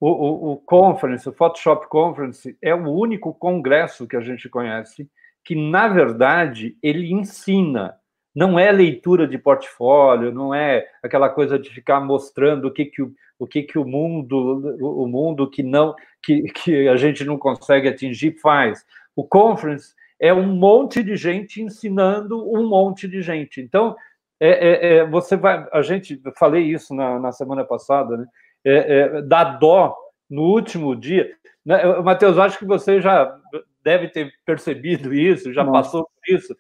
[0.01, 5.09] o, o, o, Conference, o Photoshop Conference, é o único congresso que a gente conhece
[5.45, 8.00] que, na verdade, ele ensina.
[8.35, 13.03] Não é leitura de portfólio, não é aquela coisa de ficar mostrando o que, que,
[13.03, 17.37] o, o, que, que o mundo, o mundo que não que, que a gente não
[17.37, 18.85] consegue atingir faz.
[19.17, 23.61] O Conference é um monte de gente ensinando um monte de gente.
[23.61, 23.97] Então,
[24.39, 25.67] é, é, é, você vai.
[25.73, 28.27] A gente, falei isso na, na semana passada, né?
[28.65, 29.97] É, é, dá dó
[30.29, 31.31] no último dia.
[31.65, 31.83] Né?
[32.03, 33.35] Matheus, acho que você já
[33.83, 35.83] deve ter percebido isso, já Nossa.
[35.83, 36.55] passou por isso.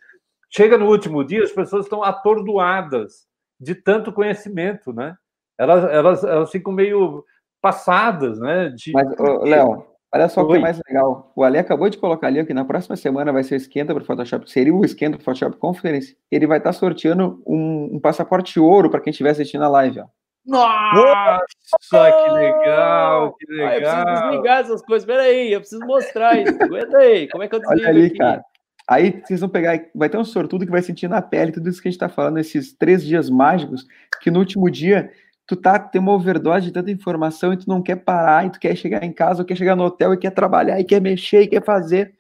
[0.51, 3.27] Chega no último dia, as pessoas estão atordoadas
[3.59, 5.15] de tanto conhecimento, né?
[5.59, 7.25] Elas, elas, elas ficam meio
[7.61, 8.71] passadas, né?
[8.71, 8.93] De...
[8.93, 9.07] Mas,
[9.43, 11.33] Léo, Olha só o que é mais legal.
[11.37, 14.03] O Ali acabou de colocar ali que na próxima semana vai ser o esquenta para
[14.03, 14.51] o Photoshop.
[14.51, 16.17] Seria o esquenta do Photoshop Conference.
[16.31, 20.01] Ele vai estar tá sorteando um, um passaporte ouro para quem estiver assistindo a live.
[20.01, 20.07] Ó.
[20.45, 21.45] Nossa,
[21.79, 23.69] que legal, que legal.
[23.69, 25.09] Ah, eu preciso desligar essas coisas.
[25.09, 26.61] Espera aí, eu preciso mostrar isso.
[26.61, 27.29] Aguenta aí.
[27.29, 28.19] Como é que eu desligo Olha ali, aqui?
[28.19, 28.45] cara.
[28.91, 31.81] Aí vocês vão pegar, vai ter um sortudo que vai sentir na pele tudo isso
[31.81, 33.87] que a gente está falando, esses três dias mágicos,
[34.21, 35.13] que no último dia
[35.47, 38.59] tu tá tem uma overdose de tanta informação e tu não quer parar, e tu
[38.59, 41.43] quer chegar em casa, ou quer chegar no hotel e quer trabalhar, e quer mexer,
[41.43, 42.15] e quer fazer.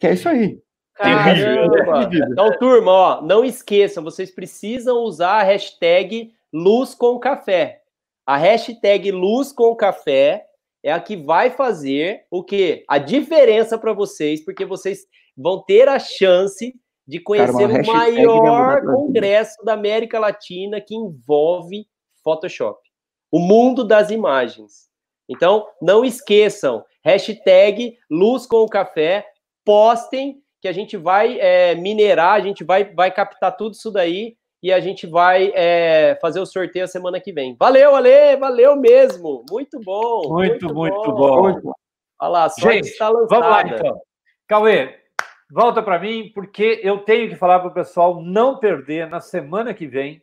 [0.00, 0.58] Que é isso aí.
[0.96, 2.10] Caramba!
[2.32, 7.82] Então, turma, ó, não esqueçam, vocês precisam usar a hashtag Luz com Café.
[8.26, 10.45] A hashtag Luz com Café
[10.86, 12.84] é a que vai fazer o quê?
[12.86, 15.00] A diferença para vocês, porque vocês
[15.36, 16.72] vão ter a chance
[17.04, 21.88] de conhecer Cara, o maior congresso da América Latina que envolve
[22.22, 22.78] Photoshop.
[23.32, 24.88] O mundo das imagens.
[25.28, 29.26] Então, não esqueçam, hashtag Luz com o Café,
[29.64, 34.36] postem que a gente vai é, minerar, a gente vai, vai captar tudo isso daí
[34.62, 37.56] e a gente vai é, fazer o sorteio semana que vem.
[37.58, 39.44] Valeu, Ale, valeu mesmo.
[39.50, 40.32] Muito bom.
[40.32, 41.52] Muito, muito, muito bom.
[41.60, 41.72] bom.
[42.20, 43.40] Olha lá, só gente, está lançada.
[43.40, 44.00] Vamos lá, então.
[44.48, 44.98] Cauê,
[45.50, 49.74] volta para mim, porque eu tenho que falar para o pessoal não perder na semana
[49.74, 50.22] que vem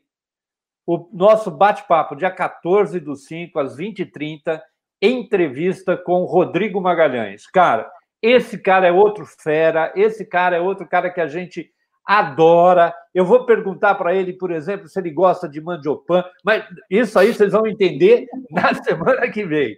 [0.86, 4.62] o nosso bate-papo, dia 14 do 5, às 20h30,
[5.02, 7.48] entrevista com Rodrigo Magalhães.
[7.48, 7.90] Cara,
[8.22, 11.72] esse cara é outro fera, esse cara é outro cara que a gente
[12.06, 12.94] adora.
[13.14, 17.34] Eu vou perguntar para ele, por exemplo, se ele gosta de mandiopan, mas isso aí
[17.34, 19.78] vocês vão entender na semana que vem.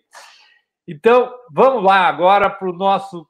[0.87, 3.27] Então, vamos lá agora para o nosso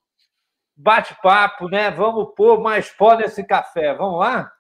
[0.76, 1.90] bate-papo, né?
[1.90, 3.94] Vamos pôr mais pó nesse café.
[3.94, 4.52] Vamos lá?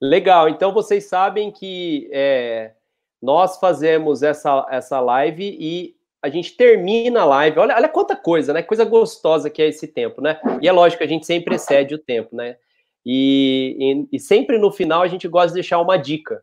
[0.00, 0.48] Legal.
[0.48, 2.72] Então, vocês sabem que é,
[3.20, 7.58] nós fazemos essa, essa live e a gente termina a live.
[7.58, 8.62] Olha, olha quanta coisa, né?
[8.62, 10.40] Coisa gostosa que é esse tempo, né?
[10.62, 12.56] E é lógico a gente sempre excede o tempo, né?
[13.04, 16.42] E, e, e sempre no final a gente gosta de deixar uma dica.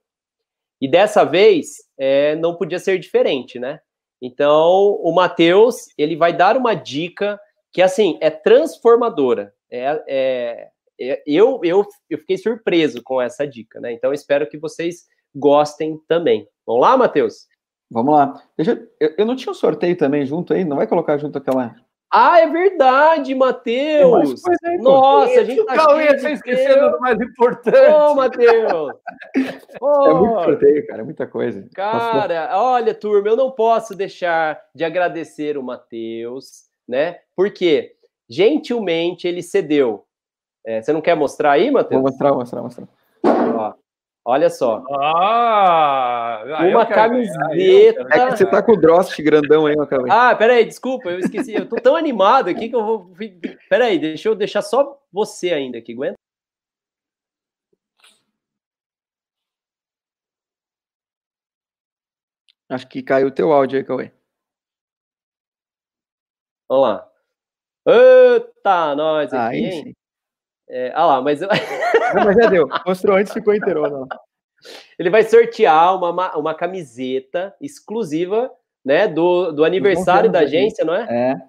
[0.79, 3.79] E dessa vez é, não podia ser diferente, né?
[4.21, 7.39] Então, o Matheus, ele vai dar uma dica
[7.71, 9.53] que, assim, é transformadora.
[9.69, 10.69] É, é,
[10.99, 13.91] é, eu, eu, eu fiquei surpreso com essa dica, né?
[13.91, 16.47] Então, espero que vocês gostem também.
[16.65, 17.47] Vamos lá, Matheus?
[17.89, 18.43] Vamos lá.
[18.55, 20.63] Deixa, eu, eu não tinha um sorteio também junto aí?
[20.63, 21.75] Não vai colocar junto aquela
[22.11, 24.41] ah, é verdade, Matheus!
[24.81, 27.89] Nossa, a gente tá Cauê, você esquecendo do mais importante.
[27.89, 28.93] Ô, Matheus!
[29.79, 30.01] Oh.
[30.11, 31.65] É muito sorteio, cara, é muita coisa.
[31.73, 37.19] Cara, olha, turma, eu não posso deixar de agradecer o Matheus, né?
[37.35, 37.95] Porque,
[38.29, 40.05] gentilmente, ele cedeu.
[40.65, 42.01] É, você não quer mostrar aí, Matheus?
[42.01, 42.87] Vou mostrar, mostrar, mostrar.
[43.23, 43.73] Ó,
[44.23, 44.83] Olha só.
[44.91, 48.07] Ah, uma camiseta.
[48.11, 50.05] É que você tá com o Drost grandão aí, Macau.
[50.09, 51.53] Ah, peraí, desculpa, eu esqueci.
[51.53, 53.11] Eu tô tão animado aqui que eu vou.
[53.67, 56.15] Peraí, deixa eu deixar só você ainda aqui, aguenta.
[62.69, 64.11] Acho que caiu o teu áudio aí, Cauê.
[66.69, 67.11] Vamos lá.
[67.85, 69.83] Eita, nós aqui, aí, hein?
[69.83, 69.93] Sim.
[70.69, 71.41] É, ah lá, mas...
[72.13, 72.67] Não, mas já deu.
[72.85, 74.07] Mostrou antes, ficou inteiro.
[74.97, 78.51] Ele vai sortear uma, uma camiseta exclusiva
[78.83, 81.07] né, do, do aniversário da agência, não é?
[81.09, 81.41] É.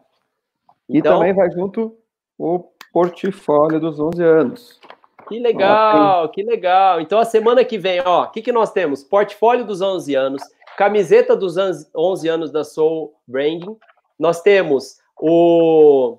[0.88, 1.18] E então...
[1.18, 1.96] também vai junto
[2.38, 4.80] o portfólio dos 11 anos.
[5.28, 7.00] Que legal, que legal.
[7.00, 9.02] Então, a semana que vem, ó, o que, que nós temos?
[9.02, 10.42] Portfólio dos 11 anos,
[10.76, 11.56] camiseta dos
[11.94, 13.76] 11 anos da Soul Branding.
[14.18, 16.18] Nós temos o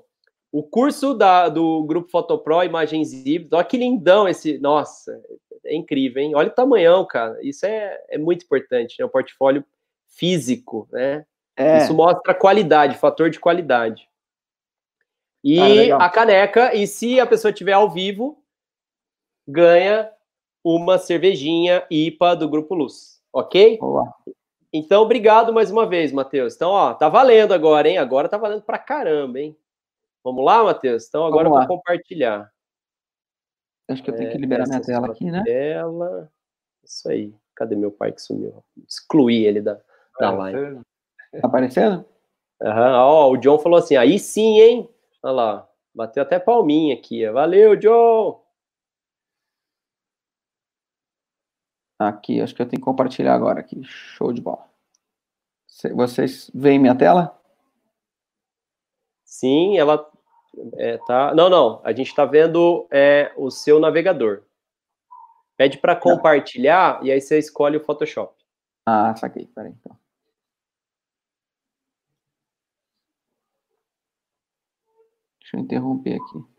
[0.53, 4.59] o curso da, do Grupo Fotopro, Imagens Híbridas, olha que lindão esse.
[4.59, 5.19] Nossa,
[5.65, 6.35] é incrível, hein?
[6.35, 7.39] Olha o tamanhão, cara.
[7.41, 9.03] Isso é, é muito importante, né?
[9.03, 9.65] O portfólio
[10.07, 11.25] físico, né?
[11.57, 11.79] É.
[11.79, 14.07] Isso mostra qualidade, fator de qualidade.
[15.43, 18.37] E ah, a caneca, e se a pessoa tiver ao vivo,
[19.47, 20.07] ganha
[20.63, 23.79] uma cervejinha IPA do Grupo Luz, ok?
[23.81, 24.13] Olá.
[24.71, 26.55] Então, obrigado mais uma vez, Matheus.
[26.55, 27.97] Então, ó, tá valendo agora, hein?
[27.97, 29.57] Agora tá valendo pra caramba, hein?
[30.23, 31.07] Vamos lá, Matheus?
[31.07, 32.51] Então agora eu vou compartilhar.
[33.89, 35.43] Acho que eu tenho que liberar minha tela aqui, né?
[35.43, 36.31] Tela.
[36.83, 37.35] Isso aí.
[37.55, 38.63] Cadê meu pai que sumiu?
[38.87, 39.79] Excluí ele da,
[40.19, 40.81] da live.
[41.33, 42.05] Tá aparecendo?
[42.61, 42.97] Aham.
[43.03, 44.89] Ó, o John falou assim, aí sim, hein?
[45.21, 45.69] Olha lá.
[45.93, 47.29] Bateu até palminha aqui.
[47.29, 48.41] Valeu, John!
[51.99, 53.83] Aqui, acho que eu tenho que compartilhar agora aqui.
[53.83, 54.67] Show de bola.
[55.93, 57.39] Vocês veem minha tela?
[59.23, 60.09] Sim, ela
[60.77, 61.33] é, tá.
[61.33, 61.81] Não, não.
[61.83, 64.43] A gente está vendo é, o seu navegador.
[65.57, 68.33] Pede para compartilhar e aí você escolhe o Photoshop.
[68.85, 69.47] Ah, saquei.
[69.47, 69.97] Peraí, então.
[75.39, 76.53] Deixa eu interromper aqui.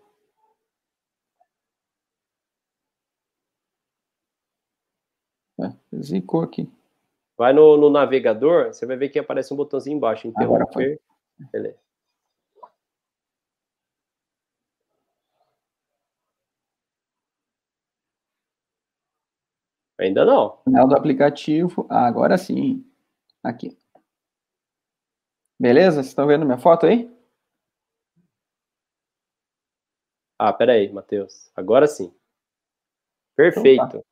[5.60, 6.70] É, zicou aqui.
[7.36, 11.00] Vai no, no, navegador, você vai ver que aparece um botãozinho embaixo, interromper.
[11.52, 11.83] Beleza.
[20.04, 20.58] Ainda não.
[20.64, 21.86] Canal do aplicativo.
[21.88, 22.84] Ah, agora sim.
[23.42, 23.76] Aqui.
[25.58, 25.96] Beleza?
[25.96, 27.10] Vocês estão vendo minha foto aí?
[30.38, 31.50] Ah, peraí, Matheus.
[31.56, 32.12] Agora sim.
[33.36, 33.82] Perfeito.
[33.82, 34.06] Então, tá.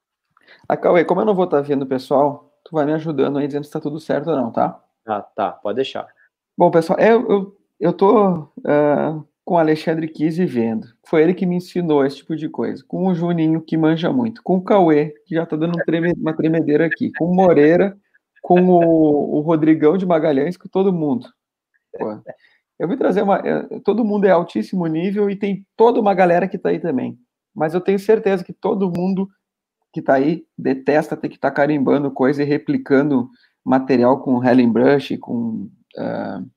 [0.69, 3.47] Ah, Cauê, como eu não vou estar vendo o pessoal, tu vai me ajudando aí
[3.47, 4.82] dizendo se está tudo certo ou não, tá?
[5.06, 5.52] Ah, tá.
[5.52, 6.06] Pode deixar.
[6.56, 10.86] Bom, pessoal, eu, eu, eu tô uh, com Alexandre Kise vendo.
[11.06, 12.82] Foi ele que me ensinou esse tipo de coisa.
[12.86, 14.43] Com o Juninho, que manja muito.
[14.43, 17.12] Com o Cauê, que já tá dando um treme, uma tremedeira aqui.
[17.19, 17.97] Com o Moreira,
[18.43, 21.28] com o, o Rodrigão de Magalhães, com todo mundo.
[21.98, 22.20] Pô,
[22.78, 23.39] eu vim trazer uma.
[23.39, 27.19] Eh, todo mundo é altíssimo nível e tem toda uma galera que tá aí também.
[27.55, 29.28] Mas eu tenho certeza que todo mundo
[29.93, 33.28] que tá aí detesta ter que estar tá carimbando coisa e replicando
[33.64, 36.51] material com Helen Brush, com, uh,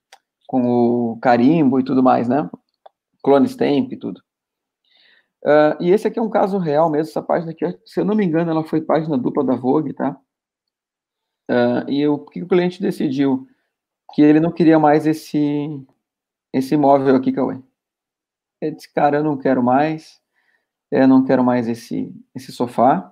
[0.47, 2.49] com o carimbo e tudo mais, né?
[3.25, 4.21] Clone Stamp e tudo.
[5.43, 8.15] Uh, e esse aqui é um caso real mesmo, essa página aqui, se eu não
[8.15, 10.15] me engano, ela foi página dupla da Vogue, tá?
[11.49, 13.47] Uh, e o que o cliente decidiu?
[14.13, 15.67] Que ele não queria mais esse,
[16.53, 17.59] esse móvel aqui, Cauê.
[18.61, 20.21] Ele disse, cara, eu não quero mais,
[20.91, 23.11] eu não quero mais esse, esse sofá.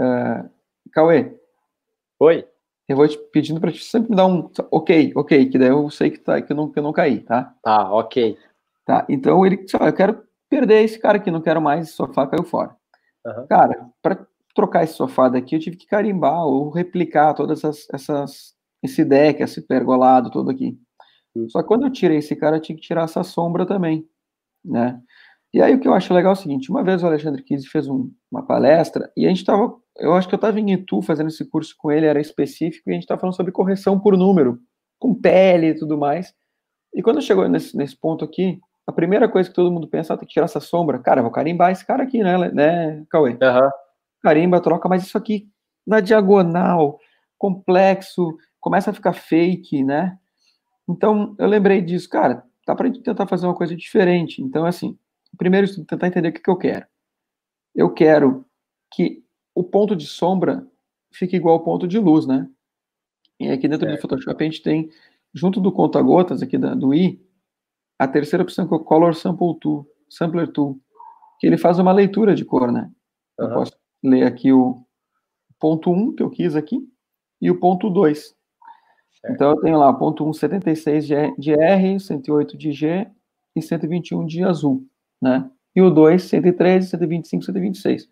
[0.00, 0.50] Uh,
[0.92, 1.38] Cauê.
[2.18, 2.46] Oi.
[2.88, 6.10] Eu vou te pedindo para sempre me dar um ok, ok, que daí eu sei
[6.10, 7.54] que, tá, que, eu, não, que eu não caí, tá?
[7.62, 8.36] Tá, ok.
[8.90, 12.26] Tá, então ele disse, eu quero perder esse cara aqui, não quero mais, esse sofá
[12.26, 12.74] caiu fora.
[13.24, 13.46] Uhum.
[13.46, 18.54] Cara, para trocar esse sofá daqui, eu tive que carimbar ou replicar todas essas, essas
[18.82, 20.76] esse deck, esse pergolado todo aqui.
[21.36, 21.48] Uhum.
[21.48, 24.04] Só que quando eu tirei esse cara, eu tinha que tirar essa sombra também,
[24.64, 25.00] né?
[25.54, 27.68] E aí o que eu acho legal é o seguinte, uma vez o Alexandre Kise
[27.68, 31.00] fez um, uma palestra e a gente estava eu acho que eu estava em Itu
[31.00, 34.16] fazendo esse curso com ele, era específico, e a gente estava falando sobre correção por
[34.16, 34.58] número,
[34.98, 36.34] com pele e tudo mais.
[36.92, 40.16] E quando chegou nesse, nesse ponto aqui, a primeira coisa que todo mundo pensa, ah,
[40.16, 40.98] tem que tirar essa sombra.
[40.98, 43.32] Cara, vou carimbar esse cara aqui, né, né Cauê?
[43.32, 43.70] Uhum.
[44.22, 45.48] Carimba, troca, mas isso aqui
[45.86, 46.98] na diagonal,
[47.38, 50.18] complexo, começa a ficar fake, né?
[50.88, 54.42] Então, eu lembrei disso, cara, dá pra gente tentar fazer uma coisa diferente.
[54.42, 54.98] Então, assim,
[55.38, 56.86] primeiro, tentar entender o que, que eu quero.
[57.74, 58.44] Eu quero
[58.92, 59.22] que
[59.54, 60.66] o ponto de sombra
[61.12, 62.48] fica igual ao ponto de luz, né?
[63.38, 63.98] E aqui dentro certo.
[63.98, 64.90] do Photoshop a gente tem,
[65.32, 67.20] junto do conta-gotas aqui da, do i,
[68.00, 70.80] a terceira opção que é o Color Sample Tool, Sampler Tool,
[71.38, 72.90] que ele faz uma leitura de cor, né?
[73.38, 73.46] Uhum.
[73.46, 73.72] Eu posso
[74.02, 74.82] ler aqui o
[75.58, 76.80] ponto 1 que eu quis aqui
[77.42, 78.34] e o ponto 2.
[79.28, 81.06] Então eu tenho lá ponto 1, 76
[81.36, 83.06] de R, 108 de G
[83.54, 84.82] e 121 de azul,
[85.20, 85.50] né?
[85.76, 88.08] E o 2, 113, 125, 126.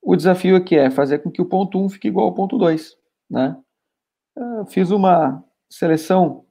[0.00, 2.96] O desafio aqui é fazer com que o ponto 1 fique igual ao ponto 2,
[3.28, 3.58] né?
[4.36, 6.44] Eu fiz uma seleção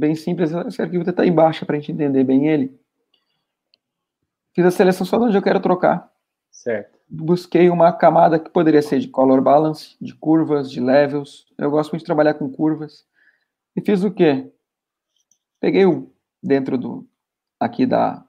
[0.00, 2.76] bem simples, esse arquivo está em baixa para a gente entender bem ele.
[4.54, 6.10] Fiz a seleção só de onde eu quero trocar.
[6.50, 6.98] Certo.
[7.08, 11.46] Busquei uma camada que poderia ser de color balance, de curvas, de levels.
[11.56, 13.06] Eu gosto muito de trabalhar com curvas.
[13.76, 14.50] E fiz o quê?
[15.60, 16.10] Peguei o
[16.42, 17.06] dentro do
[17.58, 18.24] aqui da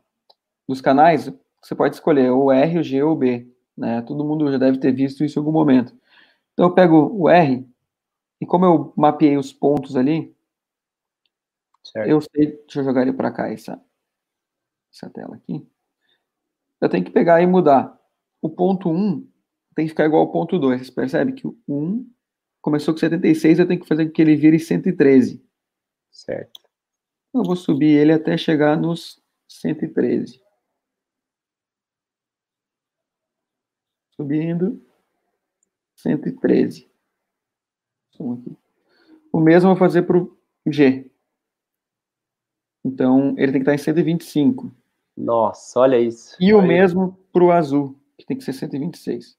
[0.68, 1.31] dos canais,
[1.61, 3.48] você pode escolher o R, o G ou o B.
[3.77, 4.02] Né?
[4.02, 5.93] Todo mundo já deve ter visto isso em algum momento.
[6.53, 7.65] Então eu pego o R
[8.39, 10.35] e como eu mapeei os pontos ali,
[11.84, 12.10] certo.
[12.10, 13.82] eu sei, deixa eu jogar ele para cá essa
[14.94, 15.66] essa tela aqui.
[16.82, 17.98] Eu tenho que pegar e mudar.
[18.41, 19.26] O ponto 1
[19.76, 20.88] tem que ficar igual ao ponto 2.
[20.88, 22.06] Você percebe que o 1
[22.62, 25.44] começou com 76, eu tenho que fazer com que ele vire 113.
[26.12, 26.60] Certo.
[27.34, 30.41] Eu vou subir ele até chegar nos 113.
[34.16, 34.82] Subindo.
[35.95, 36.90] 113.
[39.32, 40.38] O mesmo eu vou fazer para o
[40.68, 41.10] G.
[42.84, 44.72] Então, ele tem que estar em 125.
[45.16, 46.36] Nossa, olha isso.
[46.40, 49.38] E o mesmo para o azul, que tem que ser 126.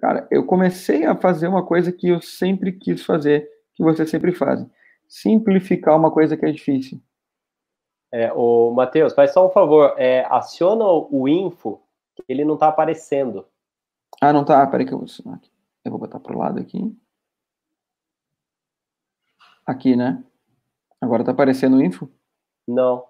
[0.00, 4.32] Cara, eu comecei a fazer uma coisa que eu sempre quis fazer, que vocês sempre
[4.32, 4.68] fazem.
[5.06, 7.00] Simplificar uma coisa que é difícil.
[8.12, 11.80] É, o Matheus, faz só um favor, é, aciona o info,
[12.14, 13.46] que ele não está aparecendo.
[14.20, 14.66] Ah, não tá.
[14.66, 15.50] Peraí que eu vou assinar aqui.
[15.84, 16.96] Eu vou botar pro lado aqui.
[19.64, 20.22] Aqui, né?
[21.00, 22.10] Agora tá aparecendo o info?
[22.66, 23.04] Não.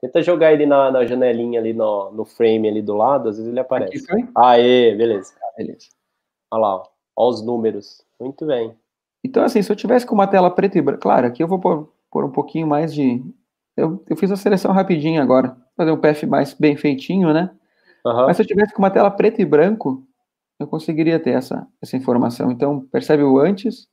[0.00, 3.50] Tenta jogar ele na, na janelinha ali, no, no frame ali do lado, às vezes
[3.50, 3.96] ele aparece.
[3.96, 4.28] Aqui foi?
[4.36, 5.34] Aê, beleza.
[5.42, 5.88] Ah, beleza.
[6.52, 6.88] Olha lá, ó.
[7.16, 8.04] Olha os números.
[8.20, 8.76] Muito bem.
[9.24, 11.00] Então, assim, se eu tivesse com uma tela preta e branca...
[11.00, 13.22] Claro, aqui eu vou pôr, pôr um pouquinho mais de...
[13.76, 15.56] Eu, eu fiz a seleção rapidinho agora.
[15.76, 17.50] Fazer um PF mais bem feitinho, né?
[18.04, 18.26] Uhum.
[18.26, 20.06] Mas se eu tivesse com uma tela preta e branco,
[20.58, 22.50] eu conseguiria ter essa, essa informação.
[22.50, 23.88] Então, percebe o antes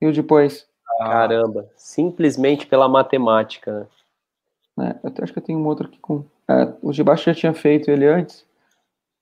[0.00, 0.66] e o depois.
[0.98, 3.88] Caramba, simplesmente pela matemática,
[4.76, 4.98] né?
[5.02, 6.24] É, eu acho que eu tenho um outro aqui com.
[6.48, 8.46] É, o de baixo já tinha feito ele antes.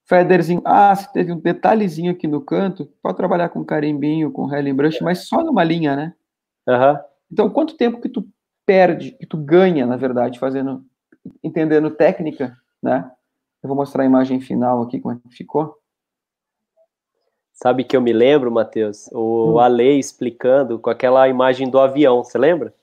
[0.05, 4.73] Federzinho, ah, se teve um detalhezinho aqui no canto, pode trabalhar com carimbinho, com Helling
[4.75, 6.13] Brush, mas só numa linha, né?
[6.67, 6.99] Uhum.
[7.31, 8.27] Então, quanto tempo que tu
[8.65, 10.85] perde, que tu ganha, na verdade, fazendo,
[11.43, 13.09] entendendo técnica, né?
[13.63, 15.75] Eu vou mostrar a imagem final aqui, como é que ficou.
[17.55, 19.09] Sabe que eu me lembro, Matheus?
[19.13, 19.59] O hum.
[19.59, 22.73] Ale explicando com aquela imagem do avião, você lembra?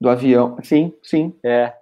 [0.00, 1.34] Do avião, sim, sim.
[1.42, 1.74] É.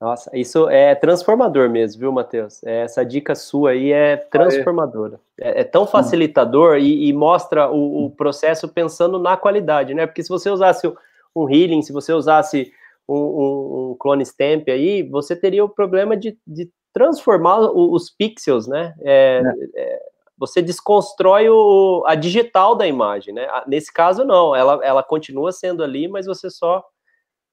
[0.00, 2.62] Nossa, isso é transformador mesmo, viu, Matheus?
[2.62, 5.18] É, essa dica sua aí é transformadora.
[5.40, 10.06] É, é tão facilitador e, e mostra o, o, processo pensando na qualidade, né?
[10.06, 10.86] Porque se você usasse
[11.34, 12.72] um healing, se você usasse
[13.08, 18.66] um, um, um clone stamp aí, você teria o problema de, de transformar os pixels,
[18.66, 18.94] né?
[19.02, 19.42] É,
[19.74, 20.02] é.
[20.38, 23.46] Você desconstrói o, a digital da imagem, né?
[23.66, 24.54] Nesse caso, não.
[24.54, 26.84] Ela, ela continua sendo ali, mas você só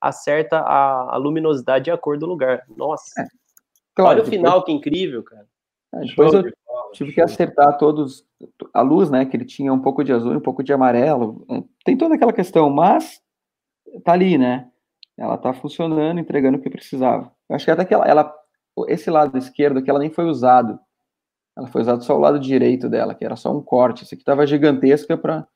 [0.01, 2.63] acerta a, a luminosidade e a cor do lugar.
[2.75, 3.21] Nossa.
[3.21, 3.25] É.
[3.95, 4.65] Claro, Olha o final, depois...
[4.65, 5.47] que incrível, cara.
[5.93, 6.43] É, depois eu
[6.91, 8.25] tive que acertar todos
[8.73, 9.25] a luz, né?
[9.25, 11.45] Que ele tinha um pouco de azul, um pouco de amarelo.
[11.85, 13.21] Tem toda aquela questão, mas
[14.03, 14.69] tá ali, né?
[15.17, 17.31] Ela tá funcionando, entregando o que precisava.
[17.47, 18.35] Eu acho que até que ela, ela
[18.87, 20.79] esse lado esquerdo que ela nem foi usado.
[21.57, 24.03] Ela foi usado só o lado direito dela, que era só um corte.
[24.03, 25.47] Esse aqui tava gigantesca para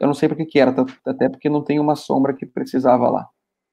[0.00, 3.10] eu não sei para que que era, até porque não tem uma sombra que precisava
[3.10, 3.28] lá.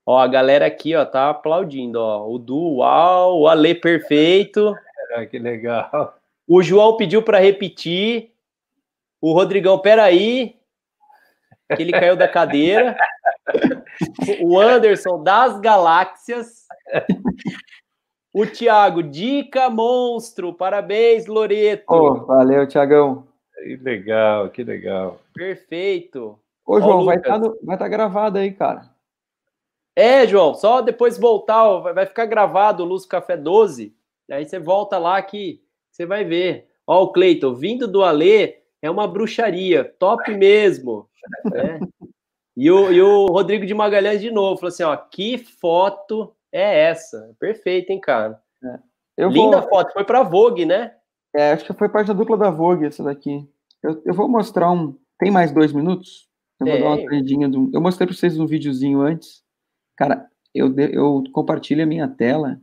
[0.05, 2.27] Ó, a galera aqui, ó, tá aplaudindo, ó.
[2.27, 4.75] O Du, uau, o Ale perfeito.
[5.11, 6.15] É, que legal.
[6.47, 8.31] O João pediu para repetir.
[9.21, 10.59] O Rodrigão, peraí.
[11.75, 12.95] Que ele caiu da cadeira.
[14.43, 16.65] o Anderson, das galáxias.
[18.35, 20.53] O Thiago, dica monstro.
[20.53, 21.85] Parabéns, Loreto.
[21.87, 23.25] Oh, valeu, Thiagão.
[23.53, 25.21] Que legal, que legal.
[25.33, 26.37] Perfeito.
[26.65, 28.93] Ô, João, vai estar tá tá gravado aí, cara.
[29.95, 33.95] É, João, só depois voltar, vai ficar gravado o Luz Café 12.
[34.29, 36.67] Aí você volta lá que você vai ver.
[36.85, 41.07] Ó, o Cleiton, vindo do Alê, é uma bruxaria, top mesmo.
[41.45, 41.79] Né?
[42.57, 46.89] E, o, e o Rodrigo de Magalhães de novo falou assim: ó, que foto é
[46.89, 47.35] essa?
[47.39, 48.41] Perfeito, hein, cara?
[49.17, 49.27] É.
[49.27, 49.69] Linda vou...
[49.69, 50.95] foto, foi pra Vogue, né?
[51.35, 53.47] É, acho que foi parte da dupla da Vogue essa daqui.
[53.83, 54.97] Eu, eu vou mostrar um.
[55.19, 56.29] Tem mais dois minutos?
[56.59, 56.79] Eu vou é.
[56.79, 57.69] dar uma trendinha do.
[57.73, 59.43] Eu mostrei pra vocês um videozinho antes.
[59.97, 62.59] Cara, eu, eu compartilho a minha tela,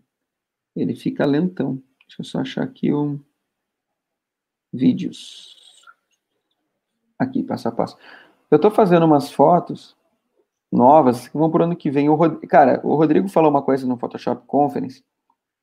[0.74, 1.82] ele fica lentão.
[2.06, 3.20] Deixa eu só achar aqui o
[4.72, 5.56] vídeos.
[7.18, 7.96] Aqui, passo a passo.
[8.50, 9.94] Eu estou fazendo umas fotos
[10.72, 12.08] novas que vão por ano que vem.
[12.08, 12.40] O Rod...
[12.46, 15.04] Cara, o Rodrigo falou uma coisa no Photoshop Conference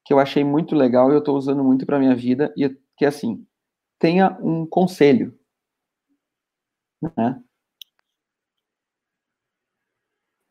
[0.06, 2.68] que eu achei muito legal e eu estou usando muito para minha vida, e
[2.98, 3.46] que é assim,
[4.00, 5.38] tenha um conselho.
[7.16, 7.42] Né?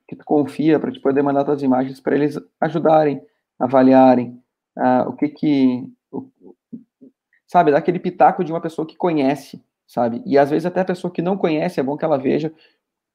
[0.09, 3.21] que tu confia para te poder mandar tuas imagens para eles ajudarem,
[3.59, 4.43] avaliarem
[4.75, 6.31] uh, o que que o,
[7.47, 10.23] sabe, dar aquele pitaco de uma pessoa que conhece, sabe?
[10.25, 12.51] E às vezes até a pessoa que não conhece é bom que ela veja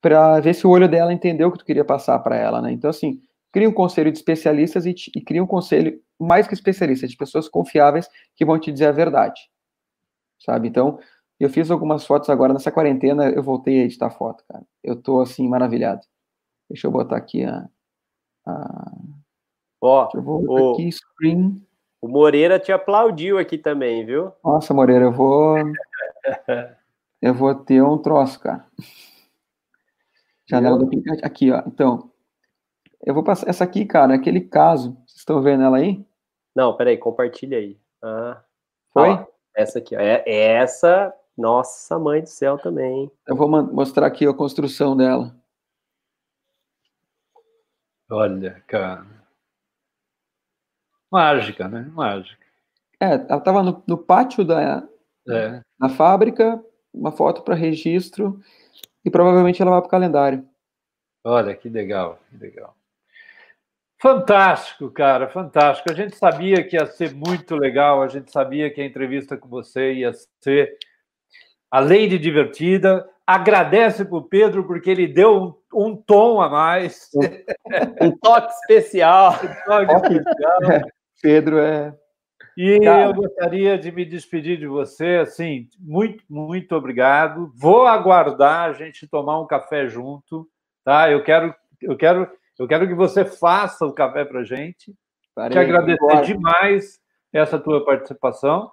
[0.04, 2.74] para ver se o olho dela entendeu o que tu queria passar para ela, né?
[2.74, 3.22] Então assim,
[3.54, 7.48] cria um conselho de especialistas e, e cria um conselho mais que especialistas, de pessoas
[7.48, 9.40] confiáveis que vão te dizer a verdade,
[10.40, 10.68] sabe?
[10.68, 11.00] Então,
[11.40, 14.66] eu fiz algumas fotos agora nessa quarentena, eu voltei a editar foto, cara.
[14.84, 16.02] Eu tô assim maravilhado.
[16.70, 17.66] Deixa eu botar aqui a.
[18.46, 18.92] a...
[19.82, 21.66] Ó, Deixa eu vou o, aqui, screen.
[22.02, 24.32] O Moreira te aplaudiu aqui também, viu?
[24.44, 25.56] Nossa, Moreira, eu vou.
[27.22, 28.66] eu vou ter um troço, cara.
[30.50, 31.26] Janela do aplicativo.
[31.26, 31.64] Aqui, ó.
[31.68, 32.12] Então,
[33.06, 33.50] eu vou passar.
[33.50, 34.94] Essa aqui, cara, aquele caso.
[35.06, 36.06] Vocês estão vendo ela aí?
[36.56, 37.80] Não, peraí, compartilha aí.
[38.02, 38.42] Ah,
[38.92, 39.10] Foi?
[39.10, 39.26] Ó,
[39.56, 40.00] essa aqui, ó.
[40.00, 43.12] É, essa, nossa mãe do céu também.
[43.28, 45.36] Eu vou mostrar aqui a construção dela.
[48.10, 49.06] Olha, cara.
[51.12, 51.82] Mágica, né?
[51.94, 52.44] Mágica.
[53.00, 54.88] É, ela estava no, no, pátio da,
[55.28, 55.62] é.
[55.80, 56.64] da fábrica,
[56.94, 58.40] uma foto para registro,
[59.04, 60.46] e provavelmente ela vai para o calendário.
[61.24, 62.76] Olha, que legal, que legal.
[64.02, 65.90] Fantástico, cara, fantástico.
[65.90, 69.48] A gente sabia que ia ser muito legal, a gente sabia que a entrevista com
[69.48, 70.12] você ia
[70.42, 70.78] ser,
[71.72, 77.10] além de divertida, agradece para o Pedro porque ele deu um, um, tom a mais.
[78.02, 79.34] Um toque especial.
[79.34, 80.60] Um toque especial.
[81.22, 81.96] Pedro é.
[82.58, 83.06] E Cara.
[83.06, 87.52] eu gostaria de me despedir de você, assim, muito, muito obrigado.
[87.56, 90.48] Vou aguardar a gente tomar um café junto,
[90.84, 91.10] tá?
[91.10, 94.94] Eu quero, eu quero, eu quero que você faça o café para gente.
[95.34, 97.00] Parei, Te agradecer demais
[97.32, 98.72] essa tua participação.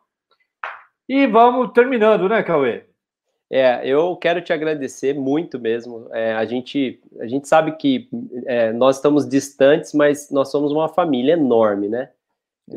[1.09, 2.85] E vamos terminando, né, Cauê?
[3.53, 6.09] É, eu quero te agradecer muito mesmo.
[6.13, 8.09] É, a, gente, a gente sabe que
[8.47, 12.11] é, nós estamos distantes, mas nós somos uma família enorme, né?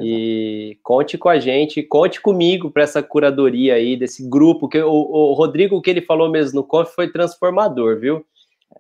[0.02, 4.92] E conte com a gente, conte comigo para essa curadoria aí, desse grupo, que o,
[4.92, 8.26] o, Rodrigo, que ele falou mesmo no COF foi transformador, viu?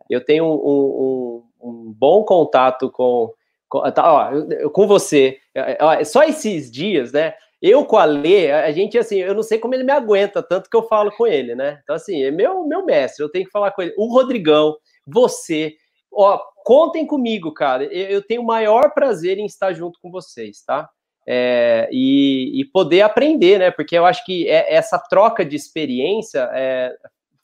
[0.09, 3.31] Eu tenho um, um, um bom contato com,
[3.69, 5.37] com, tá, ó, com você.
[5.79, 7.35] Ó, só esses dias, né?
[7.61, 10.69] Eu com a Lê, a gente, assim, eu não sei como ele me aguenta, tanto
[10.69, 11.79] que eu falo com ele, né?
[11.83, 13.93] Então, assim, é meu, meu mestre, eu tenho que falar com ele.
[13.97, 14.75] O Rodrigão,
[15.07, 15.75] você,
[16.11, 17.85] ó, contem comigo, cara.
[17.85, 20.89] Eu tenho o maior prazer em estar junto com vocês, tá?
[21.27, 23.71] É, e, e, poder aprender, né?
[23.71, 26.93] Porque eu acho que é, essa troca de experiência é,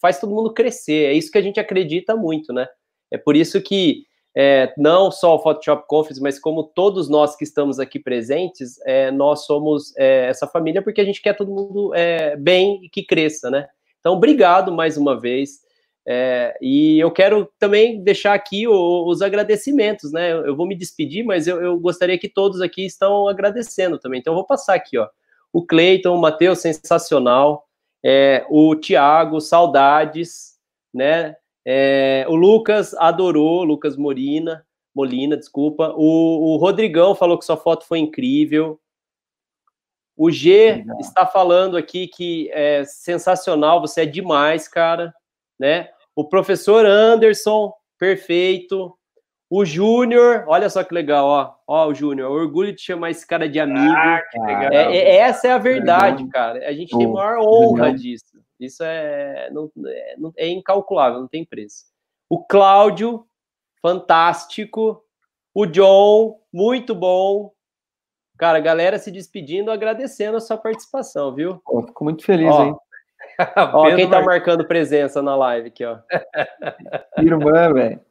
[0.02, 1.06] faz todo mundo crescer.
[1.10, 2.68] É isso que a gente acredita muito, né?
[3.12, 4.04] É por isso que
[4.36, 9.12] é, não só o Photoshop Conference, mas como todos nós que estamos aqui presentes, é,
[9.12, 11.92] nós somos é, essa família porque a gente quer todo mundo
[12.40, 13.68] bem e que cresça, né?
[14.00, 15.60] Então, obrigado mais uma vez.
[16.08, 20.32] É, e eu quero também deixar aqui o, os agradecimentos, né?
[20.32, 24.20] Eu, vou me despedir, mas eu, eu, gostaria que todos aqui estão agradecendo também.
[24.20, 25.08] Então, eu vou passar aqui, ó.
[25.52, 27.68] O Cleiton, o Matheus, sensacional.
[28.04, 30.58] É, o Tiago, saudades,
[30.94, 31.36] né?
[31.66, 34.66] É, o Lucas adorou, Lucas Morina,
[34.96, 35.94] Molina, desculpa.
[35.96, 38.80] O, o Rodrigão falou que sua foto foi incrível.
[40.18, 41.00] O G Legal.
[41.00, 45.14] está falando aqui que é sensacional, você é demais, cara,
[45.60, 45.90] né?
[46.16, 48.96] O professor Anderson, perfeito.
[49.50, 51.56] O Júnior, olha só que legal, ó.
[51.68, 53.94] Ó, o Júnior, orgulho de chamar esse cara de amigo.
[53.96, 54.72] Ah, que legal.
[54.72, 56.68] É, é, essa é a verdade, cara.
[56.68, 58.00] A gente tem maior honra legal.
[58.00, 58.40] disso.
[58.60, 61.86] Isso é, não, é, é incalculável, não tem preço.
[62.30, 63.26] O Cláudio,
[63.82, 65.04] fantástico.
[65.54, 67.52] O John, muito bom.
[68.38, 71.60] Cara, galera se despedindo, agradecendo a sua participação, viu?
[71.66, 72.76] Pô, fico muito feliz, ó, hein?
[73.74, 76.00] ó, quem tá marcando presença na live aqui, ó.
[77.18, 78.02] Irmã, velho.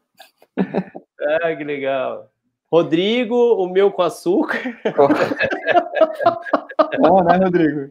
[1.20, 2.30] Ah, que legal.
[2.70, 4.78] Rodrigo, o meu com açúcar.
[7.00, 7.90] Bom, né, Rodrigo?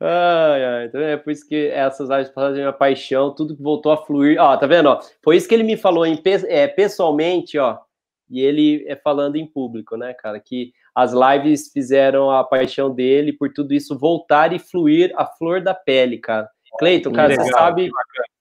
[0.00, 3.92] Ai, ai, tá É por isso que essas lives fazem minha paixão, tudo que voltou
[3.92, 4.38] a fluir.
[4.38, 4.90] Ó, tá vendo?
[4.90, 7.78] Ó, foi isso que ele me falou em, é, pessoalmente, ó.
[8.30, 10.38] E ele é falando em público, né, cara?
[10.38, 15.62] Que as lives fizeram a paixão dele por tudo isso voltar e fluir a flor
[15.62, 16.48] da pele, cara.
[16.78, 17.90] Cleiton, cara, legal, você sabe,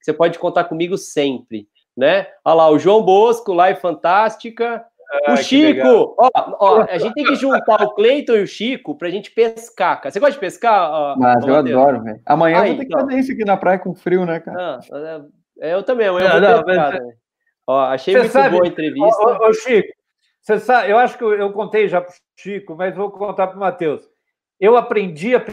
[0.02, 2.28] você pode contar comigo sempre, né?
[2.44, 4.86] Olha lá, o João Bosco, live fantástica.
[5.26, 6.30] Ah, o Chico, ó,
[6.60, 10.12] ó, a gente tem que juntar o Cleiton e o Chico pra gente pescar, cara.
[10.12, 10.90] Você gosta de pescar?
[10.92, 12.20] Ó, Mas eu adoro, velho.
[12.26, 14.82] Amanhã Aí, eu vou ter que fazer isso aqui na praia com frio, né, cara?
[14.90, 15.30] Não,
[15.62, 17.04] é, eu também, amanhã eu vou pescar, mas...
[17.04, 17.14] né?
[17.68, 19.22] Ó, achei muito sabe, boa a entrevista.
[19.22, 19.94] Ô, ô, Chico,
[20.42, 23.48] você sabe, eu acho que eu, eu contei já para o Chico, mas vou contar
[23.48, 24.02] para o Matheus.
[24.60, 25.46] Eu aprendi a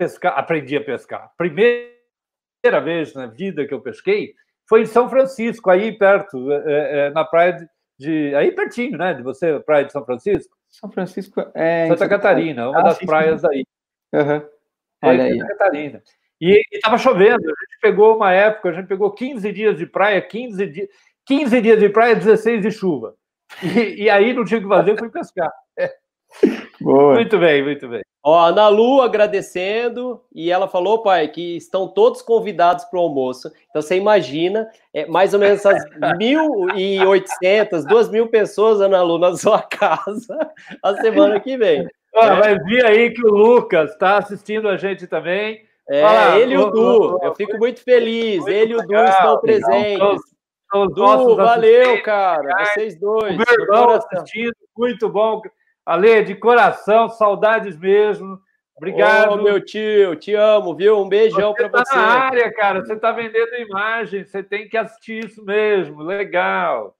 [0.00, 1.30] pescar, aprendi a pescar.
[1.36, 4.34] Primeira vez na vida que eu pesquei
[4.66, 7.68] foi em São Francisco, aí perto, é, é, na praia de,
[7.98, 10.56] de, aí pertinho, né, de você, praia de São Francisco.
[10.70, 13.46] São Francisco é Santa Catarina, uma ah, das sim, praias sim.
[13.46, 13.66] daí.
[14.14, 14.48] Uhum.
[15.02, 15.38] Olha aí.
[15.38, 16.02] Santa Catarina.
[16.40, 20.22] E estava chovendo, a gente pegou uma época, a gente pegou 15 dias de praia,
[20.22, 20.88] 15 dias,
[21.26, 23.14] 15 dias de praia, 16 de chuva.
[23.62, 25.52] E, e aí não tinha o que fazer, fui pescar.
[26.80, 27.16] Boa.
[27.16, 28.02] Muito bem, muito bem.
[28.22, 33.02] Ó, a Ana Lu agradecendo, e ela falou, pai, que estão todos convidados para o
[33.02, 33.50] almoço.
[33.70, 39.62] Então você imagina, é, mais ou menos essas 1.800, 2.000 pessoas, Ana Lu, na sua
[39.64, 40.36] casa
[40.82, 41.86] a semana que vem.
[42.14, 45.64] Ah, Vai vir aí que o Lucas está assistindo a gente também.
[45.88, 48.38] É, ele e o Du, eu fico muito feliz.
[48.38, 50.20] Muito ele e o Du estão presentes.
[50.94, 52.66] Du, valeu, cara.
[52.66, 53.34] Vocês dois.
[53.34, 55.40] O meu irmão assistindo, muito bom.
[55.84, 58.38] Ale, de coração, saudades mesmo.
[58.76, 59.32] Obrigado.
[59.32, 60.98] Ô, meu tio, te amo, viu?
[60.98, 61.84] Um beijão para você.
[61.84, 62.80] Você tá na área, cara.
[62.80, 64.24] Você tá vendendo imagem.
[64.24, 66.02] Você tem que assistir isso mesmo.
[66.02, 66.96] Legal.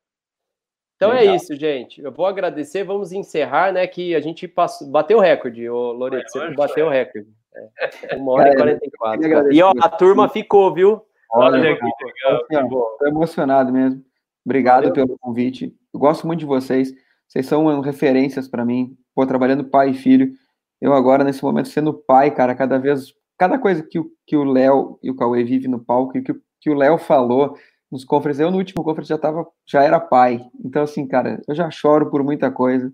[0.97, 1.33] Então é Legal.
[1.33, 2.03] é isso, gente.
[2.03, 2.85] Eu vou agradecer.
[2.85, 3.87] Vamos encerrar, né?
[3.87, 6.31] Que a gente passou, bateu o recorde, ô Loreto.
[6.31, 7.29] Você bateu o recorde.
[7.55, 8.17] É.
[8.17, 9.53] Uma hora e quarenta e quatro.
[9.53, 11.03] E ó, a turma ficou, viu?
[11.33, 12.69] Olha, que legal.
[12.93, 14.05] Estou emocionado mesmo.
[14.45, 14.93] Obrigado Valeu.
[14.93, 15.75] pelo convite.
[15.95, 16.93] Eu gosto muito de vocês.
[17.31, 18.97] Vocês são referências para mim.
[19.15, 20.33] Pô, trabalhando pai e filho.
[20.81, 23.15] Eu agora, nesse momento, sendo pai, cara, cada vez...
[23.39, 26.69] Cada coisa que o, que o Léo e o Cauê vivem no palco que, que
[26.69, 27.57] o Léo falou
[27.91, 30.45] nos conferências, eu no último conference já tava, já era pai.
[30.63, 32.93] Então, assim, cara, eu já choro por muita coisa.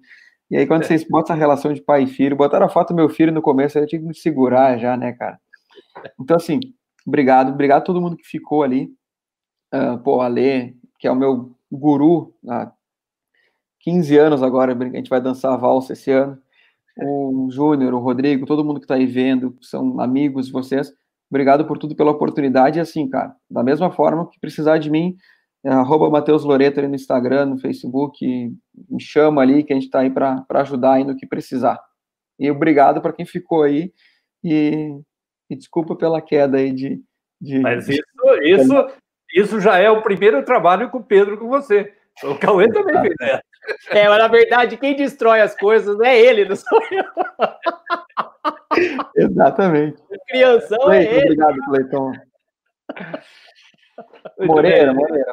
[0.49, 0.87] E aí, quando é.
[0.87, 3.43] vocês botam a relação de pai e filho, botaram a foto do meu filho no
[3.43, 5.41] começo, eu tinha que me segurar já, né, cara?
[6.21, 6.61] Então, assim,
[7.07, 8.93] Obrigado, obrigado a todo mundo que ficou ali.
[9.73, 12.73] Uh, pô, Ale, que é o meu guru há
[13.87, 16.37] 15 anos agora, a gente vai dançar a valsa esse ano.
[16.99, 20.93] O Júnior, o Rodrigo, todo mundo que está aí vendo, são amigos de vocês.
[21.31, 22.79] Obrigado por tudo, pela oportunidade.
[22.79, 25.17] E assim, cara, da mesma forma que precisar de mim,
[25.65, 28.27] é, arroba Matheus Loreto ali no Instagram, no Facebook,
[28.89, 31.79] me chama ali que a gente está aí para ajudar aí no que precisar.
[32.41, 33.93] E obrigado para quem ficou aí.
[34.43, 34.99] E,
[35.49, 37.01] e, desculpa pela queda aí de.
[37.41, 38.03] de Mas isso,
[38.43, 38.89] isso,
[39.33, 41.95] isso já é o primeiro trabalho com o Pedro com você.
[42.25, 43.56] O Cauê também fez essa.
[43.91, 47.05] É, mas na verdade, quem destrói as coisas é ele, não sou eu.
[49.17, 50.03] Exatamente.
[50.29, 51.25] Crianção Cleiton, é ele.
[51.25, 52.13] Obrigado, Cleiton.
[54.41, 55.33] Moreira, Moreira.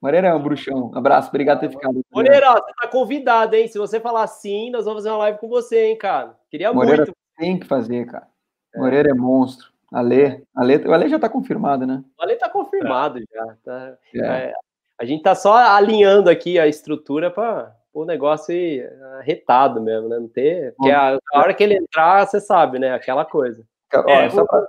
[0.00, 0.90] Moreira é um bruxão.
[0.92, 2.00] Um abraço, obrigado por ter ficado.
[2.12, 3.68] Moreira, você tá convidado, hein?
[3.68, 6.36] Se você falar sim, nós vamos fazer uma live com você, hein, cara?
[6.50, 7.16] Queria Moreira muito.
[7.38, 8.26] Tem que fazer, cara.
[8.74, 8.78] É.
[8.78, 9.70] Moreira é monstro.
[9.92, 12.02] Ale, Ale, o Ale já tá confirmado, né?
[12.18, 13.22] O Ale tá confirmado é.
[13.32, 13.56] já.
[13.62, 14.54] Tá, é.
[14.98, 15.02] É.
[15.02, 18.90] A gente tá só alinhando aqui a estrutura para o negócio ir
[19.22, 20.18] retado mesmo, né?
[20.18, 20.74] Não ter.
[20.76, 22.94] Porque a, a, hora que ele entrar, você sabe, né?
[22.94, 23.64] Aquela coisa.
[24.06, 24.66] É, pra...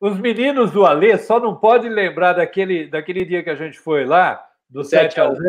[0.00, 4.04] Os meninos do Alê só não podem lembrar daquele, daquele dia que a gente foi
[4.04, 5.40] lá, do 7 a 0.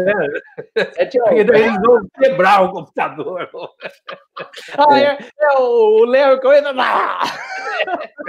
[0.94, 1.56] 7 a 0.
[1.56, 3.50] eles vão quebrar o computador.
[4.78, 6.48] ah, é, é o Léo que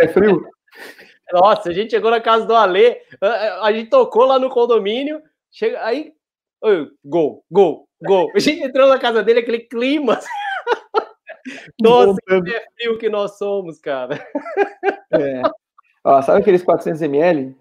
[0.01, 0.43] É frio.
[1.33, 5.21] Nossa, a gente chegou na casa do Alê, a, a gente tocou lá no condomínio,
[5.51, 6.13] chega aí,
[7.05, 8.31] gol, gol, gol.
[8.37, 10.19] A gente entrou na casa dele, aquele clima.
[11.81, 14.17] Nossa, que é frio que nós somos, cara.
[15.13, 15.43] É.
[16.05, 17.57] Ó, sabe aqueles 400 ml?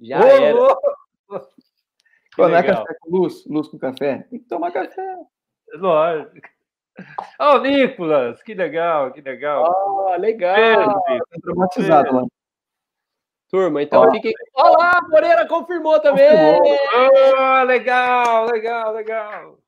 [0.00, 0.54] Já oh, era.
[0.56, 1.40] Oh.
[2.38, 3.46] Não é café com luz?
[3.46, 4.26] Luz com café?
[4.30, 5.16] Tem que tomar café.
[5.74, 6.48] Lógico.
[7.38, 9.64] Ó, oh, Nicolas, que legal, que legal.
[9.64, 11.02] Oh, legal.
[11.06, 12.22] Beijo, traumatizado lá.
[13.48, 14.12] Turma, então Olá.
[14.12, 14.32] fiquem.
[14.54, 16.28] Olá, Moreira confirmou também!
[16.28, 16.78] Confirmou.
[17.38, 19.58] Oh, legal, legal, legal.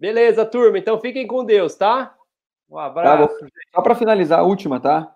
[0.00, 2.14] Beleza, turma, então fiquem com Deus, tá?
[2.70, 3.38] Um abraço.
[3.38, 5.14] Tá, só para finalizar, a última, tá?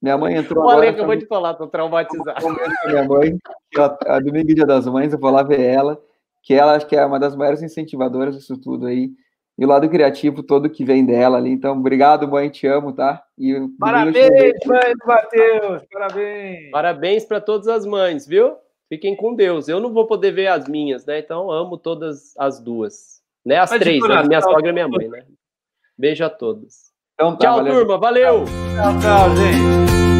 [0.00, 0.66] Minha mãe entrou.
[0.66, 2.46] O Ale acabou de falar, tô traumatizado.
[2.86, 3.38] Minha mãe,
[3.76, 5.98] a, a domingo dia das mães, eu vou lá ver ela,
[6.42, 9.10] que ela acho que é uma das maiores incentivadoras disso tudo aí.
[9.56, 11.50] E o lado criativo todo que vem dela ali.
[11.50, 13.22] Então, obrigado, mãe, te amo, tá?
[13.38, 16.70] E parabéns, mãe Matheus, parabéns.
[16.70, 18.56] Parabéns para todas as mães, viu?
[18.88, 19.68] Fiquem com Deus.
[19.68, 21.18] Eu não vou poder ver as minhas, né?
[21.20, 23.22] Então, amo todas as duas.
[23.44, 23.58] Né?
[23.58, 24.22] As Mas três, né?
[24.24, 25.24] minha sogra e minha mãe, né?
[25.96, 26.92] Beijo a todos.
[27.14, 27.74] Então, tá, Tchau, valeu.
[27.74, 27.98] turma.
[27.98, 28.44] Valeu.
[28.44, 30.13] Tchau, tchau, gente.